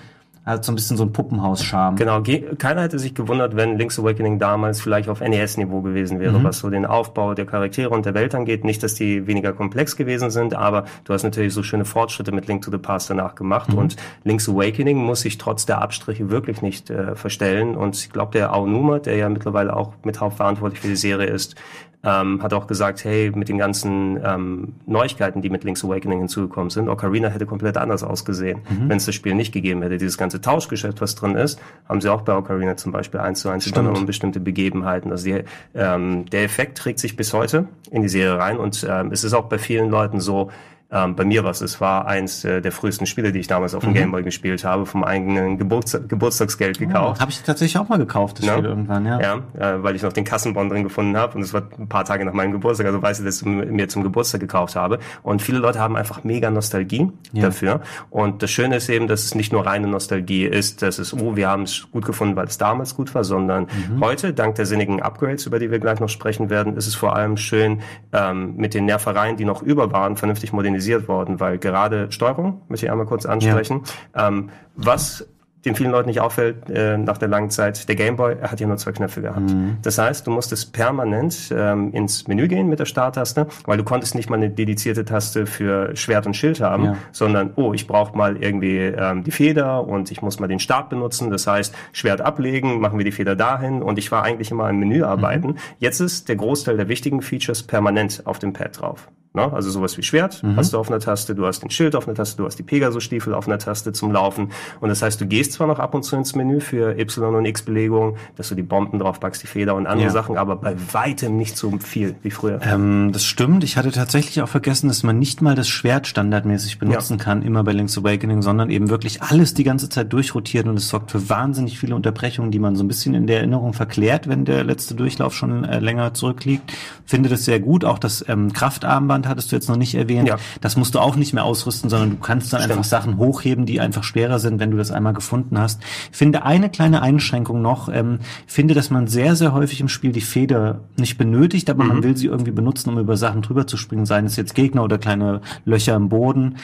hat 0.45 0.65
so 0.65 0.71
ein 0.71 0.75
bisschen 0.75 0.97
so 0.97 1.03
ein 1.03 1.13
Puppenhaus-Charme. 1.13 1.95
Genau, 1.95 2.21
keiner 2.57 2.81
hätte 2.81 2.99
sich 2.99 3.15
gewundert, 3.15 3.55
wenn 3.55 3.77
Link's 3.77 3.97
Awakening 3.97 4.39
damals 4.39 4.81
vielleicht 4.81 5.07
auf 5.07 5.21
NES-Niveau 5.21 5.81
gewesen 5.81 6.19
wäre, 6.19 6.37
mhm. 6.37 6.43
was 6.43 6.59
so 6.59 6.69
den 6.69 6.85
Aufbau 6.85 7.33
der 7.33 7.45
Charaktere 7.45 7.89
und 7.89 8.05
der 8.05 8.13
Welt 8.13 8.35
angeht. 8.35 8.65
Nicht, 8.65 8.83
dass 8.83 8.95
die 8.95 9.25
weniger 9.25 9.53
komplex 9.53 9.95
gewesen 9.95 10.31
sind, 10.31 10.53
aber 10.53 10.85
du 11.05 11.13
hast 11.13 11.23
natürlich 11.23 11.53
so 11.53 11.63
schöne 11.63 11.85
Fortschritte 11.85 12.33
mit 12.33 12.47
Link 12.47 12.63
to 12.63 12.71
the 12.71 12.77
Past 12.77 13.09
danach 13.09 13.35
gemacht 13.35 13.71
mhm. 13.71 13.77
und 13.77 13.95
Link's 14.25 14.49
Awakening 14.49 14.97
muss 14.97 15.21
sich 15.21 15.37
trotz 15.37 15.65
der 15.65 15.81
Abstriche 15.81 16.29
wirklich 16.29 16.61
nicht 16.61 16.89
äh, 16.89 17.15
verstellen 17.15 17.75
und 17.75 17.95
ich 17.95 18.09
glaube, 18.09 18.33
der 18.33 18.51
Aonuma, 18.51 18.99
der 18.99 19.15
ja 19.15 19.29
mittlerweile 19.29 19.75
auch 19.75 19.93
mit 20.03 20.19
hauptverantwortlich 20.19 20.81
für 20.81 20.87
die 20.89 20.95
Serie 20.97 21.27
ist, 21.27 21.55
ähm, 22.03 22.43
hat 22.43 22.53
auch 22.53 22.67
gesagt, 22.67 23.05
hey, 23.05 23.31
mit 23.33 23.49
den 23.49 23.57
ganzen 23.57 24.19
ähm, 24.23 24.73
Neuigkeiten, 24.85 25.41
die 25.41 25.49
mit 25.49 25.63
Link's 25.63 25.85
Awakening 25.85 26.19
hinzugekommen 26.19 26.69
sind, 26.69 26.89
Ocarina 26.89 27.29
hätte 27.29 27.45
komplett 27.45 27.77
anders 27.77 28.03
ausgesehen, 28.03 28.59
mhm. 28.69 28.89
wenn 28.89 28.97
es 28.97 29.05
das 29.05 29.15
Spiel 29.15 29.35
nicht 29.35 29.53
gegeben 29.53 29.81
hätte. 29.81 29.97
Dieses 29.97 30.17
ganze 30.17 30.41
Tauschgeschäft, 30.41 30.99
was 31.01 31.15
drin 31.15 31.35
ist, 31.35 31.61
haben 31.87 32.01
sie 32.01 32.09
auch 32.09 32.21
bei 32.21 32.35
Ocarina 32.35 32.75
zum 32.75 32.91
Beispiel 32.91 33.21
eins 33.21 33.39
zu 33.39 33.49
eins 33.49 33.65
übernommen 33.67 33.97
um 33.97 34.05
bestimmte 34.05 34.39
Begebenheiten. 34.39 35.11
Also 35.11 35.25
die, 35.25 35.43
ähm, 35.75 36.25
der 36.25 36.43
Effekt 36.43 36.77
trägt 36.77 36.99
sich 36.99 37.15
bis 37.15 37.33
heute 37.33 37.67
in 37.89 38.01
die 38.01 38.09
Serie 38.09 38.37
rein 38.37 38.57
und 38.57 38.85
ähm, 38.89 39.11
es 39.11 39.23
ist 39.23 39.33
auch 39.33 39.45
bei 39.45 39.57
vielen 39.57 39.89
Leuten 39.89 40.19
so, 40.19 40.51
ähm, 40.93 41.15
bei 41.15 41.25
mir 41.25 41.43
was. 41.43 41.61
Es 41.61 41.81
war 41.81 42.05
eins 42.05 42.43
äh, 42.45 42.61
der 42.61 42.71
frühesten 42.71 43.05
Spiele, 43.05 43.31
die 43.31 43.39
ich 43.39 43.47
damals 43.47 43.73
auf 43.73 43.83
dem 43.83 43.89
mhm. 43.89 43.95
Gameboy 43.95 44.23
gespielt 44.23 44.63
habe, 44.63 44.85
vom 44.85 45.03
eigenen 45.03 45.57
Geburts 45.57 45.97
Geburtstagsgeld 46.07 46.79
gekauft. 46.79 47.17
Oh, 47.17 47.21
habe 47.21 47.31
ich 47.31 47.41
tatsächlich 47.41 47.77
auch 47.77 47.89
mal 47.89 47.97
gekauft, 47.97 48.39
das 48.39 48.45
ja? 48.45 48.53
Spiel 48.53 48.65
irgendwann, 48.65 49.05
ja. 49.05 49.19
Ja, 49.19 49.35
äh, 49.57 49.83
weil 49.83 49.95
ich 49.95 50.03
noch 50.03 50.13
den 50.13 50.23
Kassenbon 50.23 50.69
drin 50.69 50.83
gefunden 50.83 51.17
habe 51.17 51.35
und 51.35 51.41
es 51.41 51.53
war 51.53 51.63
ein 51.79 51.89
paar 51.89 52.05
Tage 52.05 52.23
nach 52.25 52.33
meinem 52.33 52.51
Geburtstag, 52.51 52.85
also 52.87 53.01
weiß 53.01 53.19
ich, 53.19 53.25
dass 53.25 53.41
ich 53.41 53.47
mir 53.47 53.89
zum 53.89 54.03
Geburtstag 54.03 54.41
gekauft 54.41 54.75
habe. 54.75 54.99
Und 55.23 55.41
viele 55.41 55.57
Leute 55.57 55.79
haben 55.79 55.95
einfach 55.95 56.23
mega 56.23 56.51
Nostalgie 56.51 57.09
ja. 57.31 57.43
dafür. 57.43 57.81
Und 58.11 58.43
das 58.43 58.51
Schöne 58.51 58.75
ist 58.75 58.89
eben, 58.89 59.07
dass 59.07 59.23
es 59.23 59.33
nicht 59.33 59.51
nur 59.51 59.65
reine 59.65 59.87
Nostalgie 59.87 60.45
ist, 60.45 60.83
dass 60.83 60.99
es, 60.99 61.13
oh, 61.13 61.35
wir 61.35 61.49
haben 61.49 61.63
es 61.63 61.87
gut 61.91 62.05
gefunden, 62.05 62.35
weil 62.35 62.45
es 62.45 62.57
damals 62.57 62.95
gut 62.95 63.15
war, 63.15 63.23
sondern 63.23 63.63
mhm. 63.63 64.03
heute, 64.03 64.33
dank 64.33 64.55
der 64.55 64.65
sinnigen 64.65 65.01
Upgrades, 65.01 65.45
über 65.47 65.57
die 65.57 65.71
wir 65.71 65.79
gleich 65.79 65.99
noch 65.99 66.09
sprechen 66.09 66.49
werden, 66.49 66.77
ist 66.77 66.87
es 66.87 66.95
vor 66.95 67.15
allem 67.15 67.37
schön, 67.37 67.81
ähm, 68.11 68.55
mit 68.57 68.73
den 68.73 68.85
Nervereien, 68.85 69.37
die 69.37 69.45
noch 69.45 69.63
über 69.63 69.91
waren, 69.91 70.17
vernünftig 70.17 70.53
modernisiert 70.53 70.82
kritisiert 70.83 71.07
worden, 71.07 71.39
weil 71.39 71.57
gerade 71.57 72.11
Steuerung, 72.11 72.61
möchte 72.67 72.85
ich 72.85 72.91
einmal 72.91 73.07
kurz 73.07 73.25
ansprechen, 73.25 73.81
ja. 74.15 74.27
ähm, 74.27 74.49
was 74.75 75.27
den 75.65 75.75
vielen 75.75 75.91
Leuten 75.91 76.09
nicht 76.09 76.19
auffällt 76.19 76.69
äh, 76.69 76.97
nach 76.97 77.17
der 77.17 77.29
langen 77.29 77.49
Zeit, 77.49 77.87
der 77.87 77.95
Gameboy, 77.95 78.35
er 78.41 78.51
hat 78.51 78.59
ja 78.59 78.67
nur 78.67 78.75
zwei 78.75 78.91
Knöpfe 78.91 79.21
gehabt. 79.21 79.49
Mhm. 79.49 79.77
Das 79.81 79.97
heißt, 79.97 80.27
du 80.27 80.31
musstest 80.31 80.73
permanent 80.73 81.53
ähm, 81.57 81.93
ins 81.93 82.27
Menü 82.27 82.49
gehen 82.49 82.67
mit 82.67 82.79
der 82.79 82.85
Starttaste, 82.85 83.47
weil 83.65 83.77
du 83.77 83.85
konntest 83.85 84.13
nicht 84.13 84.29
mal 84.29 84.35
eine 84.35 84.49
dedizierte 84.49 85.05
Taste 85.05 85.45
für 85.45 85.95
Schwert 85.95 86.25
und 86.25 86.35
Schild 86.35 86.59
haben, 86.59 86.83
ja. 86.83 86.97
sondern, 87.13 87.51
oh, 87.55 87.73
ich 87.73 87.87
brauche 87.87 88.17
mal 88.17 88.35
irgendwie 88.35 88.77
ähm, 88.77 89.23
die 89.23 89.31
Feder 89.31 89.87
und 89.87 90.11
ich 90.11 90.21
muss 90.21 90.37
mal 90.37 90.47
den 90.47 90.59
Start 90.59 90.89
benutzen. 90.89 91.29
Das 91.29 91.47
heißt, 91.47 91.73
Schwert 91.93 92.19
ablegen, 92.19 92.81
machen 92.81 92.97
wir 92.97 93.05
die 93.05 93.13
Feder 93.13 93.37
dahin 93.37 93.81
und 93.81 93.97
ich 93.97 94.11
war 94.11 94.23
eigentlich 94.23 94.51
immer 94.51 94.69
im 94.69 94.79
Menü 94.79 95.03
arbeiten. 95.03 95.47
Mhm. 95.47 95.57
Jetzt 95.79 96.01
ist 96.01 96.27
der 96.27 96.35
Großteil 96.35 96.75
der 96.75 96.89
wichtigen 96.89 97.21
Features 97.21 97.63
permanent 97.63 98.23
auf 98.25 98.37
dem 98.37 98.51
Pad 98.51 98.81
drauf. 98.81 99.07
Ne? 99.35 99.51
Also 99.51 99.71
sowas 99.71 99.97
wie 99.97 100.03
Schwert 100.03 100.43
mhm. 100.43 100.57
hast 100.57 100.73
du 100.73 100.77
auf 100.77 100.91
einer 100.91 100.99
Taste, 100.99 101.33
du 101.33 101.47
hast 101.47 101.63
den 101.63 101.71
Schild 101.71 101.95
auf 101.95 102.07
einer 102.07 102.13
Taste, 102.13 102.37
du 102.37 102.45
hast 102.45 102.59
die 102.59 102.63
Pegasus-Stiefel 102.63 103.33
auf 103.33 103.47
einer 103.47 103.57
Taste 103.57 103.91
zum 103.91 104.11
Laufen. 104.11 104.51
Und 104.79 104.89
das 104.89 105.01
heißt, 105.01 105.19
du 105.19 105.25
gehst 105.25 105.53
zwar 105.53 105.65
noch 105.65 105.79
ab 105.79 105.95
und 105.95 106.03
zu 106.03 106.15
ins 106.15 106.35
Menü 106.35 106.59
für 106.59 106.95
Y- 106.99 107.33
und 107.33 107.45
X-Belegung, 107.45 108.17
dass 108.35 108.49
du 108.49 108.55
die 108.55 108.61
Bomben 108.61 108.99
drauf 108.99 109.19
packst, 109.19 109.41
die 109.41 109.47
Feder 109.47 109.73
und 109.73 109.87
andere 109.87 110.07
ja. 110.07 110.11
Sachen, 110.11 110.37
aber 110.37 110.55
bei 110.57 110.75
weitem 110.91 111.35
nicht 111.35 111.57
so 111.57 111.71
viel 111.79 112.13
wie 112.21 112.29
früher. 112.29 112.59
Ähm, 112.61 113.09
das 113.11 113.25
stimmt. 113.25 113.63
Ich 113.63 113.75
hatte 113.75 113.91
tatsächlich 113.91 114.39
auch 114.43 114.49
vergessen, 114.49 114.87
dass 114.87 115.01
man 115.01 115.17
nicht 115.17 115.41
mal 115.41 115.55
das 115.55 115.67
Schwert 115.67 116.05
standardmäßig 116.05 116.77
benutzen 116.77 117.17
ja. 117.17 117.23
kann, 117.23 117.41
immer 117.41 117.63
bei 117.63 117.71
Link's 117.73 117.97
Awakening, 117.97 118.43
sondern 118.43 118.69
eben 118.69 118.91
wirklich 118.91 119.23
alles 119.23 119.55
die 119.55 119.63
ganze 119.63 119.89
Zeit 119.89 120.13
durchrotiert 120.13 120.67
und 120.67 120.77
es 120.77 120.89
sorgt 120.89 121.09
für 121.09 121.27
wahnsinnig 121.29 121.79
viele 121.79 121.95
Unterbrechungen, 121.95 122.51
die 122.51 122.59
man 122.59 122.75
so 122.75 122.83
ein 122.83 122.87
bisschen 122.87 123.15
in 123.15 123.25
der 123.25 123.37
Erinnerung 123.37 123.73
verklärt, 123.73 124.29
wenn 124.29 124.45
der 124.45 124.63
letzte 124.63 124.93
Durchlauf 124.93 125.33
schon 125.33 125.63
äh, 125.63 125.79
länger 125.79 126.13
zurückliegt. 126.13 126.71
Finde 127.07 127.29
das 127.29 127.45
sehr 127.45 127.59
gut. 127.59 127.83
Auch 127.83 127.97
das 127.97 128.23
ähm, 128.27 128.53
Kraftarmband 128.53 129.22
Armband 129.23 129.27
hattest 129.27 129.51
du 129.51 129.55
jetzt 129.55 129.69
noch 129.69 129.77
nicht 129.77 129.95
erwähnt. 129.95 130.27
Ja. 130.27 130.37
Das 130.61 130.75
musst 130.77 130.95
du 130.95 130.99
auch 130.99 131.15
nicht 131.15 131.33
mehr 131.33 131.43
ausrüsten, 131.43 131.89
sondern 131.89 132.11
du 132.11 132.17
kannst 132.17 132.53
dann 132.53 132.61
Stimmt. 132.61 132.71
einfach 132.73 132.83
Sachen 132.83 133.17
hochheben, 133.17 133.65
die 133.65 133.79
einfach 133.79 134.03
schwerer 134.03 134.39
sind, 134.39 134.59
wenn 134.59 134.71
du 134.71 134.77
das 134.77 134.91
einmal 134.91 135.13
gefunden 135.13 135.57
hast. 135.57 135.81
Ich 136.11 136.17
finde 136.17 136.43
eine 136.43 136.69
kleine 136.69 137.01
Einschränkung 137.01 137.61
noch, 137.61 137.89
ähm, 137.89 138.19
finde, 138.47 138.73
dass 138.73 138.89
man 138.89 139.07
sehr, 139.07 139.35
sehr 139.35 139.53
häufig 139.53 139.79
im 139.81 139.89
Spiel 139.89 140.11
die 140.11 140.21
Feder 140.21 140.81
nicht 140.97 141.17
benötigt, 141.17 141.69
aber 141.69 141.83
mhm. 141.83 141.89
man 141.89 142.03
will 142.03 142.17
sie 142.17 142.27
irgendwie 142.27 142.51
benutzen, 142.51 142.89
um 142.89 142.99
über 142.99 143.17
Sachen 143.17 143.41
drüber 143.41 143.67
zu 143.67 143.77
springen, 143.77 144.05
seien 144.05 144.25
es 144.25 144.35
jetzt 144.35 144.55
Gegner 144.55 144.83
oder 144.83 144.97
kleine 144.97 145.41
Löcher 145.65 145.95
im 145.95 146.09
Boden. 146.09 146.55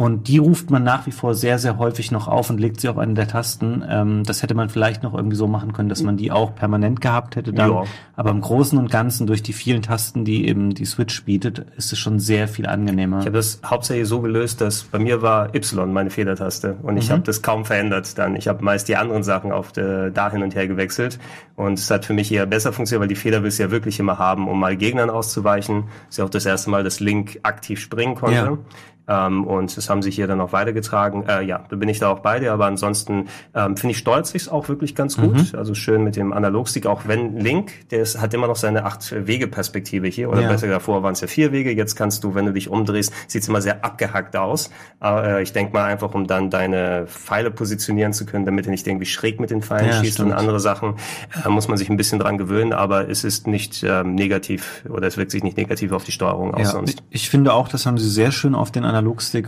Und 0.00 0.28
die 0.28 0.38
ruft 0.38 0.70
man 0.70 0.82
nach 0.82 1.06
wie 1.06 1.10
vor 1.10 1.34
sehr, 1.34 1.58
sehr 1.58 1.76
häufig 1.76 2.10
noch 2.10 2.26
auf 2.26 2.48
und 2.48 2.58
legt 2.58 2.80
sie 2.80 2.88
auf 2.88 2.96
eine 2.96 3.12
der 3.12 3.28
Tasten. 3.28 3.84
Ähm, 3.86 4.24
das 4.24 4.42
hätte 4.42 4.54
man 4.54 4.70
vielleicht 4.70 5.02
noch 5.02 5.12
irgendwie 5.12 5.36
so 5.36 5.46
machen 5.46 5.74
können, 5.74 5.90
dass 5.90 6.02
man 6.02 6.16
die 6.16 6.32
auch 6.32 6.54
permanent 6.54 7.02
gehabt 7.02 7.36
hätte 7.36 7.52
dann. 7.52 7.70
Ja. 7.70 7.84
Aber 8.16 8.30
im 8.30 8.40
Großen 8.40 8.78
und 8.78 8.90
Ganzen 8.90 9.26
durch 9.26 9.42
die 9.42 9.52
vielen 9.52 9.82
Tasten, 9.82 10.24
die 10.24 10.48
eben 10.48 10.72
die 10.72 10.86
Switch 10.86 11.22
bietet, 11.24 11.66
ist 11.76 11.92
es 11.92 11.98
schon 11.98 12.18
sehr 12.18 12.48
viel 12.48 12.66
angenehmer. 12.66 13.18
Ich 13.18 13.26
habe 13.26 13.36
das 13.36 13.60
hauptsächlich 13.62 14.08
so 14.08 14.22
gelöst, 14.22 14.62
dass 14.62 14.84
bei 14.84 14.98
mir 14.98 15.20
war 15.20 15.54
Y 15.54 15.92
meine 15.92 16.08
Federtaste 16.08 16.76
und 16.82 16.96
ich 16.96 17.10
mhm. 17.10 17.12
habe 17.12 17.22
das 17.24 17.42
kaum 17.42 17.66
verändert 17.66 18.16
dann. 18.16 18.36
Ich 18.36 18.48
habe 18.48 18.64
meist 18.64 18.88
die 18.88 18.96
anderen 18.96 19.22
Sachen 19.22 19.52
auf 19.52 19.70
de, 19.70 20.10
da 20.10 20.30
hin 20.30 20.42
und 20.42 20.54
her 20.54 20.66
gewechselt 20.66 21.18
und 21.56 21.78
es 21.78 21.90
hat 21.90 22.06
für 22.06 22.14
mich 22.14 22.32
eher 22.32 22.46
besser 22.46 22.72
funktioniert, 22.72 23.02
weil 23.02 23.08
die 23.08 23.16
Feder 23.16 23.42
willst 23.42 23.58
du 23.58 23.64
ja 23.64 23.70
wirklich 23.70 24.00
immer 24.00 24.16
haben, 24.18 24.48
um 24.48 24.58
mal 24.58 24.78
Gegnern 24.78 25.10
auszuweichen. 25.10 25.84
Das 26.06 26.08
ist 26.08 26.16
ja 26.16 26.24
auch 26.24 26.30
das 26.30 26.46
erste 26.46 26.70
Mal, 26.70 26.84
dass 26.84 27.00
Link 27.00 27.40
aktiv 27.42 27.78
springen 27.80 28.14
konnte. 28.14 28.36
Ja. 28.36 28.58
Ähm, 29.10 29.44
und 29.44 29.76
das 29.76 29.90
haben 29.90 30.02
sie 30.02 30.10
hier 30.10 30.26
dann 30.28 30.40
auch 30.40 30.52
weitergetragen. 30.52 31.26
Äh, 31.28 31.42
ja, 31.42 31.64
da 31.68 31.76
bin 31.76 31.88
ich 31.88 31.98
da 31.98 32.10
auch 32.10 32.20
bei 32.20 32.38
dir, 32.38 32.52
aber 32.52 32.66
ansonsten 32.66 33.26
ähm, 33.54 33.76
finde 33.76 33.92
ich 33.92 33.98
steuert 33.98 34.26
sich 34.26 34.50
auch 34.50 34.68
wirklich 34.68 34.94
ganz 34.94 35.16
gut. 35.16 35.52
Mhm. 35.52 35.58
Also 35.58 35.74
schön 35.74 36.04
mit 36.04 36.16
dem 36.16 36.32
Analogstick, 36.32 36.86
auch 36.86 37.02
wenn 37.06 37.36
Link, 37.36 37.88
der 37.90 38.02
ist, 38.02 38.20
hat 38.20 38.32
immer 38.32 38.46
noch 38.46 38.56
seine 38.56 38.84
acht 38.84 39.12
Wege 39.26 39.48
Perspektive 39.48 40.06
hier, 40.06 40.30
oder 40.30 40.42
ja. 40.42 40.48
besser 40.48 40.68
davor 40.68 41.02
waren 41.02 41.12
es 41.12 41.20
ja 41.20 41.26
vier 41.26 41.50
Wege. 41.50 41.72
Jetzt 41.72 41.96
kannst 41.96 42.22
du, 42.22 42.34
wenn 42.34 42.46
du 42.46 42.52
dich 42.52 42.68
umdrehst, 42.68 43.12
sieht 43.26 43.42
es 43.42 43.48
immer 43.48 43.60
sehr 43.60 43.84
abgehackt 43.84 44.36
aus. 44.36 44.70
Äh, 45.02 45.42
ich 45.42 45.52
denke 45.52 45.72
mal 45.72 45.84
einfach, 45.84 46.14
um 46.14 46.26
dann 46.26 46.50
deine 46.50 47.06
Pfeile 47.06 47.50
positionieren 47.50 48.12
zu 48.12 48.26
können, 48.26 48.46
damit 48.46 48.66
du 48.66 48.70
nicht 48.70 48.86
irgendwie 48.86 49.06
schräg 49.06 49.40
mit 49.40 49.50
den 49.50 49.62
Pfeilen 49.62 49.88
ja, 49.88 50.00
schießt 50.00 50.14
stimmt. 50.14 50.30
und 50.30 50.38
andere 50.38 50.60
Sachen, 50.60 50.94
äh, 51.44 51.48
muss 51.48 51.66
man 51.66 51.76
sich 51.76 51.90
ein 51.90 51.96
bisschen 51.96 52.20
dran 52.20 52.38
gewöhnen, 52.38 52.72
aber 52.72 53.08
es 53.08 53.24
ist 53.24 53.48
nicht 53.48 53.82
ähm, 53.82 54.14
negativ 54.14 54.84
oder 54.88 55.08
es 55.08 55.16
wirkt 55.16 55.32
sich 55.32 55.42
nicht 55.42 55.56
negativ 55.56 55.90
auf 55.90 56.04
die 56.04 56.12
Steuerung 56.12 56.54
aus 56.54 56.60
ja, 56.60 56.70
sonst. 56.70 57.02
Ich, 57.10 57.22
ich 57.22 57.30
finde 57.30 57.52
auch, 57.52 57.68
das 57.68 57.86
haben 57.86 57.98
sie 57.98 58.08
sehr 58.08 58.30
schön 58.30 58.54
auf 58.54 58.70
den 58.70 58.84
Analogstick 58.84 58.99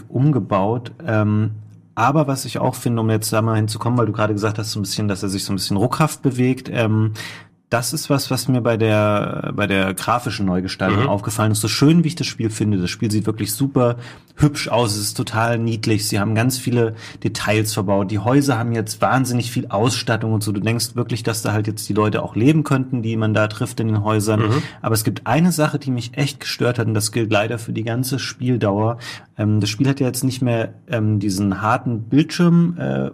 umgebaut. 0.08 0.92
Ähm, 1.06 1.52
aber 1.94 2.26
was 2.26 2.44
ich 2.44 2.58
auch 2.58 2.74
finde, 2.74 3.02
um 3.02 3.10
jetzt 3.10 3.32
da 3.32 3.42
mal 3.42 3.56
hinzukommen, 3.56 3.98
weil 3.98 4.06
du 4.06 4.12
gerade 4.12 4.32
gesagt 4.32 4.58
hast, 4.58 4.72
so 4.72 4.80
ein 4.80 4.82
bisschen, 4.82 5.08
dass 5.08 5.22
er 5.22 5.28
sich 5.28 5.44
so 5.44 5.52
ein 5.52 5.56
bisschen 5.56 5.76
ruckhaft 5.76 6.22
bewegt, 6.22 6.70
ähm, 6.72 7.12
das 7.72 7.94
ist 7.94 8.10
was, 8.10 8.30
was 8.30 8.48
mir 8.48 8.60
bei 8.60 8.76
der, 8.76 9.52
bei 9.56 9.66
der 9.66 9.94
grafischen 9.94 10.44
Neugestaltung 10.44 11.04
mhm. 11.04 11.08
aufgefallen 11.08 11.52
ist. 11.52 11.62
So 11.62 11.68
schön, 11.68 12.04
wie 12.04 12.08
ich 12.08 12.14
das 12.14 12.26
Spiel 12.26 12.50
finde. 12.50 12.76
Das 12.76 12.90
Spiel 12.90 13.10
sieht 13.10 13.24
wirklich 13.24 13.54
super 13.54 13.96
hübsch 14.36 14.68
aus. 14.68 14.92
Es 14.94 15.00
ist 15.00 15.16
total 15.16 15.58
niedlich. 15.58 16.06
Sie 16.06 16.20
haben 16.20 16.34
ganz 16.34 16.58
viele 16.58 16.94
Details 17.24 17.72
verbaut. 17.72 18.10
Die 18.10 18.18
Häuser 18.18 18.58
haben 18.58 18.72
jetzt 18.72 19.00
wahnsinnig 19.00 19.50
viel 19.50 19.68
Ausstattung 19.68 20.34
und 20.34 20.42
so. 20.42 20.52
Du 20.52 20.60
denkst 20.60 20.96
wirklich, 20.96 21.22
dass 21.22 21.40
da 21.40 21.52
halt 21.52 21.66
jetzt 21.66 21.88
die 21.88 21.94
Leute 21.94 22.22
auch 22.22 22.36
leben 22.36 22.62
könnten, 22.62 23.00
die 23.00 23.16
man 23.16 23.32
da 23.32 23.48
trifft 23.48 23.80
in 23.80 23.88
den 23.88 24.04
Häusern. 24.04 24.40
Mhm. 24.40 24.62
Aber 24.82 24.94
es 24.94 25.02
gibt 25.02 25.26
eine 25.26 25.50
Sache, 25.50 25.78
die 25.78 25.90
mich 25.90 26.18
echt 26.18 26.40
gestört 26.40 26.78
hat 26.78 26.88
und 26.88 26.94
das 26.94 27.10
gilt 27.10 27.32
leider 27.32 27.58
für 27.58 27.72
die 27.72 27.84
ganze 27.84 28.18
Spieldauer. 28.18 28.98
Ähm, 29.38 29.60
das 29.60 29.70
Spiel 29.70 29.88
hat 29.88 29.98
ja 29.98 30.08
jetzt 30.08 30.24
nicht 30.24 30.42
mehr 30.42 30.74
ähm, 30.88 31.20
diesen 31.20 31.62
harten 31.62 32.02
Bildschirm, 32.02 32.76
äh, 32.78 33.10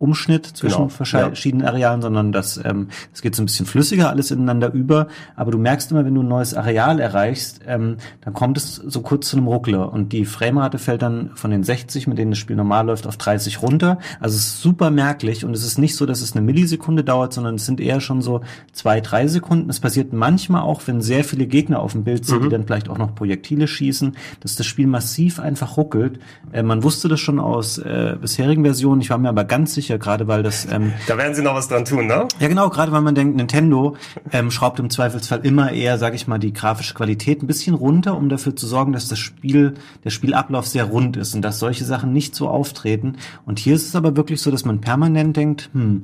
Umschnitt 0.00 0.46
zwischen 0.46 0.76
genau, 0.76 0.88
verschiedenen 0.90 1.64
ja. 1.64 1.72
Arealen, 1.72 2.02
sondern 2.02 2.30
das, 2.30 2.60
ähm, 2.64 2.86
das 3.10 3.20
geht 3.20 3.34
so 3.34 3.42
ein 3.42 3.46
bisschen 3.46 3.66
flüssiger 3.66 4.10
alles 4.10 4.30
ineinander 4.30 4.72
über. 4.72 5.08
Aber 5.34 5.50
du 5.50 5.58
merkst 5.58 5.90
immer, 5.90 6.04
wenn 6.04 6.14
du 6.14 6.22
ein 6.22 6.28
neues 6.28 6.54
Areal 6.54 7.00
erreichst, 7.00 7.62
ähm, 7.66 7.96
dann 8.20 8.32
kommt 8.32 8.56
es 8.56 8.76
so 8.76 9.00
kurz 9.00 9.28
zu 9.28 9.36
einem 9.36 9.48
Ruckler 9.48 9.92
und 9.92 10.12
die 10.12 10.24
Framerate 10.24 10.78
fällt 10.78 11.02
dann 11.02 11.32
von 11.34 11.50
den 11.50 11.64
60, 11.64 12.06
mit 12.06 12.16
denen 12.16 12.30
das 12.30 12.38
Spiel 12.38 12.54
normal 12.54 12.86
läuft, 12.86 13.08
auf 13.08 13.16
30 13.16 13.60
runter. 13.60 13.98
Also 14.20 14.36
es 14.36 14.46
ist 14.46 14.62
super 14.62 14.90
merklich 14.90 15.44
und 15.44 15.52
es 15.52 15.64
ist 15.64 15.78
nicht 15.78 15.96
so, 15.96 16.06
dass 16.06 16.20
es 16.20 16.32
eine 16.32 16.42
Millisekunde 16.42 17.02
dauert, 17.02 17.32
sondern 17.32 17.56
es 17.56 17.66
sind 17.66 17.80
eher 17.80 18.00
schon 18.00 18.22
so 18.22 18.42
zwei, 18.72 19.00
drei 19.00 19.26
Sekunden. 19.26 19.68
Es 19.68 19.80
passiert 19.80 20.12
manchmal 20.12 20.62
auch, 20.62 20.82
wenn 20.86 21.00
sehr 21.00 21.24
viele 21.24 21.48
Gegner 21.48 21.80
auf 21.80 21.90
dem 21.90 22.04
Bild 22.04 22.24
sind, 22.24 22.38
mhm. 22.38 22.42
die 22.44 22.48
dann 22.50 22.64
vielleicht 22.66 22.88
auch 22.88 22.98
noch 22.98 23.16
Projektile 23.16 23.66
schießen, 23.66 24.16
dass 24.38 24.54
das 24.54 24.66
Spiel 24.66 24.86
massiv 24.86 25.40
einfach 25.40 25.76
ruckelt. 25.76 26.20
Äh, 26.52 26.62
man 26.62 26.84
wusste 26.84 27.08
das 27.08 27.18
schon 27.18 27.40
aus 27.40 27.78
äh, 27.78 28.16
bisherigen 28.20 28.62
Versionen. 28.62 29.00
Ich 29.00 29.10
war 29.10 29.18
mir 29.18 29.28
aber 29.28 29.42
ganz 29.42 29.74
sicher, 29.74 29.87
sicher, 29.88 29.98
gerade 29.98 30.28
weil 30.28 30.42
das. 30.42 30.66
Ähm, 30.70 30.92
da 31.06 31.16
werden 31.16 31.34
sie 31.34 31.42
noch 31.42 31.54
was 31.54 31.68
dran 31.68 31.84
tun, 31.84 32.06
ne? 32.06 32.28
Ja, 32.38 32.48
genau, 32.48 32.68
gerade 32.68 32.92
weil 32.92 33.00
man 33.00 33.14
denkt, 33.14 33.36
Nintendo 33.36 33.96
ähm, 34.32 34.50
schraubt 34.50 34.78
im 34.78 34.90
Zweifelsfall 34.90 35.40
immer 35.44 35.72
eher, 35.72 35.98
sage 35.98 36.16
ich 36.16 36.26
mal, 36.26 36.38
die 36.38 36.52
grafische 36.52 36.94
Qualität 36.94 37.42
ein 37.42 37.46
bisschen 37.46 37.74
runter, 37.74 38.16
um 38.16 38.28
dafür 38.28 38.54
zu 38.54 38.66
sorgen, 38.66 38.92
dass 38.92 39.08
das 39.08 39.18
Spiel, 39.18 39.74
der 40.04 40.10
Spielablauf 40.10 40.66
sehr 40.66 40.84
rund 40.84 41.16
ist 41.16 41.34
und 41.34 41.42
dass 41.42 41.58
solche 41.58 41.84
Sachen 41.84 42.12
nicht 42.12 42.34
so 42.34 42.48
auftreten. 42.48 43.16
Und 43.46 43.58
hier 43.58 43.74
ist 43.74 43.88
es 43.88 43.96
aber 43.96 44.16
wirklich 44.16 44.42
so, 44.42 44.50
dass 44.50 44.64
man 44.64 44.80
permanent 44.80 45.36
denkt, 45.36 45.70
hm, 45.72 46.02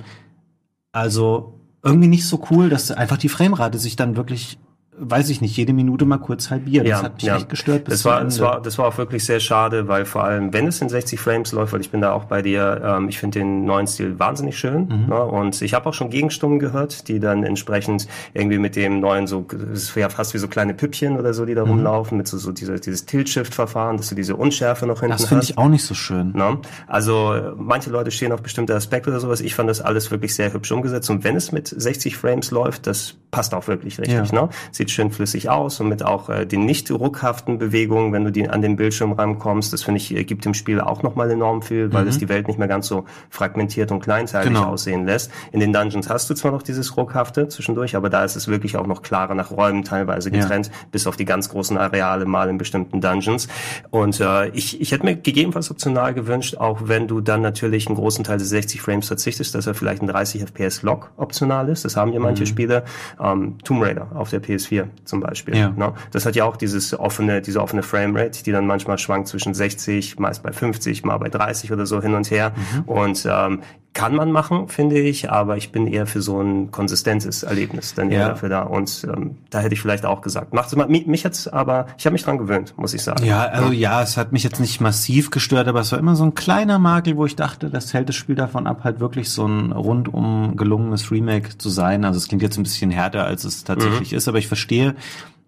also 0.92 1.60
irgendwie 1.82 2.08
nicht 2.08 2.26
so 2.26 2.42
cool, 2.50 2.70
dass 2.70 2.90
einfach 2.90 3.18
die 3.18 3.28
Framerate 3.28 3.78
sich 3.78 3.96
dann 3.96 4.16
wirklich 4.16 4.58
weiß 4.96 5.28
ich 5.30 5.40
nicht, 5.40 5.56
jede 5.56 5.72
Minute 5.72 6.04
mal 6.04 6.18
kurz 6.18 6.50
halbieren. 6.50 6.86
Ja, 6.86 6.96
das 6.96 7.02
hat 7.04 7.14
mich 7.14 7.24
ja. 7.24 7.36
echt 7.36 7.48
gestört. 7.48 7.88
Das 7.88 8.04
war, 8.04 8.22
das 8.22 8.40
war, 8.40 8.60
das 8.60 8.78
war 8.78 8.86
auch 8.86 8.98
wirklich 8.98 9.24
sehr 9.24 9.40
schade, 9.40 9.88
weil 9.88 10.04
vor 10.04 10.24
allem, 10.24 10.52
wenn 10.52 10.68
es 10.68 10.80
in 10.80 10.88
60 10.88 11.18
Frames 11.18 11.52
läuft, 11.52 11.72
weil 11.72 11.80
ich 11.80 11.90
bin 11.90 12.00
da 12.00 12.12
auch 12.12 12.24
bei 12.24 12.42
dir, 12.42 12.80
ähm, 12.84 13.08
ich 13.08 13.18
finde 13.18 13.40
den 13.40 13.64
neuen 13.64 13.86
Stil 13.86 14.18
wahnsinnig 14.18 14.56
schön. 14.56 14.86
Mhm. 14.86 15.06
Ne? 15.08 15.22
Und 15.22 15.60
ich 15.62 15.74
habe 15.74 15.88
auch 15.88 15.94
schon 15.94 16.10
Gegenstimmen 16.10 16.58
gehört, 16.58 17.08
die 17.08 17.18
dann 17.18 17.42
entsprechend 17.42 18.06
irgendwie 18.34 18.58
mit 18.58 18.76
dem 18.76 19.00
neuen 19.00 19.26
so, 19.26 19.46
es 19.72 19.84
ist 19.84 19.96
ja 19.96 20.08
fast 20.08 20.34
wie 20.34 20.38
so 20.38 20.48
kleine 20.48 20.74
Püppchen 20.74 21.18
oder 21.18 21.34
so, 21.34 21.44
die 21.44 21.54
da 21.54 21.64
mhm. 21.64 21.72
rumlaufen, 21.72 22.18
mit 22.18 22.28
so, 22.28 22.38
so 22.38 22.52
dieser, 22.52 22.78
dieses 22.78 23.04
Tilt-Shift-Verfahren, 23.06 23.96
dass 23.96 24.08
du 24.08 24.14
diese 24.14 24.36
Unschärfe 24.36 24.86
noch 24.86 25.00
hinten. 25.00 25.16
Das 25.16 25.26
finde 25.26 25.44
ich 25.44 25.58
auch 25.58 25.68
nicht 25.68 25.84
so 25.84 25.94
schön. 25.94 26.32
Ne? 26.32 26.58
Also 26.86 27.34
manche 27.56 27.90
Leute 27.90 28.10
stehen 28.10 28.32
auf 28.32 28.42
bestimmte 28.42 28.74
Aspekte 28.74 29.10
oder 29.10 29.18
sowas. 29.18 29.40
Ich 29.40 29.54
fand 29.54 29.68
das 29.68 29.80
alles 29.80 30.10
wirklich 30.10 30.34
sehr 30.34 30.52
hübsch 30.52 30.70
umgesetzt. 30.70 31.10
Und 31.10 31.24
wenn 31.24 31.34
es 31.34 31.50
mit 31.50 31.68
60 31.68 32.16
Frames 32.16 32.52
läuft, 32.52 32.86
das 32.86 33.16
passt 33.30 33.52
auch 33.54 33.66
wirklich 33.66 33.98
richtig. 33.98 34.30
Ja. 34.30 34.42
Ne? 34.42 34.48
Sieht 34.84 34.90
schön 34.90 35.10
flüssig 35.10 35.48
aus 35.48 35.80
und 35.80 35.88
mit 35.88 36.02
auch 36.02 36.28
äh, 36.28 36.44
den 36.44 36.66
nicht 36.66 36.90
ruckhaften 36.90 37.56
Bewegungen, 37.56 38.12
wenn 38.12 38.22
du 38.22 38.30
die 38.30 38.50
an 38.50 38.60
den 38.60 38.76
Bildschirm 38.76 39.12
rankommst. 39.12 39.72
Das 39.72 39.82
finde 39.82 39.96
ich, 39.96 40.14
äh, 40.14 40.24
gibt 40.24 40.44
dem 40.44 40.52
Spiel 40.52 40.78
auch 40.78 41.02
nochmal 41.02 41.30
enorm 41.30 41.62
viel, 41.62 41.90
weil 41.90 42.02
mhm. 42.02 42.10
es 42.10 42.18
die 42.18 42.28
Welt 42.28 42.48
nicht 42.48 42.58
mehr 42.58 42.68
ganz 42.68 42.86
so 42.86 43.06
fragmentiert 43.30 43.90
und 43.92 44.00
kleinteilig 44.00 44.48
genau. 44.48 44.66
aussehen 44.66 45.06
lässt. 45.06 45.30
In 45.52 45.60
den 45.60 45.72
Dungeons 45.72 46.10
hast 46.10 46.28
du 46.28 46.34
zwar 46.34 46.52
noch 46.52 46.60
dieses 46.60 46.98
ruckhafte 46.98 47.48
zwischendurch, 47.48 47.96
aber 47.96 48.10
da 48.10 48.24
ist 48.24 48.36
es 48.36 48.46
wirklich 48.46 48.76
auch 48.76 48.86
noch 48.86 49.00
klarer 49.00 49.34
nach 49.34 49.52
Räumen 49.52 49.84
teilweise 49.84 50.30
getrennt, 50.30 50.66
ja. 50.66 50.72
bis 50.92 51.06
auf 51.06 51.16
die 51.16 51.24
ganz 51.24 51.48
großen 51.48 51.78
Areale 51.78 52.26
mal 52.26 52.50
in 52.50 52.58
bestimmten 52.58 53.00
Dungeons. 53.00 53.48
Und 53.90 54.20
äh, 54.20 54.48
ich, 54.48 54.82
ich 54.82 54.92
hätte 54.92 55.06
mir 55.06 55.16
gegebenenfalls 55.16 55.70
optional 55.70 56.12
gewünscht, 56.12 56.58
auch 56.58 56.80
wenn 56.84 57.08
du 57.08 57.22
dann 57.22 57.40
natürlich 57.40 57.86
einen 57.86 57.96
großen 57.96 58.22
Teil 58.22 58.36
des 58.36 58.50
60 58.50 58.82
Frames 58.82 59.06
verzichtest, 59.06 59.54
dass 59.54 59.66
er 59.66 59.72
vielleicht 59.72 60.02
ein 60.02 60.08
30 60.08 60.42
FPS 60.42 60.82
Lock 60.82 61.10
optional 61.16 61.70
ist. 61.70 61.86
Das 61.86 61.96
haben 61.96 62.12
ja 62.12 62.20
manche 62.20 62.42
mhm. 62.42 62.48
Spiele. 62.48 62.84
Ähm, 63.18 63.56
Tomb 63.64 63.82
Raider 63.82 64.08
auf 64.14 64.30
der 64.30 64.42
PS4 64.42 64.73
zum 65.04 65.20
Beispiel. 65.20 65.56
Ja. 65.56 65.70
Ne? 65.70 65.94
Das 66.10 66.26
hat 66.26 66.36
ja 66.36 66.44
auch 66.44 66.56
dieses 66.56 66.98
offene, 66.98 67.40
diese 67.40 67.60
offene 67.60 67.82
Framerate, 67.82 68.42
die 68.42 68.52
dann 68.52 68.66
manchmal 68.66 68.98
schwankt 68.98 69.28
zwischen 69.28 69.54
60, 69.54 70.18
meist 70.18 70.42
bei 70.42 70.52
50, 70.52 71.04
mal 71.04 71.18
bei 71.18 71.28
30 71.28 71.72
oder 71.72 71.86
so 71.86 72.02
hin 72.02 72.14
und 72.14 72.30
her. 72.30 72.52
Mhm. 72.56 72.82
Und 72.82 73.28
ähm, 73.30 73.60
kann 73.94 74.16
man 74.16 74.32
machen, 74.32 74.68
finde 74.68 74.98
ich, 74.98 75.30
aber 75.30 75.56
ich 75.56 75.70
bin 75.70 75.86
eher 75.86 76.06
für 76.06 76.20
so 76.20 76.40
ein 76.40 76.72
konsistentes 76.72 77.44
Erlebnis 77.44 77.94
dann 77.94 78.10
eher 78.10 78.20
ja. 78.20 78.28
dafür 78.28 78.48
da. 78.48 78.62
Und 78.62 79.06
ähm, 79.08 79.36
da 79.50 79.60
hätte 79.60 79.74
ich 79.74 79.80
vielleicht 79.80 80.04
auch 80.04 80.20
gesagt, 80.20 80.52
macht 80.52 80.66
es 80.66 80.74
mal. 80.74 80.88
Mich, 80.88 81.06
mich 81.06 81.22
jetzt 81.22 81.52
aber, 81.52 81.86
ich 81.96 82.04
habe 82.04 82.12
mich 82.12 82.24
dran 82.24 82.36
gewöhnt, 82.36 82.74
muss 82.76 82.92
ich 82.92 83.02
sagen. 83.02 83.24
Ja, 83.24 83.44
also 83.44 83.70
ja. 83.70 83.92
ja, 83.92 84.02
es 84.02 84.16
hat 84.16 84.32
mich 84.32 84.42
jetzt 84.42 84.58
nicht 84.58 84.80
massiv 84.80 85.30
gestört, 85.30 85.68
aber 85.68 85.80
es 85.80 85.92
war 85.92 86.00
immer 86.00 86.16
so 86.16 86.24
ein 86.24 86.34
kleiner 86.34 86.80
Makel, 86.80 87.16
wo 87.16 87.24
ich 87.24 87.36
dachte, 87.36 87.70
das 87.70 87.94
hält 87.94 88.08
das 88.08 88.16
Spiel 88.16 88.34
davon 88.34 88.66
ab, 88.66 88.80
halt 88.82 88.98
wirklich 88.98 89.30
so 89.30 89.46
ein 89.46 89.70
rundum 89.70 90.56
gelungenes 90.56 91.12
Remake 91.12 91.56
zu 91.56 91.70
sein. 91.70 92.04
Also 92.04 92.18
es 92.18 92.26
klingt 92.26 92.42
jetzt 92.42 92.58
ein 92.58 92.64
bisschen 92.64 92.90
härter, 92.90 93.24
als 93.24 93.44
es 93.44 93.62
tatsächlich 93.62 94.10
mhm. 94.10 94.18
ist, 94.18 94.26
aber 94.26 94.38
ich 94.38 94.48
verstehe, 94.48 94.96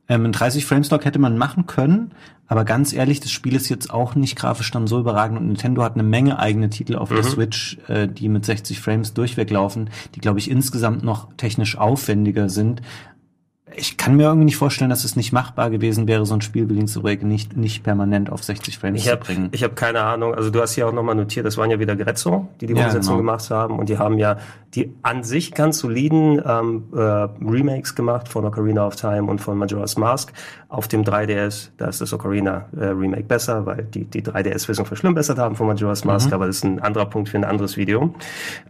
ähm, 0.08 0.26
ein 0.26 0.32
30 0.32 0.64
Frames 0.66 0.90
Lock 0.90 1.04
hätte 1.04 1.18
man 1.18 1.38
machen 1.38 1.66
können, 1.66 2.12
aber 2.48 2.64
ganz 2.64 2.92
ehrlich, 2.92 3.20
das 3.20 3.32
Spiel 3.32 3.56
ist 3.56 3.68
jetzt 3.68 3.90
auch 3.90 4.14
nicht 4.14 4.36
grafisch 4.36 4.70
dann 4.70 4.86
so 4.86 5.00
überragend 5.00 5.38
und 5.38 5.46
Nintendo 5.46 5.82
hat 5.82 5.94
eine 5.94 6.04
Menge 6.04 6.38
eigene 6.38 6.70
Titel 6.70 6.96
auf 6.96 7.10
mhm. 7.10 7.16
der 7.16 7.24
Switch, 7.24 7.78
äh, 7.88 8.06
die 8.06 8.28
mit 8.28 8.44
60 8.44 8.80
Frames 8.80 9.14
durchweglaufen, 9.14 9.90
die 10.14 10.20
glaube 10.20 10.38
ich 10.38 10.50
insgesamt 10.50 11.02
noch 11.02 11.28
technisch 11.36 11.76
aufwendiger 11.76 12.48
sind 12.48 12.82
ich 13.74 13.96
kann 13.96 14.14
mir 14.14 14.24
irgendwie 14.24 14.44
nicht 14.44 14.56
vorstellen, 14.56 14.90
dass 14.90 15.04
es 15.04 15.16
nicht 15.16 15.32
machbar 15.32 15.70
gewesen 15.70 16.06
wäre, 16.06 16.24
so 16.24 16.34
ein 16.34 16.40
Spiel 16.40 16.68
wie 16.70 16.74
Link's 16.74 16.96
Awakening 16.96 17.28
nicht, 17.28 17.56
nicht 17.56 17.82
permanent 17.82 18.30
auf 18.30 18.44
60 18.44 18.78
Frames 18.78 19.02
ich 19.02 19.10
hab, 19.10 19.24
zu 19.24 19.32
bringen. 19.32 19.48
Ich 19.50 19.64
habe 19.64 19.74
keine 19.74 20.02
Ahnung. 20.02 20.34
Also 20.34 20.50
du 20.50 20.60
hast 20.60 20.74
hier 20.74 20.86
auch 20.86 20.92
nochmal 20.92 21.16
notiert, 21.16 21.44
das 21.46 21.56
waren 21.56 21.70
ja 21.70 21.80
wieder 21.80 21.96
Grezzo, 21.96 22.48
die 22.60 22.66
die 22.66 22.74
ja, 22.74 22.86
Umsetzung 22.86 23.16
genau. 23.16 23.32
gemacht 23.32 23.50
haben. 23.50 23.78
Und 23.80 23.88
die 23.88 23.98
haben 23.98 24.18
ja 24.18 24.38
die 24.74 24.94
an 25.02 25.24
sich 25.24 25.52
ganz 25.52 25.78
soliden 25.78 26.40
ähm, 26.46 26.84
äh, 26.94 27.00
Remakes 27.00 27.96
gemacht 27.96 28.28
von 28.28 28.44
Ocarina 28.44 28.86
of 28.86 28.94
Time 28.94 29.24
und 29.24 29.40
von 29.40 29.58
Majora's 29.58 29.96
Mask 29.96 30.32
auf 30.68 30.86
dem 30.86 31.02
3DS. 31.02 31.70
Da 31.76 31.88
ist 31.88 32.00
das 32.00 32.12
Ocarina 32.12 32.66
äh, 32.78 32.86
Remake 32.86 33.24
besser, 33.24 33.66
weil 33.66 33.82
die 33.82 34.04
die 34.04 34.22
3DS-Version 34.22 34.86
verschlimmbessert 34.86 35.38
haben 35.38 35.56
von 35.56 35.66
Majora's 35.66 36.04
Mask. 36.04 36.28
Mhm. 36.28 36.34
Aber 36.34 36.46
das 36.46 36.56
ist 36.56 36.64
ein 36.64 36.78
anderer 36.80 37.06
Punkt 37.06 37.30
für 37.30 37.38
ein 37.38 37.44
anderes 37.44 37.76
Video. 37.76 38.14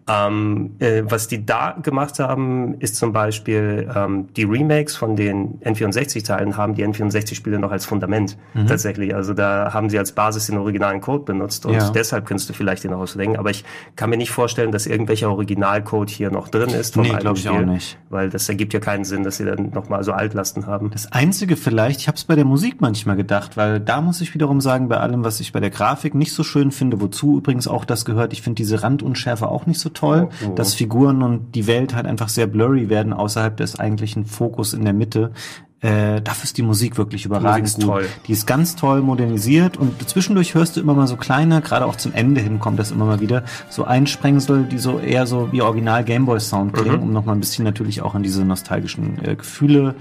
Ähm, 0.09 0.77
äh, 0.79 1.03
was 1.05 1.29
die 1.29 1.45
da 1.45 1.73
gemacht 1.83 2.19
haben, 2.19 2.75
ist 2.81 2.97
zum 2.97 3.13
Beispiel 3.13 3.91
ähm, 3.95 4.29
die 4.35 4.49
Remakes 4.87 4.97
von 4.97 5.17
den 5.17 5.59
N64-Teilen 5.61 6.57
haben 6.57 6.75
die 6.75 6.87
N64-Spiele 6.87 7.59
noch 7.59 7.71
als 7.71 7.85
Fundament 7.85 8.37
mhm. 8.55 8.67
tatsächlich. 8.67 9.15
Also 9.15 9.35
da 9.35 9.73
haben 9.73 9.91
sie 9.91 9.99
als 9.99 10.13
Basis 10.13 10.47
den 10.47 10.59
originalen 10.59 11.01
Code 11.01 11.25
benutzt 11.25 11.67
und 11.67 11.75
ja. 11.75 11.91
deshalb 11.91 12.27
kannst 12.27 12.49
du 12.49 12.53
vielleicht 12.53 12.85
den 12.85 12.93
ausdenken. 12.93 13.37
Aber 13.37 13.51
ich 13.51 13.65
kann 13.97 14.11
mir 14.11 14.17
nicht 14.17 14.31
vorstellen, 14.31 14.73
dass 14.73 14.87
irgendwelcher 14.87 15.31
Originalcode 15.31 16.11
hier 16.11 16.31
noch 16.31 16.49
drin 16.49 16.71
ist 16.71 16.95
vom 16.95 17.03
nee, 17.03 17.13
alten 17.13 17.37
Spiel, 17.37 17.51
ich 17.51 17.59
auch 17.59 17.65
nicht. 17.65 17.99
weil 18.11 18.31
das 18.31 18.49
ergibt 18.49 18.73
ja 18.73 18.81
keinen 18.81 19.05
Sinn, 19.05 19.25
dass 19.25 19.37
sie 19.37 19.45
dann 19.45 19.71
nochmal 19.71 20.05
so 20.05 20.13
Altlasten 20.13 20.67
haben. 20.67 20.91
Das 20.91 21.13
Einzige 21.13 21.57
vielleicht, 21.57 22.01
ich 22.01 22.09
habe 22.09 22.17
es 22.17 22.25
bei 22.25 22.35
der 22.35 22.45
Musik 22.45 22.81
manchmal 22.81 23.17
gedacht, 23.17 23.57
weil 23.57 23.81
da 23.81 24.01
muss 24.01 24.21
ich 24.21 24.35
wiederum 24.35 24.61
sagen, 24.61 24.89
bei 24.89 24.99
allem, 24.99 25.25
was 25.25 25.41
ich 25.41 25.53
bei 25.53 25.61
der 25.61 25.71
Grafik 25.71 26.15
nicht 26.15 26.33
so 26.33 26.45
schön 26.45 26.71
finde, 26.71 27.01
wozu 27.01 27.39
übrigens 27.39 27.67
auch 27.69 27.85
das 27.85 28.05
gehört, 28.05 28.33
ich 28.33 28.43
finde 28.43 28.57
diese 28.57 28.83
Randunschärfe 28.83 29.49
auch 29.49 29.67
nicht 29.67 29.81
so 29.81 29.89
toll, 29.89 30.29
oh, 30.31 30.49
oh. 30.49 30.55
dass 30.55 30.75
Figuren 30.75 31.23
und 31.23 31.55
die 31.55 31.67
Welt 31.67 31.95
halt 31.95 32.07
einfach 32.07 32.29
sehr 32.29 32.47
blurry 32.47 32.89
werden 32.89 33.13
außerhalb 33.13 33.57
des 33.57 33.79
eigentlichen 33.79 34.25
Fokus 34.25 34.75
in 34.77 34.85
der 34.85 34.95
Mitte. 34.95 35.33
Äh, 35.81 36.23
dafür 36.23 36.45
ist 36.45 36.57
die 36.57 36.63
Musik 36.63 36.97
wirklich 36.97 37.27
überragend 37.27 37.77
die 37.77 37.83
gut. 37.83 37.85
Toll. 37.85 38.09
Die 38.27 38.33
ist 38.33 38.47
ganz 38.47 38.77
toll 38.77 39.03
modernisiert 39.03 39.77
und 39.77 40.09
zwischendurch 40.09 40.55
hörst 40.55 40.77
du 40.77 40.81
immer 40.81 40.95
mal 40.95 41.07
so 41.07 41.17
kleine, 41.17 41.61
gerade 41.61 41.85
auch 41.85 41.97
zum 41.97 42.15
Ende 42.15 42.41
hin 42.41 42.59
kommt 42.59 42.79
das 42.79 42.91
immer 42.91 43.05
mal 43.05 43.21
wieder, 43.21 43.45
so 43.69 43.85
Einsprengsel, 43.85 44.65
die 44.65 44.79
so 44.79 44.99
eher 44.99 45.27
so 45.27 45.53
wie 45.53 45.61
Original 45.61 46.03
Gameboy 46.03 46.41
Sound 46.41 46.73
klingen, 46.73 46.97
mhm. 46.97 47.03
um 47.03 47.13
nochmal 47.13 47.37
ein 47.37 47.41
bisschen 47.41 47.65
natürlich 47.65 48.01
auch 48.01 48.15
an 48.15 48.23
diese 48.23 48.45
nostalgischen 48.45 49.23
äh, 49.23 49.37
Gefühle 49.37 49.97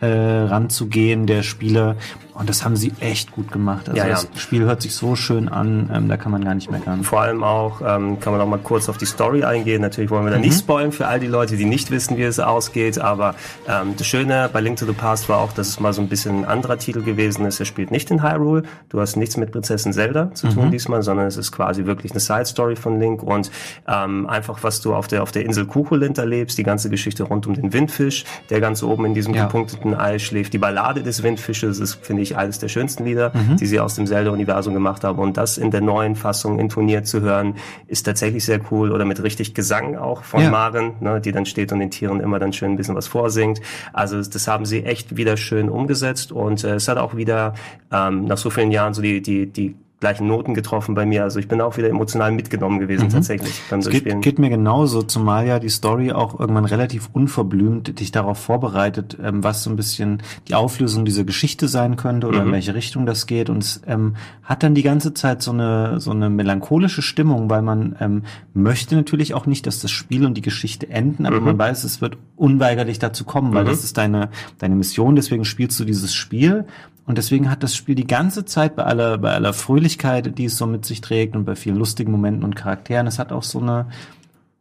äh, 0.00 0.06
ranzugehen 0.06 1.26
der 1.26 1.42
Spieler. 1.42 1.96
Und 2.38 2.48
das 2.48 2.64
haben 2.64 2.76
sie 2.76 2.92
echt 3.00 3.32
gut 3.32 3.50
gemacht. 3.50 3.88
Also 3.88 4.00
ja, 4.00 4.06
ja. 4.06 4.14
das 4.14 4.28
Spiel 4.40 4.62
hört 4.62 4.80
sich 4.80 4.94
so 4.94 5.16
schön 5.16 5.48
an, 5.48 5.90
ähm, 5.92 6.08
da 6.08 6.16
kann 6.16 6.30
man 6.30 6.44
gar 6.44 6.54
nicht 6.54 6.70
meckern. 6.70 7.02
Vor 7.02 7.20
allem 7.20 7.42
auch, 7.42 7.80
ähm, 7.84 8.20
kann 8.20 8.32
man 8.32 8.40
auch 8.40 8.46
mal 8.46 8.60
kurz 8.60 8.88
auf 8.88 8.96
die 8.96 9.06
Story 9.06 9.42
eingehen. 9.42 9.82
Natürlich 9.82 10.08
wollen 10.10 10.24
wir 10.24 10.30
da 10.30 10.36
mhm. 10.36 10.44
nicht 10.44 10.56
spoilen 10.56 10.92
für 10.92 11.08
all 11.08 11.18
die 11.18 11.26
Leute, 11.26 11.56
die 11.56 11.64
nicht 11.64 11.90
wissen, 11.90 12.16
wie 12.16 12.22
es 12.22 12.38
ausgeht. 12.38 13.00
Aber 13.00 13.34
ähm, 13.68 13.94
das 13.96 14.06
Schöne 14.06 14.48
bei 14.52 14.60
Link 14.60 14.78
to 14.78 14.86
the 14.86 14.92
Past 14.92 15.28
war 15.28 15.38
auch, 15.38 15.52
dass 15.52 15.66
es 15.66 15.80
mal 15.80 15.92
so 15.92 16.00
ein 16.00 16.08
bisschen 16.08 16.42
ein 16.42 16.44
anderer 16.44 16.78
Titel 16.78 17.02
gewesen 17.02 17.44
ist. 17.44 17.58
Er 17.58 17.66
spielt 17.66 17.90
nicht 17.90 18.08
in 18.12 18.22
Hyrule. 18.22 18.62
Du 18.88 19.00
hast 19.00 19.16
nichts 19.16 19.36
mit 19.36 19.50
Prinzessin 19.50 19.92
Zelda 19.92 20.32
zu 20.32 20.46
tun 20.46 20.66
mhm. 20.66 20.70
diesmal, 20.70 21.02
sondern 21.02 21.26
es 21.26 21.36
ist 21.36 21.50
quasi 21.50 21.86
wirklich 21.86 22.12
eine 22.12 22.20
Side 22.20 22.46
Story 22.46 22.76
von 22.76 23.00
Link 23.00 23.24
und 23.24 23.50
ähm, 23.88 24.28
einfach, 24.28 24.62
was 24.62 24.80
du 24.80 24.94
auf 24.94 25.08
der 25.08 25.24
auf 25.24 25.32
der 25.32 25.44
Insel 25.44 25.66
Kukulint 25.66 26.18
erlebst, 26.18 26.56
die 26.56 26.62
ganze 26.62 26.88
Geschichte 26.88 27.24
rund 27.24 27.48
um 27.48 27.54
den 27.54 27.72
Windfisch, 27.72 28.24
der 28.48 28.60
ganz 28.60 28.84
oben 28.84 29.06
in 29.06 29.14
diesem 29.14 29.34
ja. 29.34 29.46
gepunkteten 29.46 29.87
Ei 29.94 30.18
schläft. 30.18 30.52
Die 30.52 30.58
Ballade 30.58 31.02
des 31.02 31.22
Windfisches 31.22 31.78
ist, 31.78 31.94
finde 32.04 32.22
ich, 32.22 32.36
eines 32.36 32.58
der 32.58 32.68
schönsten 32.68 33.04
Lieder, 33.04 33.32
mhm. 33.34 33.56
die 33.56 33.66
sie 33.66 33.80
aus 33.80 33.94
dem 33.94 34.06
Zelda-Universum 34.06 34.74
gemacht 34.74 35.04
haben. 35.04 35.18
Und 35.18 35.36
das 35.36 35.58
in 35.58 35.70
der 35.70 35.80
neuen 35.80 36.16
Fassung 36.16 36.58
intoniert 36.58 37.06
zu 37.06 37.20
hören, 37.20 37.54
ist 37.86 38.04
tatsächlich 38.04 38.44
sehr 38.44 38.60
cool. 38.70 38.92
Oder 38.92 39.04
mit 39.04 39.22
richtig 39.22 39.54
Gesang 39.54 39.96
auch 39.96 40.24
von 40.24 40.42
ja. 40.42 40.50
Maren, 40.50 40.94
ne, 41.00 41.20
die 41.20 41.32
dann 41.32 41.46
steht 41.46 41.72
und 41.72 41.80
den 41.80 41.90
Tieren 41.90 42.20
immer 42.20 42.38
dann 42.38 42.52
schön 42.52 42.72
ein 42.72 42.76
bisschen 42.76 42.94
was 42.94 43.06
vorsingt. 43.06 43.60
Also 43.92 44.22
das 44.22 44.48
haben 44.48 44.66
sie 44.66 44.84
echt 44.84 45.16
wieder 45.16 45.36
schön 45.36 45.68
umgesetzt. 45.68 46.32
Und 46.32 46.64
äh, 46.64 46.74
es 46.74 46.88
hat 46.88 46.98
auch 46.98 47.16
wieder 47.16 47.54
ähm, 47.92 48.24
nach 48.24 48.38
so 48.38 48.50
vielen 48.50 48.70
Jahren 48.70 48.94
so 48.94 49.02
die, 49.02 49.22
die, 49.22 49.46
die 49.46 49.76
gleichen 50.00 50.28
Noten 50.28 50.54
getroffen 50.54 50.94
bei 50.94 51.04
mir. 51.04 51.24
Also 51.24 51.40
ich 51.40 51.48
bin 51.48 51.60
auch 51.60 51.76
wieder 51.76 51.88
emotional 51.88 52.30
mitgenommen 52.30 52.78
gewesen 52.78 53.06
mhm. 53.06 53.10
tatsächlich 53.10 53.60
beim 53.68 53.80
es 53.80 53.88
geht, 53.88 54.22
geht 54.22 54.38
mir 54.38 54.48
genauso, 54.48 55.02
zumal 55.02 55.46
ja 55.46 55.58
die 55.58 55.68
Story 55.68 56.12
auch 56.12 56.38
irgendwann 56.38 56.66
relativ 56.66 57.08
unverblümt 57.12 57.98
dich 57.98 58.12
darauf 58.12 58.38
vorbereitet, 58.38 59.18
ähm, 59.20 59.42
was 59.42 59.64
so 59.64 59.70
ein 59.70 59.76
bisschen 59.76 60.22
die 60.46 60.54
Auflösung 60.54 61.04
dieser 61.04 61.24
Geschichte 61.24 61.66
sein 61.66 61.96
könnte 61.96 62.28
oder 62.28 62.40
mhm. 62.40 62.46
in 62.46 62.52
welche 62.52 62.74
Richtung 62.74 63.06
das 63.06 63.26
geht. 63.26 63.50
Und 63.50 63.64
es 63.64 63.82
ähm, 63.88 64.14
hat 64.44 64.62
dann 64.62 64.76
die 64.76 64.84
ganze 64.84 65.14
Zeit 65.14 65.42
so 65.42 65.50
eine 65.50 66.00
so 66.00 66.12
eine 66.12 66.30
melancholische 66.30 67.02
Stimmung, 67.02 67.50
weil 67.50 67.62
man 67.62 67.96
ähm, 68.00 68.22
möchte 68.54 68.94
natürlich 68.94 69.34
auch 69.34 69.46
nicht, 69.46 69.66
dass 69.66 69.80
das 69.80 69.90
Spiel 69.90 70.24
und 70.24 70.34
die 70.34 70.42
Geschichte 70.42 70.88
enden, 70.90 71.26
aber 71.26 71.40
mhm. 71.40 71.46
man 71.46 71.58
weiß, 71.58 71.82
es 71.82 72.00
wird 72.00 72.18
unweigerlich 72.36 73.00
dazu 73.00 73.24
kommen, 73.24 73.52
weil 73.52 73.64
mhm. 73.64 73.68
das 73.68 73.82
ist 73.82 73.98
deine 73.98 74.28
deine 74.58 74.76
Mission. 74.76 75.16
Deswegen 75.16 75.44
spielst 75.44 75.80
du 75.80 75.84
dieses 75.84 76.14
Spiel 76.14 76.66
und 77.08 77.16
deswegen 77.16 77.50
hat 77.50 77.62
das 77.62 77.74
Spiel 77.74 77.94
die 77.94 78.06
ganze 78.06 78.44
Zeit 78.44 78.76
bei 78.76 78.84
aller, 78.84 79.16
bei 79.16 79.32
aller 79.32 79.54
Fröhlichkeit, 79.54 80.36
die 80.36 80.44
es 80.44 80.58
so 80.58 80.66
mit 80.66 80.84
sich 80.84 81.00
trägt 81.00 81.36
und 81.36 81.46
bei 81.46 81.56
vielen 81.56 81.76
lustigen 81.76 82.12
Momenten 82.12 82.44
und 82.44 82.54
Charakteren, 82.54 83.06
es 83.06 83.18
hat 83.18 83.32
auch 83.32 83.44
so 83.44 83.60
eine, 83.60 83.86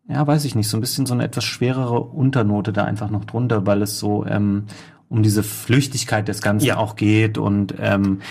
ja, 0.07 0.25
weiß 0.25 0.45
ich 0.45 0.55
nicht, 0.55 0.69
so 0.69 0.77
ein 0.77 0.79
bisschen 0.79 1.05
so 1.05 1.13
eine 1.13 1.25
etwas 1.25 1.43
schwerere 1.43 1.99
Unternote 1.99 2.71
da 2.71 2.85
einfach 2.85 3.09
noch 3.09 3.25
drunter, 3.25 3.65
weil 3.65 3.81
es 3.81 3.99
so 3.99 4.25
ähm, 4.25 4.63
um 5.09 5.23
diese 5.23 5.43
Flüchtigkeit 5.43 6.29
des 6.29 6.41
Ganzen 6.41 6.67
ja. 6.67 6.77
auch 6.77 6.95
geht 6.95 7.37
und 7.37 7.73
ähm, 7.81 8.21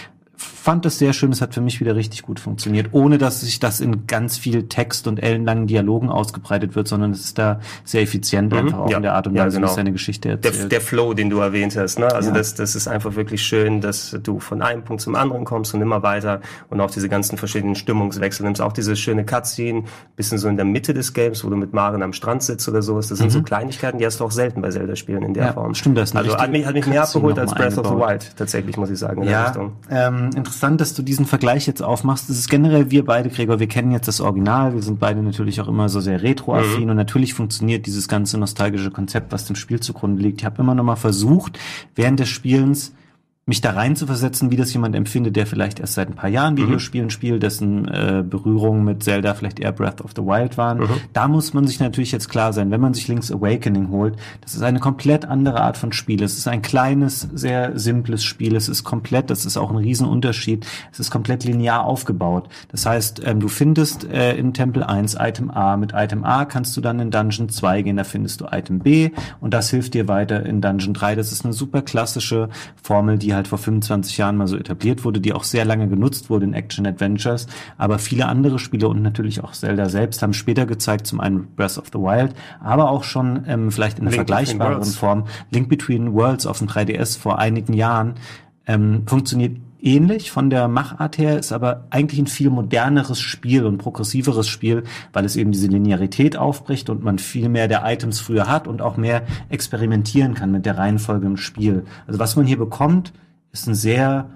fand 0.66 0.85
das 0.85 0.98
sehr 0.98 1.12
schön. 1.12 1.31
Es 1.31 1.40
hat 1.40 1.55
für 1.55 1.61
mich 1.61 1.79
wieder 1.79 1.94
richtig 1.94 2.22
gut 2.22 2.40
funktioniert, 2.40 2.88
ohne 2.90 3.18
dass 3.18 3.42
sich 3.42 3.61
das 3.61 3.79
in 3.79 4.09
ganz 4.09 4.37
viel 4.37 4.66
Text 4.66 5.07
und 5.07 5.22
ellenlangen 5.22 5.68
Dialogen 5.68 6.09
ausgebreitet 6.09 6.74
wird, 6.74 6.88
sondern 6.88 7.12
es 7.12 7.20
ist 7.20 7.38
da 7.38 7.61
sehr 7.85 8.02
effizient 8.02 8.50
mhm. 8.50 8.59
einfach 8.59 8.79
auch 8.81 8.90
ja. 8.90 8.96
in 8.96 9.05
der 9.05 9.14
Art 9.14 9.29
und 9.29 9.35
Weise, 9.35 9.44
ja, 9.44 9.48
genau. 9.50 9.68
wie 9.68 9.70
es 9.70 9.76
seine 9.76 9.92
Geschichte 9.92 10.31
erzählt. 10.31 10.62
Der, 10.62 10.68
der, 10.68 10.81
Flow, 10.81 11.14
den 11.14 11.31
du 11.31 11.38
erwähnt 11.38 11.76
hast, 11.76 12.00
ne? 12.00 12.12
Also 12.12 12.31
ja. 12.31 12.35
das, 12.35 12.57
das 12.57 12.74
ist 12.74 12.88
einfach 12.88 13.14
wirklich 13.14 13.42
schön, 13.42 13.81
dass 13.81 14.18
du 14.20 14.40
von 14.40 14.61
einem 14.61 14.83
Punkt 14.83 15.02
zum 15.02 15.14
anderen 15.14 15.44
kommst 15.44 15.72
und 15.72 15.83
immer 15.83 16.02
weiter 16.02 16.40
und 16.68 16.81
auch 16.81 16.90
diese 16.90 17.09
ganzen 17.09 17.38
verschiedenen 17.38 17.76
Stimmungswechsel 17.76 18.44
nimmst. 18.44 18.61
Auch 18.61 18.72
diese 18.72 18.96
schöne 18.96 19.24
Cutscene, 19.24 19.85
bisschen 20.16 20.38
so 20.38 20.48
in 20.48 20.57
der 20.57 20.66
Mitte 20.66 20.94
des 20.94 21.12
Games, 21.12 21.44
wo 21.44 21.48
du 21.48 21.55
mit 21.55 21.74
Maren 21.74 22.02
am 22.02 22.12
Strand 22.12 22.42
sitzt 22.42 22.68
oder 22.68 22.83
sowas. 22.83 23.07
Das 23.07 23.18
sind 23.18 23.29
mhm. 23.29 23.35
so 23.35 23.42
Kleinigkeiten, 23.44 23.98
die 23.98 24.07
hast 24.07 24.18
du 24.18 24.24
auch 24.24 24.33
selten 24.33 24.62
bei 24.62 24.70
Zelda-Spielen 24.70 25.22
in 25.22 25.33
der 25.33 25.44
ja, 25.44 25.52
Form. 25.52 25.76
Stimmt, 25.76 25.96
das 25.96 26.16
Also 26.16 26.37
hat 26.37 26.50
mich, 26.50 26.66
hat 26.66 26.74
mich 26.74 26.88
mehr 26.88 27.05
abgeholt 27.05 27.38
als 27.38 27.55
Breath 27.55 27.79
eingebaut. 27.79 27.92
of 27.92 28.00
the 28.00 28.05
Wild, 28.05 28.37
tatsächlich, 28.37 28.76
muss 28.76 28.90
ich 28.90 28.98
sagen, 28.98 29.22
in 29.22 29.29
ja, 29.29 29.42
der 29.42 29.46
Richtung. 29.46 29.72
Ähm, 29.90 30.31
interessant, 30.35 30.56
dass 30.79 30.95
du 30.95 31.03
diesen 31.03 31.27
Vergleich 31.27 31.66
jetzt 31.66 31.83
aufmachst. 31.83 32.29
Das 32.29 32.38
ist 32.38 32.49
generell 32.49 32.90
wir 32.90 33.05
beide, 33.05 33.29
Gregor, 33.29 33.61
wir 33.61 33.66
kennen 33.66 33.92
jetzt 33.92 34.09
das 34.09 34.21
Original. 34.21 34.75
Wir 34.75 34.83
sind 34.83 34.99
beide 34.99 35.23
natürlich 35.23 35.61
auch 35.61 35.69
immer 35.69 35.88
so 35.88 36.01
sehr 36.01 36.23
retro-affin 36.23 36.85
mhm. 36.85 36.90
und 36.90 36.97
natürlich 36.97 37.35
funktioniert 37.35 37.87
dieses 37.87 38.09
ganze 38.09 38.38
nostalgische 38.38 38.90
Konzept, 38.90 39.33
was 39.33 39.47
dem 39.47 39.57
Spiel 39.57 39.81
zugrunde 39.81 40.23
liegt. 40.23 40.40
Ich 40.40 40.45
habe 40.45 40.62
immer 40.62 40.75
noch 40.75 40.85
mal 40.85 40.97
versucht, 40.97 41.59
während 41.95 42.21
des 42.21 42.29
Spielens 42.29 42.92
mich 43.48 43.61
da 43.61 43.70
rein 43.70 43.94
zu 43.94 44.06
versetzen, 44.06 44.50
wie 44.50 44.56
das 44.56 44.72
jemand 44.72 44.96
empfindet, 44.96 45.37
der 45.37 45.46
vielleicht 45.46 45.78
erst 45.78 45.94
seit 45.94 46.09
ein 46.09 46.16
paar 46.16 46.28
Jahren 46.28 46.54
mhm. 46.54 46.62
Videospielen 46.62 47.06
mhm. 47.06 47.11
spielt, 47.11 47.42
dessen 47.44 47.87
äh, 47.87 48.24
Berührungen 48.28 48.82
mit 48.82 49.04
Zelda 49.04 49.35
vielleicht 49.35 49.61
eher 49.61 49.70
Breath 49.70 50.00
of 50.00 50.11
the 50.16 50.22
Wild 50.22 50.59
waren. 50.59 50.78
Mhm. 50.78 50.88
Da 51.12 51.28
muss 51.28 51.54
man 51.54 51.64
sich 51.64 51.78
natürlich 51.78 52.11
jetzt 52.11 52.28
klar 52.28 52.52
sein, 52.52 52.72
wenn 52.72 52.80
man 52.80 52.92
sich 52.92 53.06
Link's 53.06 53.30
Awakening 53.30 53.90
holt, 53.90 54.16
das 54.40 54.56
ist 54.56 54.62
eine 54.62 54.80
komplett 54.80 55.26
andere 55.26 55.61
Art 55.61 55.76
von 55.76 55.92
Spiel. 55.92 56.24
Es 56.24 56.37
ist 56.37 56.48
ein 56.48 56.61
kleines, 56.61 57.28
sehr 57.35 57.78
simples 57.78 58.24
Spiel. 58.24 58.56
Es 58.56 58.68
ist 58.68 58.82
komplett, 58.82 59.30
das 59.30 59.46
ist 59.46 59.56
auch 59.56 59.70
ein 59.70 59.76
Riesenunterschied. 59.76 60.66
Es 60.90 60.98
ist 60.98 61.12
komplett 61.12 61.44
linear 61.44 61.85
aufgebaut. 61.85 62.48
Das 62.72 62.85
heißt, 62.85 63.22
ähm, 63.24 63.38
du 63.38 63.46
findest 63.46 64.11
äh, 64.11 64.35
in 64.37 64.54
Tempel 64.54 64.82
1 64.82 65.18
Item 65.20 65.52
A. 65.52 65.76
Mit 65.76 65.92
Item 65.94 66.24
A 66.24 66.46
kannst 66.46 66.76
du 66.76 66.80
dann 66.80 66.98
in 66.98 67.12
Dungeon 67.12 67.48
2 67.48 67.82
gehen, 67.82 67.96
da 67.96 68.02
findest 68.02 68.40
du 68.40 68.46
Item 68.50 68.80
B 68.80 69.11
und 69.40 69.54
das 69.54 69.70
hilft 69.70 69.94
dir 69.94 70.09
weiter 70.09 70.44
in 70.44 70.61
Dungeon 70.61 70.94
3. 70.94 71.14
Das 71.14 71.30
ist 71.30 71.44
eine 71.44 71.54
super 71.54 71.82
klassische 71.82 72.48
Formel, 72.82 73.18
die 73.18 73.36
halt 73.37 73.49
vor 73.49 73.59
25 73.59 74.18
Jahren 74.18 74.37
mal 74.37 74.49
so 74.49 74.57
etabliert 74.57 75.05
wurde, 75.05 75.20
die 75.20 75.33
auch 75.33 75.44
sehr 75.44 75.64
lange 75.64 75.88
genutzt 75.88 76.31
wurde 76.31 76.46
in 76.46 76.55
Action-Adventures. 76.55 77.46
Aber 77.79 77.99
viele 77.99 78.27
andere 78.27 78.59
Spiele 78.59 78.88
und 78.88 79.03
natürlich 79.03 79.44
auch 79.44 79.53
Zelda 79.53 79.88
selbst 79.88 80.22
haben 80.22 80.33
später 80.33 80.66
gezeigt, 80.66 81.07
zum 81.07 81.20
einen 81.20 81.55
Breath 81.55 81.79
of 81.79 81.87
the 81.92 81.99
Wild, 81.99 82.35
aber 82.61 82.90
auch 82.90 83.05
schon 83.05 83.44
ähm, 83.46 83.70
vielleicht 83.70 83.99
in 83.99 84.07
einer 84.07 84.14
vergleichbaren 84.14 84.83
Form 84.85 85.27
Link 85.51 85.68
Between 85.68 86.12
Worlds 86.12 86.46
auf 86.46 86.59
dem 86.59 86.66
3DS 86.66 87.18
vor 87.18 87.38
einigen 87.38 87.72
Jahren 87.72 88.14
ähm, 88.66 89.05
funktioniert 89.07 89.59
ähnlich 89.81 90.31
von 90.31 90.51
der 90.51 90.68
Machart 90.68 91.18
her, 91.18 91.38
ist 91.38 91.53
aber 91.53 91.87
eigentlich 91.90 92.20
ein 92.20 92.27
viel 92.27 92.51
moderneres 92.51 93.20
Spiel 93.20 93.64
und 93.64 93.79
progressiveres 93.79 94.49
Spiel, 94.49 94.85
weil 95.12 95.25
es 95.25 95.37
eben 95.37 95.53
diese 95.53 95.68
Linearität 95.68 96.37
aufbricht 96.37 96.90
und 96.90 97.05
man 97.05 97.18
viel 97.18 97.49
mehr 97.49 97.68
der 97.68 97.83
Items 97.85 98.20
früher 98.20 98.49
hat 98.49 98.66
und 98.66 98.83
auch 98.83 98.96
mehr 98.96 99.22
experimentieren 99.49 100.35
kann 100.35 100.51
mit 100.51 100.66
der 100.66 100.77
Reihenfolge 100.79 101.27
im 101.27 101.37
Spiel. 101.37 101.85
Also 102.07 102.18
was 102.18 102.37
man 102.37 102.46
hier 102.46 102.59
bekommt, 102.59 103.12
ist 103.61 103.66
ein 103.66 103.75
sehr 103.75 104.31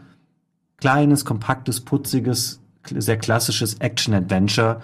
kleines, 0.78 1.24
kompaktes, 1.24 1.80
putziges, 1.80 2.60
sehr 2.86 3.18
klassisches 3.18 3.74
Action-Adventure. 3.74 4.80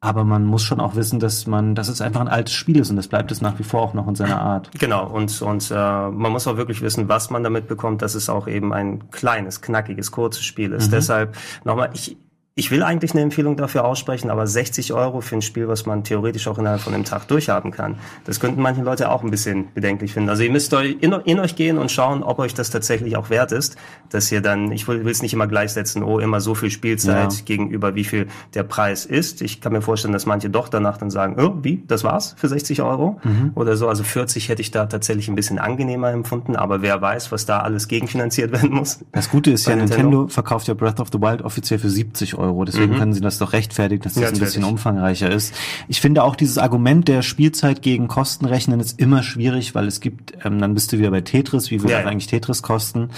Aber 0.00 0.24
man 0.24 0.44
muss 0.44 0.62
schon 0.62 0.80
auch 0.80 0.94
wissen, 0.94 1.20
dass 1.20 1.46
man, 1.46 1.74
dass 1.74 1.88
es 1.88 2.00
einfach 2.00 2.20
ein 2.20 2.28
altes 2.28 2.54
Spiel 2.54 2.78
ist 2.78 2.90
und 2.90 2.96
das 2.96 3.08
bleibt 3.08 3.32
es 3.32 3.40
nach 3.40 3.58
wie 3.58 3.64
vor 3.64 3.80
auch 3.80 3.94
noch 3.94 4.06
in 4.06 4.14
seiner 4.14 4.40
Art. 4.40 4.70
Genau, 4.78 5.08
und, 5.08 5.42
und 5.42 5.70
äh, 5.70 5.74
man 5.74 6.32
muss 6.32 6.46
auch 6.46 6.56
wirklich 6.56 6.80
wissen, 6.82 7.08
was 7.08 7.30
man 7.30 7.42
damit 7.42 7.66
bekommt, 7.66 8.02
dass 8.02 8.14
es 8.14 8.28
auch 8.28 8.46
eben 8.46 8.72
ein 8.72 9.10
kleines, 9.10 9.62
knackiges, 9.62 10.12
kurzes 10.12 10.44
Spiel 10.44 10.72
ist. 10.72 10.88
Mhm. 10.88 10.92
Deshalb 10.92 11.36
nochmal, 11.64 11.90
ich, 11.94 12.16
ich 12.58 12.70
will 12.70 12.82
eigentlich 12.82 13.12
eine 13.12 13.20
Empfehlung 13.20 13.58
dafür 13.58 13.84
aussprechen, 13.84 14.30
aber 14.30 14.46
60 14.46 14.94
Euro 14.94 15.20
für 15.20 15.36
ein 15.36 15.42
Spiel, 15.42 15.68
was 15.68 15.84
man 15.84 16.04
theoretisch 16.04 16.48
auch 16.48 16.56
innerhalb 16.56 16.80
von 16.80 16.94
einem 16.94 17.04
Tag 17.04 17.28
durchhaben 17.28 17.70
kann, 17.70 17.96
das 18.24 18.40
könnten 18.40 18.62
manche 18.62 18.80
Leute 18.80 19.10
auch 19.10 19.22
ein 19.22 19.30
bisschen 19.30 19.68
bedenklich 19.74 20.14
finden. 20.14 20.30
Also 20.30 20.42
ihr 20.42 20.50
müsst 20.50 20.72
euch 20.72 20.96
in, 21.02 21.12
in 21.12 21.38
euch 21.38 21.54
gehen 21.54 21.76
und 21.76 21.90
schauen, 21.90 22.22
ob 22.22 22.38
euch 22.38 22.54
das 22.54 22.70
tatsächlich 22.70 23.18
auch 23.18 23.28
wert 23.28 23.52
ist, 23.52 23.76
dass 24.08 24.32
ihr 24.32 24.40
dann, 24.40 24.72
ich 24.72 24.88
will 24.88 25.06
es 25.06 25.20
nicht 25.20 25.34
immer 25.34 25.46
gleichsetzen, 25.46 26.02
oh, 26.02 26.18
immer 26.18 26.40
so 26.40 26.54
viel 26.54 26.70
Spielzeit 26.70 27.30
ja. 27.30 27.40
gegenüber 27.44 27.94
wie 27.94 28.04
viel 28.04 28.26
der 28.54 28.62
Preis 28.62 29.04
ist. 29.04 29.42
Ich 29.42 29.60
kann 29.60 29.74
mir 29.74 29.82
vorstellen, 29.82 30.14
dass 30.14 30.24
manche 30.24 30.48
doch 30.48 30.70
danach 30.70 30.96
dann 30.96 31.10
sagen, 31.10 31.36
oh, 31.38 31.58
wie, 31.62 31.84
das 31.86 32.04
war's 32.04 32.36
für 32.38 32.48
60 32.48 32.80
Euro 32.80 33.20
mhm. 33.22 33.50
oder 33.54 33.76
so. 33.76 33.86
Also 33.86 34.02
40 34.02 34.48
hätte 34.48 34.62
ich 34.62 34.70
da 34.70 34.86
tatsächlich 34.86 35.28
ein 35.28 35.34
bisschen 35.34 35.58
angenehmer 35.58 36.10
empfunden, 36.10 36.56
aber 36.56 36.80
wer 36.80 37.02
weiß, 37.02 37.32
was 37.32 37.44
da 37.44 37.58
alles 37.60 37.86
gegenfinanziert 37.86 38.50
werden 38.52 38.70
muss. 38.70 39.04
Das 39.12 39.28
Gute 39.28 39.50
ist 39.50 39.66
ja, 39.66 39.76
Nintendo, 39.76 40.02
Nintendo 40.04 40.28
verkauft 40.28 40.68
ja 40.68 40.72
Breath 40.72 41.00
of 41.00 41.08
the 41.12 41.20
Wild 41.20 41.42
offiziell 41.42 41.78
für 41.78 41.90
70 41.90 42.34
Euro. 42.38 42.45
Euro. 42.46 42.64
Deswegen 42.64 42.94
mhm. 42.94 42.98
können 42.98 43.12
sie 43.12 43.20
das 43.20 43.38
doch 43.38 43.52
rechtfertigen, 43.52 44.02
dass 44.02 44.14
das 44.14 44.22
ja, 44.22 44.28
ein 44.28 44.38
bisschen 44.38 44.64
umfangreicher 44.64 45.30
ist. 45.30 45.54
Ich 45.88 46.00
finde 46.00 46.22
auch 46.22 46.36
dieses 46.36 46.58
Argument 46.58 47.08
der 47.08 47.22
Spielzeit 47.22 47.82
gegen 47.82 48.08
Kostenrechnen 48.08 48.80
ist 48.80 48.98
immer 48.98 49.22
schwierig, 49.22 49.74
weil 49.74 49.86
es 49.86 50.00
gibt, 50.00 50.32
ähm, 50.44 50.58
dann 50.60 50.74
bist 50.74 50.92
du 50.92 50.98
wieder 50.98 51.10
bei 51.10 51.20
Tetris, 51.20 51.70
wie 51.70 51.78
viel 51.78 51.90
ja, 51.90 52.04
eigentlich 52.04 52.28
Tetris 52.28 52.62
kosten. 52.62 53.10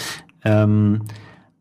Ähm, 0.45 1.03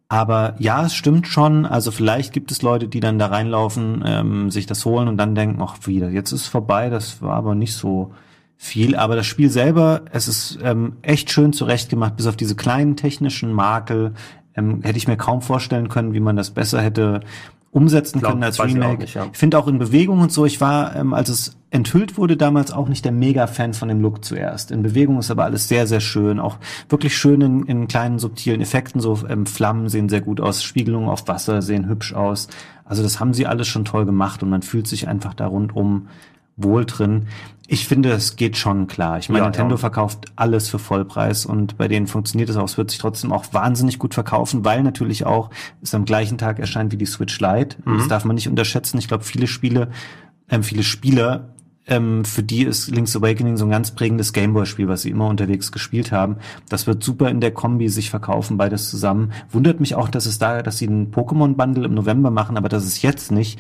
aber 0.10 0.56
ja, 0.60 0.86
es 0.86 0.96
stimmt 0.96 1.28
schon. 1.28 1.66
Also 1.66 1.92
vielleicht 1.92 2.32
gibt 2.32 2.52
es 2.52 2.62
Leute, 2.62 2.88
die 2.88 3.02
dann 3.02 3.20
da 3.20 3.28
reinlaufen, 3.28 4.04
ähm, 4.06 4.52
sich 4.52 4.66
das 4.66 4.86
holen 4.86 5.08
und 5.08 5.18
dann 5.18 5.36
denken, 5.36 5.62
ach 5.62 5.76
wieder, 5.86 6.10
jetzt 6.10 6.32
ist 6.32 6.42
es 6.42 6.48
vorbei. 6.48 6.90
Das 6.90 7.22
war 7.22 7.34
aber 7.34 7.56
nicht 7.56 7.74
so 7.74 8.14
viel. 8.56 8.96
Aber 8.96 9.16
das 9.16 9.26
Spiel 9.26 9.50
selber, 9.50 10.02
es 10.12 10.28
ist 10.28 10.60
ähm, 10.64 10.94
echt 11.02 11.30
schön 11.30 11.54
zurechtgemacht, 11.54 12.16
bis 12.16 12.28
auf 12.28 12.38
diese 12.38 12.56
kleinen 12.56 12.96
technischen 12.96 13.52
Makel. 13.52 14.14
Ähm, 14.56 14.82
hätte 14.82 14.98
ich 14.98 15.08
mir 15.08 15.18
kaum 15.18 15.42
vorstellen 15.42 15.90
können, 15.90 16.14
wie 16.14 16.20
man 16.22 16.38
das 16.38 16.52
besser 16.52 16.82
hätte 16.82 17.20
umsetzen 17.78 18.20
Glaub, 18.20 18.32
können 18.32 18.44
als 18.44 18.60
Remake. 18.60 19.04
Ich, 19.04 19.14
ja. 19.14 19.28
ich 19.32 19.38
finde 19.38 19.60
auch 19.60 19.68
in 19.68 19.78
Bewegung 19.78 20.20
und 20.20 20.32
so, 20.32 20.46
ich 20.46 20.60
war, 20.60 20.96
ähm, 20.96 21.14
als 21.14 21.30
es 21.30 21.58
enthüllt 21.70 22.18
wurde, 22.18 22.36
damals 22.36 22.72
auch 22.72 22.90
nicht 22.90 23.06
der 23.06 23.12
Mega-Fan 23.12 23.76
von 23.76 23.88
dem 23.88 24.02
Look 24.02 24.26
zuerst. 24.26 24.72
In 24.72 24.82
Bewegung 24.82 25.20
ist 25.20 25.30
aber 25.30 25.44
alles 25.44 25.68
sehr, 25.68 25.86
sehr 25.86 26.00
schön. 26.00 26.40
Auch 26.40 26.58
wirklich 26.90 27.16
schön 27.16 27.42
in, 27.42 27.66
in 27.66 27.88
kleinen 27.88 28.18
subtilen 28.18 28.62
Effekten. 28.62 29.00
So 29.00 29.20
ähm, 29.30 29.46
Flammen 29.46 29.90
sehen 29.90 30.10
sehr 30.10 30.22
gut 30.22 30.42
aus, 30.42 30.64
Spiegelungen 30.64 31.08
auf 31.08 31.28
Wasser 31.28 31.62
sehen 31.62 31.88
hübsch 31.88 32.14
aus. 32.14 32.48
Also 32.84 33.04
das 33.04 33.20
haben 33.20 33.36
sie 33.36 33.46
alles 33.46 33.68
schon 33.68 33.86
toll 33.86 34.06
gemacht 34.06 34.42
und 34.42 34.50
man 34.50 34.64
fühlt 34.64 34.88
sich 34.88 35.08
einfach 35.08 35.36
da 35.36 35.46
rundum 35.46 36.08
wohl 36.58 36.86
drin. 36.86 37.28
Ich 37.70 37.88
finde, 37.88 38.12
es 38.12 38.36
geht 38.36 38.58
schon 38.58 38.88
klar. 38.88 39.18
Ich 39.20 39.30
meine, 39.30 39.40
ja, 39.40 39.46
Nintendo 39.46 39.76
ja. 39.76 39.80
verkauft 39.80 40.26
alles 40.36 40.70
für 40.70 40.80
Vollpreis 40.80 41.46
und 41.46 41.78
bei 41.78 41.88
denen 41.88 42.08
funktioniert 42.08 42.50
es 42.50 42.56
auch. 42.56 42.66
Es 42.66 42.78
wird 42.78 42.92
sich 42.92 43.00
trotzdem 43.00 43.32
auch 43.32 43.46
wahnsinnig 43.52 44.00
gut 44.00 44.14
verkaufen, 44.14 44.64
weil 44.66 44.84
natürlich 44.84 45.26
auch 45.26 45.50
es 45.82 45.94
am 45.94 46.06
gleichen 46.06 46.38
Tag 46.38 46.60
erscheint 46.60 46.92
wie 46.94 46.98
die 46.98 47.06
Switch 47.06 47.40
Lite. 47.40 47.78
Mhm. 47.84 47.98
Das 47.98 48.08
darf 48.08 48.26
man 48.26 48.36
nicht 48.36 48.48
unterschätzen. 48.48 48.98
Ich 48.98 49.08
glaube, 49.08 49.26
viele 49.26 49.48
Spiele, 49.48 49.90
ähm, 50.50 50.64
viele 50.64 50.84
Spieler 50.84 51.50
ähm, 51.88 52.26
für 52.26 52.44
die 52.44 52.64
ist 52.64 52.90
Link's 52.90 53.16
Awakening 53.16 53.58
so 53.58 53.66
ein 53.66 53.72
ganz 53.72 53.92
prägendes 53.92 54.34
Gameboy-Spiel, 54.34 54.88
was 54.88 55.02
sie 55.02 55.10
immer 55.10 55.28
unterwegs 55.28 55.72
gespielt 55.72 56.12
haben. 56.12 56.38
Das 56.70 56.86
wird 56.86 57.04
super 57.04 57.30
in 57.30 57.40
der 57.40 57.52
Kombi 57.52 57.88
sich 57.90 58.10
verkaufen, 58.10 58.58
beides 58.58 58.90
zusammen. 58.90 59.32
Wundert 59.52 59.80
mich 59.80 59.96
auch, 59.96 60.10
dass 60.10 60.26
es 60.26 60.38
da, 60.38 60.62
dass 60.62 60.78
sie 60.78 60.88
einen 60.88 61.12
Pokémon-Bundle 61.12 61.86
im 61.86 61.94
November 61.94 62.30
machen, 62.30 62.58
aber 62.58 62.70
das 62.70 62.86
ist 62.86 63.02
jetzt 63.02 63.32
nicht. 63.32 63.60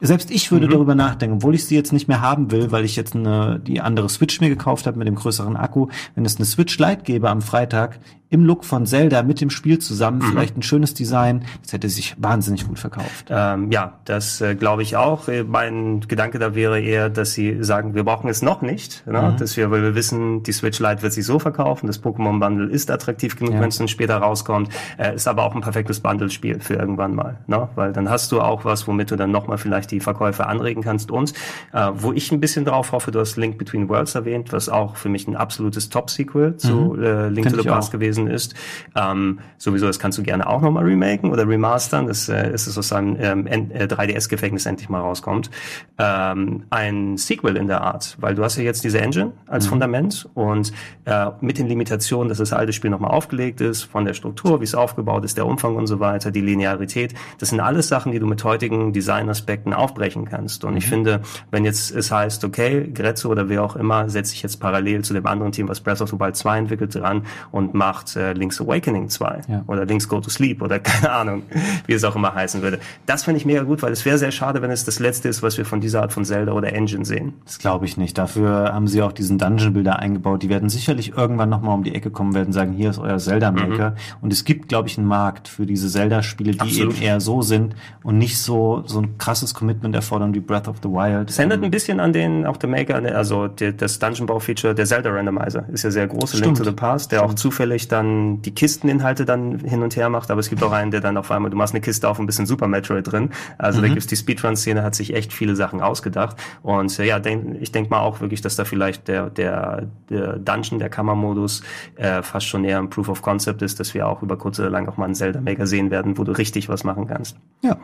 Selbst 0.00 0.30
ich 0.30 0.50
würde 0.50 0.66
mhm. 0.66 0.70
darüber 0.70 0.94
nachdenken, 0.94 1.36
obwohl 1.36 1.54
ich 1.54 1.66
sie 1.66 1.74
jetzt 1.74 1.92
nicht 1.92 2.08
mehr 2.08 2.20
haben 2.20 2.50
will, 2.50 2.72
weil 2.72 2.84
ich 2.84 2.96
jetzt 2.96 3.14
eine, 3.14 3.60
die 3.60 3.80
andere 3.80 4.08
Switch 4.08 4.40
mir 4.40 4.48
gekauft 4.48 4.86
habe 4.86 4.98
mit 4.98 5.06
dem 5.06 5.14
größeren 5.14 5.56
Akku. 5.56 5.88
Wenn 6.14 6.24
es 6.24 6.36
eine 6.36 6.46
Switch 6.46 6.78
Lite 6.78 7.02
gäbe 7.02 7.28
am 7.28 7.42
Freitag, 7.42 8.00
im 8.30 8.44
Look 8.44 8.64
von 8.64 8.86
Zelda 8.86 9.24
mit 9.24 9.40
dem 9.40 9.50
Spiel 9.50 9.80
zusammen, 9.80 10.18
mhm. 10.18 10.30
vielleicht 10.30 10.56
ein 10.56 10.62
schönes 10.62 10.94
Design. 10.94 11.44
Das 11.62 11.72
hätte 11.72 11.88
sich 11.88 12.14
wahnsinnig 12.18 12.66
gut 12.66 12.78
verkauft. 12.78 13.26
Ähm, 13.28 13.72
ja, 13.72 13.94
das 14.04 14.40
äh, 14.40 14.54
glaube 14.54 14.82
ich 14.82 14.96
auch. 14.96 15.26
Äh, 15.26 15.42
mein 15.42 16.00
Gedanke 16.06 16.38
da 16.38 16.54
wäre 16.54 16.80
eher, 16.80 17.10
dass 17.10 17.32
sie 17.32 17.62
sagen, 17.62 17.94
wir 17.94 18.04
brauchen 18.04 18.30
es 18.30 18.40
noch 18.40 18.62
nicht. 18.62 19.04
Ne? 19.06 19.20
Mhm. 19.20 19.36
Dass 19.36 19.56
wir, 19.56 19.72
weil 19.72 19.82
wir 19.82 19.96
wissen, 19.96 20.44
die 20.44 20.52
Switch 20.52 20.78
Lite 20.78 21.02
wird 21.02 21.12
sich 21.12 21.26
so 21.26 21.40
verkaufen, 21.40 21.88
das 21.88 22.02
Pokémon 22.02 22.38
Bundle 22.38 22.70
ist 22.70 22.90
attraktiv 22.90 23.36
genug, 23.36 23.54
ja. 23.54 23.60
wenn 23.60 23.68
es 23.68 23.78
dann 23.78 23.88
später 23.88 24.16
rauskommt. 24.18 24.68
Äh, 24.96 25.16
ist 25.16 25.26
aber 25.26 25.42
auch 25.42 25.54
ein 25.56 25.60
perfektes 25.60 25.98
Bundle-Spiel 25.98 26.60
für 26.60 26.74
irgendwann 26.74 27.16
mal. 27.16 27.38
Ne? 27.48 27.68
Weil 27.74 27.92
dann 27.92 28.08
hast 28.08 28.30
du 28.30 28.40
auch 28.40 28.64
was, 28.64 28.86
womit 28.86 29.10
du 29.10 29.16
dann 29.16 29.32
nochmal 29.32 29.58
vielleicht 29.58 29.90
die 29.90 29.98
Verkäufe 29.98 30.46
anregen 30.46 30.84
kannst. 30.84 31.10
Und 31.10 31.32
äh, 31.72 31.90
wo 31.94 32.12
ich 32.12 32.30
ein 32.30 32.38
bisschen 32.38 32.64
drauf 32.64 32.92
hoffe, 32.92 33.10
du 33.10 33.18
hast 33.18 33.36
Link 33.36 33.58
Between 33.58 33.88
Worlds 33.88 34.14
erwähnt, 34.14 34.52
was 34.52 34.68
auch 34.68 34.94
für 34.94 35.08
mich 35.08 35.26
ein 35.26 35.34
absolutes 35.34 35.88
Top-Sequel 35.88 36.56
zu 36.58 36.94
mhm. 36.96 37.02
äh, 37.02 37.28
Link 37.28 37.48
Find 37.48 37.56
to 37.56 37.62
the 37.62 37.68
Past 37.68 37.90
gewesen 37.90 38.19
gewesen 38.26 38.34
ist. 38.34 38.54
Ähm, 38.96 39.40
sowieso, 39.58 39.86
das 39.86 39.98
kannst 39.98 40.18
du 40.18 40.22
gerne 40.22 40.48
auch 40.48 40.60
nochmal 40.60 40.84
remaken 40.84 41.30
oder 41.30 41.46
remastern. 41.46 42.06
Das 42.06 42.28
äh, 42.28 42.52
ist 42.52 42.66
es 42.66 42.76
aus 42.78 42.88
seinem 42.88 43.16
ähm, 43.20 43.46
äh, 43.46 43.84
3DS-Gefängnis 43.84 44.66
endlich 44.66 44.88
mal 44.88 45.00
rauskommt. 45.00 45.50
Ähm, 45.98 46.64
ein 46.70 47.16
Sequel 47.16 47.56
in 47.56 47.66
der 47.66 47.82
Art, 47.82 48.16
weil 48.20 48.34
du 48.34 48.44
hast 48.44 48.56
ja 48.56 48.62
jetzt 48.62 48.84
diese 48.84 49.00
Engine 49.00 49.32
als 49.46 49.66
mhm. 49.66 49.70
Fundament 49.70 50.28
und 50.34 50.72
äh, 51.04 51.26
mit 51.40 51.58
den 51.58 51.66
Limitationen, 51.66 52.28
dass 52.28 52.38
das 52.38 52.52
alte 52.52 52.72
Spiel 52.72 52.90
nochmal 52.90 53.10
aufgelegt 53.10 53.60
ist, 53.60 53.82
von 53.82 54.04
der 54.04 54.14
Struktur, 54.14 54.60
wie 54.60 54.64
es 54.64 54.74
aufgebaut 54.74 55.24
ist, 55.24 55.36
der 55.36 55.46
Umfang 55.46 55.76
und 55.76 55.86
so 55.86 56.00
weiter, 56.00 56.30
die 56.30 56.40
Linearität, 56.40 57.14
das 57.38 57.50
sind 57.50 57.60
alles 57.60 57.88
Sachen, 57.88 58.12
die 58.12 58.18
du 58.18 58.26
mit 58.26 58.42
heutigen 58.44 58.92
Designaspekten 58.92 59.74
aufbrechen 59.74 60.24
kannst. 60.24 60.64
Und 60.64 60.72
mhm. 60.72 60.78
ich 60.78 60.86
finde, 60.86 61.20
wenn 61.50 61.64
jetzt 61.64 61.90
es 61.90 62.10
heißt, 62.10 62.44
okay, 62.44 62.90
Grezzo 62.92 63.28
oder 63.28 63.48
wer 63.48 63.62
auch 63.62 63.76
immer 63.76 64.08
setzt 64.08 64.30
sich 64.30 64.42
jetzt 64.42 64.60
parallel 64.60 65.02
zu 65.02 65.14
dem 65.14 65.26
anderen 65.26 65.52
Team, 65.52 65.68
was 65.68 65.80
Breath 65.80 66.00
of 66.00 66.10
the 66.10 66.18
Wild 66.18 66.36
2 66.36 66.58
entwickelt, 66.58 66.94
dran 66.94 67.26
und 67.50 67.74
macht 67.74 68.09
äh, 68.16 68.32
Link's 68.32 68.60
Awakening 68.60 69.08
2 69.08 69.40
ja. 69.48 69.64
oder 69.66 69.84
Link's 69.84 70.08
Go 70.08 70.20
to 70.20 70.30
Sleep 70.30 70.62
oder 70.62 70.78
keine 70.80 71.12
Ahnung, 71.12 71.42
wie 71.86 71.92
es 71.92 72.04
auch 72.04 72.16
immer 72.16 72.34
heißen 72.34 72.62
würde. 72.62 72.78
Das 73.06 73.24
finde 73.24 73.38
ich 73.38 73.46
mega 73.46 73.62
gut, 73.62 73.82
weil 73.82 73.92
es 73.92 74.04
wäre 74.04 74.18
sehr 74.18 74.30
schade, 74.30 74.62
wenn 74.62 74.70
es 74.70 74.84
das 74.84 74.98
letzte 74.98 75.28
ist, 75.28 75.42
was 75.42 75.58
wir 75.58 75.64
von 75.64 75.80
dieser 75.80 76.02
Art 76.02 76.12
von 76.12 76.24
Zelda 76.24 76.52
oder 76.52 76.72
Engine 76.72 77.04
sehen. 77.04 77.34
Das 77.44 77.58
glaube 77.58 77.84
ich 77.84 77.96
nicht. 77.96 78.18
Dafür 78.18 78.72
haben 78.72 78.88
sie 78.88 79.02
auch 79.02 79.12
diesen 79.12 79.38
Dungeon-Bilder 79.38 79.98
eingebaut. 79.98 80.42
Die 80.42 80.48
werden 80.48 80.68
sicherlich 80.68 81.16
irgendwann 81.16 81.48
nochmal 81.48 81.74
um 81.74 81.84
die 81.84 81.94
Ecke 81.94 82.10
kommen, 82.10 82.34
werden 82.34 82.52
sagen, 82.52 82.72
hier 82.72 82.90
ist 82.90 82.98
euer 82.98 83.18
Zelda-Maker. 83.18 83.90
Mhm. 83.90 83.96
Und 84.22 84.32
es 84.32 84.44
gibt, 84.44 84.68
glaube 84.68 84.88
ich, 84.88 84.98
einen 84.98 85.06
Markt 85.06 85.48
für 85.48 85.66
diese 85.66 85.88
Zelda-Spiele, 85.88 86.52
die 86.52 86.60
Absolut. 86.60 86.94
eben 86.94 87.02
eher 87.02 87.20
so 87.20 87.42
sind 87.42 87.74
und 88.02 88.18
nicht 88.18 88.38
so, 88.38 88.82
so 88.86 89.00
ein 89.00 89.18
krasses 89.18 89.54
Commitment 89.54 89.94
erfordern 89.94 90.34
wie 90.34 90.40
Breath 90.40 90.68
of 90.68 90.76
the 90.82 90.88
Wild. 90.88 91.30
Es 91.30 91.38
ändert 91.38 91.62
ein 91.62 91.70
bisschen 91.70 92.00
an 92.00 92.12
den, 92.12 92.46
auch 92.46 92.56
der 92.56 92.68
Maker, 92.68 92.96
also 93.14 93.48
der, 93.48 93.72
das 93.72 93.98
Dungeon-Bau-Feature, 93.98 94.74
der 94.74 94.86
Zelda-Randomizer 94.86 95.64
ist 95.72 95.84
ja 95.84 95.90
sehr 95.90 96.06
groß, 96.06 96.40
Link 96.40 96.56
to 96.56 96.64
the 96.64 96.72
Past, 96.72 97.12
der 97.12 97.18
Stimmt. 97.18 97.30
auch 97.30 97.34
zufällig 97.34 97.88
dann 98.00 98.42
die 98.42 98.54
Kisteninhalte 98.54 99.24
dann 99.24 99.58
hin 99.60 99.82
und 99.82 99.94
her 99.96 100.08
macht, 100.08 100.30
aber 100.30 100.40
es 100.40 100.48
gibt 100.48 100.62
auch 100.62 100.72
einen, 100.72 100.90
der 100.90 101.00
dann 101.00 101.16
auf 101.16 101.30
einmal, 101.30 101.50
du 101.50 101.56
machst 101.56 101.74
eine 101.74 101.80
Kiste 101.80 102.08
auf 102.08 102.18
ein 102.18 102.26
bisschen 102.26 102.46
Super 102.46 102.66
Metroid 102.66 103.10
drin. 103.10 103.30
Also 103.58 103.78
mhm. 103.78 103.82
da 103.82 103.88
gibt's 103.88 104.06
die 104.06 104.16
Speedrun-Szene, 104.16 104.82
hat 104.82 104.94
sich 104.94 105.14
echt 105.14 105.32
viele 105.32 105.54
Sachen 105.56 105.80
ausgedacht. 105.80 106.36
Und 106.62 106.98
äh, 106.98 107.04
ja, 107.04 107.18
denk, 107.18 107.60
ich 107.60 107.72
denke 107.72 107.90
mal 107.90 108.00
auch 108.00 108.20
wirklich, 108.20 108.40
dass 108.40 108.56
da 108.56 108.64
vielleicht 108.64 109.08
der, 109.08 109.30
der, 109.30 109.88
der 110.08 110.38
Dungeon, 110.38 110.78
der 110.78 110.88
Kammermodus 110.88 111.62
äh, 111.96 112.22
fast 112.22 112.46
schon 112.46 112.64
eher 112.64 112.78
ein 112.78 112.90
Proof 112.90 113.08
of 113.08 113.22
Concept 113.22 113.62
ist, 113.62 113.78
dass 113.80 113.94
wir 113.94 114.08
auch 114.08 114.22
über 114.22 114.38
kurz 114.38 114.58
oder 114.58 114.70
lang 114.70 114.88
auch 114.88 114.96
mal 114.96 115.04
einen 115.04 115.14
Zelda 115.14 115.40
Maker 115.40 115.66
sehen 115.66 115.90
werden, 115.90 116.16
wo 116.16 116.24
du 116.24 116.32
richtig 116.32 116.68
was 116.68 116.84
machen 116.84 117.06
kannst. 117.06 117.36
Ja, 117.62 117.76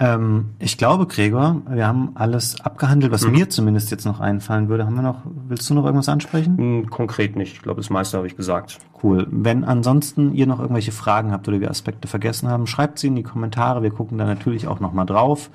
ähm, 0.00 0.50
ich 0.60 0.78
glaube, 0.78 1.06
Gregor, 1.06 1.62
wir 1.68 1.86
haben 1.86 2.12
alles 2.14 2.60
abgehandelt, 2.60 3.10
was 3.10 3.24
mhm. 3.24 3.32
mir 3.32 3.50
zumindest 3.50 3.90
jetzt 3.90 4.04
noch 4.04 4.20
einfallen 4.20 4.68
würde. 4.68 4.86
Haben 4.86 4.94
wir 4.94 5.02
noch, 5.02 5.22
willst 5.24 5.68
du 5.68 5.74
noch 5.74 5.84
irgendwas 5.84 6.08
ansprechen? 6.08 6.56
Hm, 6.56 6.90
konkret 6.90 7.34
nicht. 7.34 7.54
Ich 7.54 7.62
glaube, 7.62 7.80
das 7.80 7.90
meiste 7.90 8.16
habe 8.16 8.28
ich 8.28 8.36
gesagt. 8.36 8.78
Cool. 9.02 9.26
Wenn 9.30 9.64
ansonsten 9.64 10.34
ihr 10.34 10.46
noch 10.46 10.60
irgendwelche 10.60 10.92
Fragen 10.92 11.32
habt 11.32 11.48
oder 11.48 11.60
wir 11.60 11.70
Aspekte 11.70 12.06
vergessen 12.06 12.48
haben, 12.48 12.66
schreibt 12.68 13.00
sie 13.00 13.08
in 13.08 13.16
die 13.16 13.24
Kommentare. 13.24 13.82
Wir 13.82 13.90
gucken 13.90 14.18
da 14.18 14.24
natürlich 14.24 14.68
auch 14.68 14.78
nochmal 14.78 15.06
drauf 15.06 15.50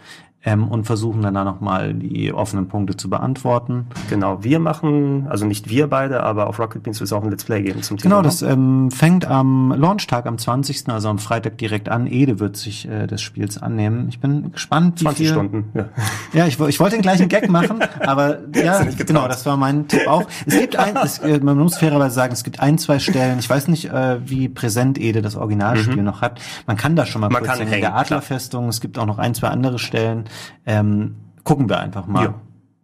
ähm, 0.46 0.68
und 0.68 0.86
versuchen 0.86 1.22
dann 1.22 1.34
da 1.34 1.44
nochmal 1.44 1.94
die 1.94 2.34
offenen 2.34 2.68
Punkte 2.68 2.98
zu 2.98 3.10
beantworten. 3.10 3.88
Genau, 4.10 4.44
wir 4.44 4.60
machen, 4.60 5.28
also 5.30 5.46
nicht 5.46 5.70
wir 5.70 5.88
beide, 5.88 6.24
aber 6.24 6.48
auf 6.48 6.60
Rocket 6.60 6.84
Beans 6.84 7.00
wird 7.00 7.08
es 7.08 7.14
auch 7.14 7.24
ein 7.24 7.30
Let's 7.30 7.46
Play 7.46 7.62
geben 7.62 7.82
zum 7.82 7.98
Thema. 7.98 8.16
Genau, 8.16 8.22
das 8.22 8.42
ähm, 8.42 8.92
fängt 8.92 9.26
am 9.26 9.74
Launchtag 9.78 10.26
am 10.26 10.38
20., 10.38 10.90
also 10.90 11.08
am 11.08 11.20
Freitag 11.20 11.58
direkt 11.58 11.88
an. 11.88 12.08
Ede 12.08 12.40
wird 12.40 12.58
sich 12.58 12.88
äh, 12.90 13.08
des 13.08 13.22
Spiels 13.22 13.62
annehmen. 13.62 14.08
Ich 14.10 14.20
bin 14.20 14.52
gespannt, 14.52 15.00
wie 15.00 15.06
20 15.06 15.18
viel... 15.18 15.34
Stunden, 15.34 15.70
ja. 15.74 15.86
Ja, 16.34 16.48
ich, 16.48 16.60
ich 16.60 16.80
wollte 16.80 16.96
den 16.96 17.04
gleichen 17.04 17.30
Gag 17.30 17.48
machen, 17.50 17.80
aber 18.00 18.40
ja, 18.56 18.84
genau, 18.84 19.28
das 19.28 19.46
war 19.46 19.56
mein 19.56 19.88
Tipp 19.88 20.08
auch. 20.08 20.24
Es 20.46 20.58
gibt 20.58 20.76
ein, 20.76 20.98
es, 20.98 21.20
äh, 21.20 21.40
man 21.40 21.58
muss 21.58 21.78
fairerweise 21.78 22.16
sagen, 22.16 22.34
es 22.34 22.44
gibt 22.44 22.60
ein, 22.60 22.78
zwei 22.78 23.00
Stellen, 23.00 23.40
ich 23.40 23.50
weiß 23.50 23.68
nicht, 23.68 23.92
äh, 23.92 24.18
wie 24.28 24.50
präsent 24.50 25.00
Ede 25.00 25.22
das 25.22 25.36
Originalspiel 25.36 25.98
mhm. 25.98 26.06
noch 26.06 26.22
hat. 26.22 26.42
Man 26.66 26.76
kann 26.76 26.96
da 26.96 27.06
schon 27.06 27.22
mal 27.22 27.30
man 27.30 27.44
kurz 27.44 27.60
hängen, 27.60 27.72
in 27.72 27.82
der 27.82 27.96
Adlerfestung, 27.96 28.68
es 28.68 28.82
gibt 28.82 28.98
auch 28.98 29.06
noch 29.06 29.20
ein, 29.20 29.36
zwei 29.36 29.50
andere 29.50 29.80
Stellen. 29.80 30.26
Ähm, 30.66 31.16
gucken 31.44 31.70
wir 31.70 31.80
einfach 31.80 32.08
mal. 32.08 32.26
Ja. 32.26 32.34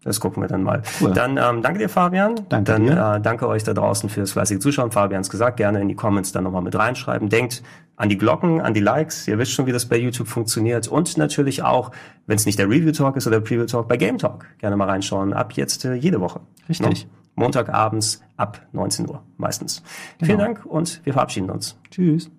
Das 0.04 0.22
gucken 0.22 0.42
wir 0.42 0.48
dann 0.48 0.64
mal. 0.64 0.82
Cool. 1.02 1.12
Dann 1.12 1.38
ähm, 1.38 1.62
danke 1.62 1.80
dir, 1.80 1.90
Fabian. 1.90 2.36
Danke 2.48 2.72
dann 2.72 2.86
dir. 2.86 3.16
Äh, 3.16 3.22
danke 3.22 3.48
euch 3.48 3.64
da 3.64 3.74
draußen 3.74 4.10
fürs 4.10 4.32
fleißige 4.32 4.60
Zuschauen. 4.60 4.92
Fabians 4.92 5.30
gesagt, 5.30 5.58
gerne 5.58 5.82
in 5.82 5.90
die 5.90 5.96
Comments 5.96 6.32
dann 6.32 6.46
nochmal 6.46 6.62
mit 6.62 6.74
reinschreiben. 6.76 7.28
Denkt 7.28 7.64
an 7.98 8.08
die 8.08 8.18
Glocken, 8.18 8.62
an 8.62 8.74
die 8.74 8.80
Likes. 8.80 9.28
Ihr 9.28 9.38
wisst 9.38 9.52
schon, 9.52 9.66
wie 9.66 9.74
das 9.74 9.86
bei 9.86 9.98
YouTube 9.98 10.30
funktioniert. 10.30 10.88
Und 10.88 11.18
natürlich 11.18 11.64
auch, 11.64 11.92
wenn 12.28 12.38
es 12.38 12.46
nicht 12.46 12.58
der 12.58 12.70
Review 12.70 12.94
Talk 12.94 13.18
ist 13.18 13.28
oder 13.28 13.42
der 13.42 13.46
Preview 13.46 13.66
Talk, 13.66 13.90
bei 13.90 13.98
Game 13.98 14.18
Talk. 14.18 14.46
Gerne 14.58 14.78
mal 14.78 14.90
reinschauen. 14.90 15.34
Ab 15.34 15.54
jetzt 15.54 15.84
äh, 15.84 15.96
jede 15.96 16.22
Woche. 16.22 16.40
Richtig. 16.70 17.06
No? 17.06 17.44
Montagabends 17.44 18.22
ab 18.38 18.62
19 18.72 19.10
Uhr 19.10 19.24
meistens. 19.38 19.84
Genau. 20.18 20.26
Vielen 20.26 20.40
Dank 20.40 20.66
und 20.66 21.02
wir 21.06 21.14
verabschieden 21.14 21.50
uns. 21.50 21.78
Tschüss. 21.90 22.30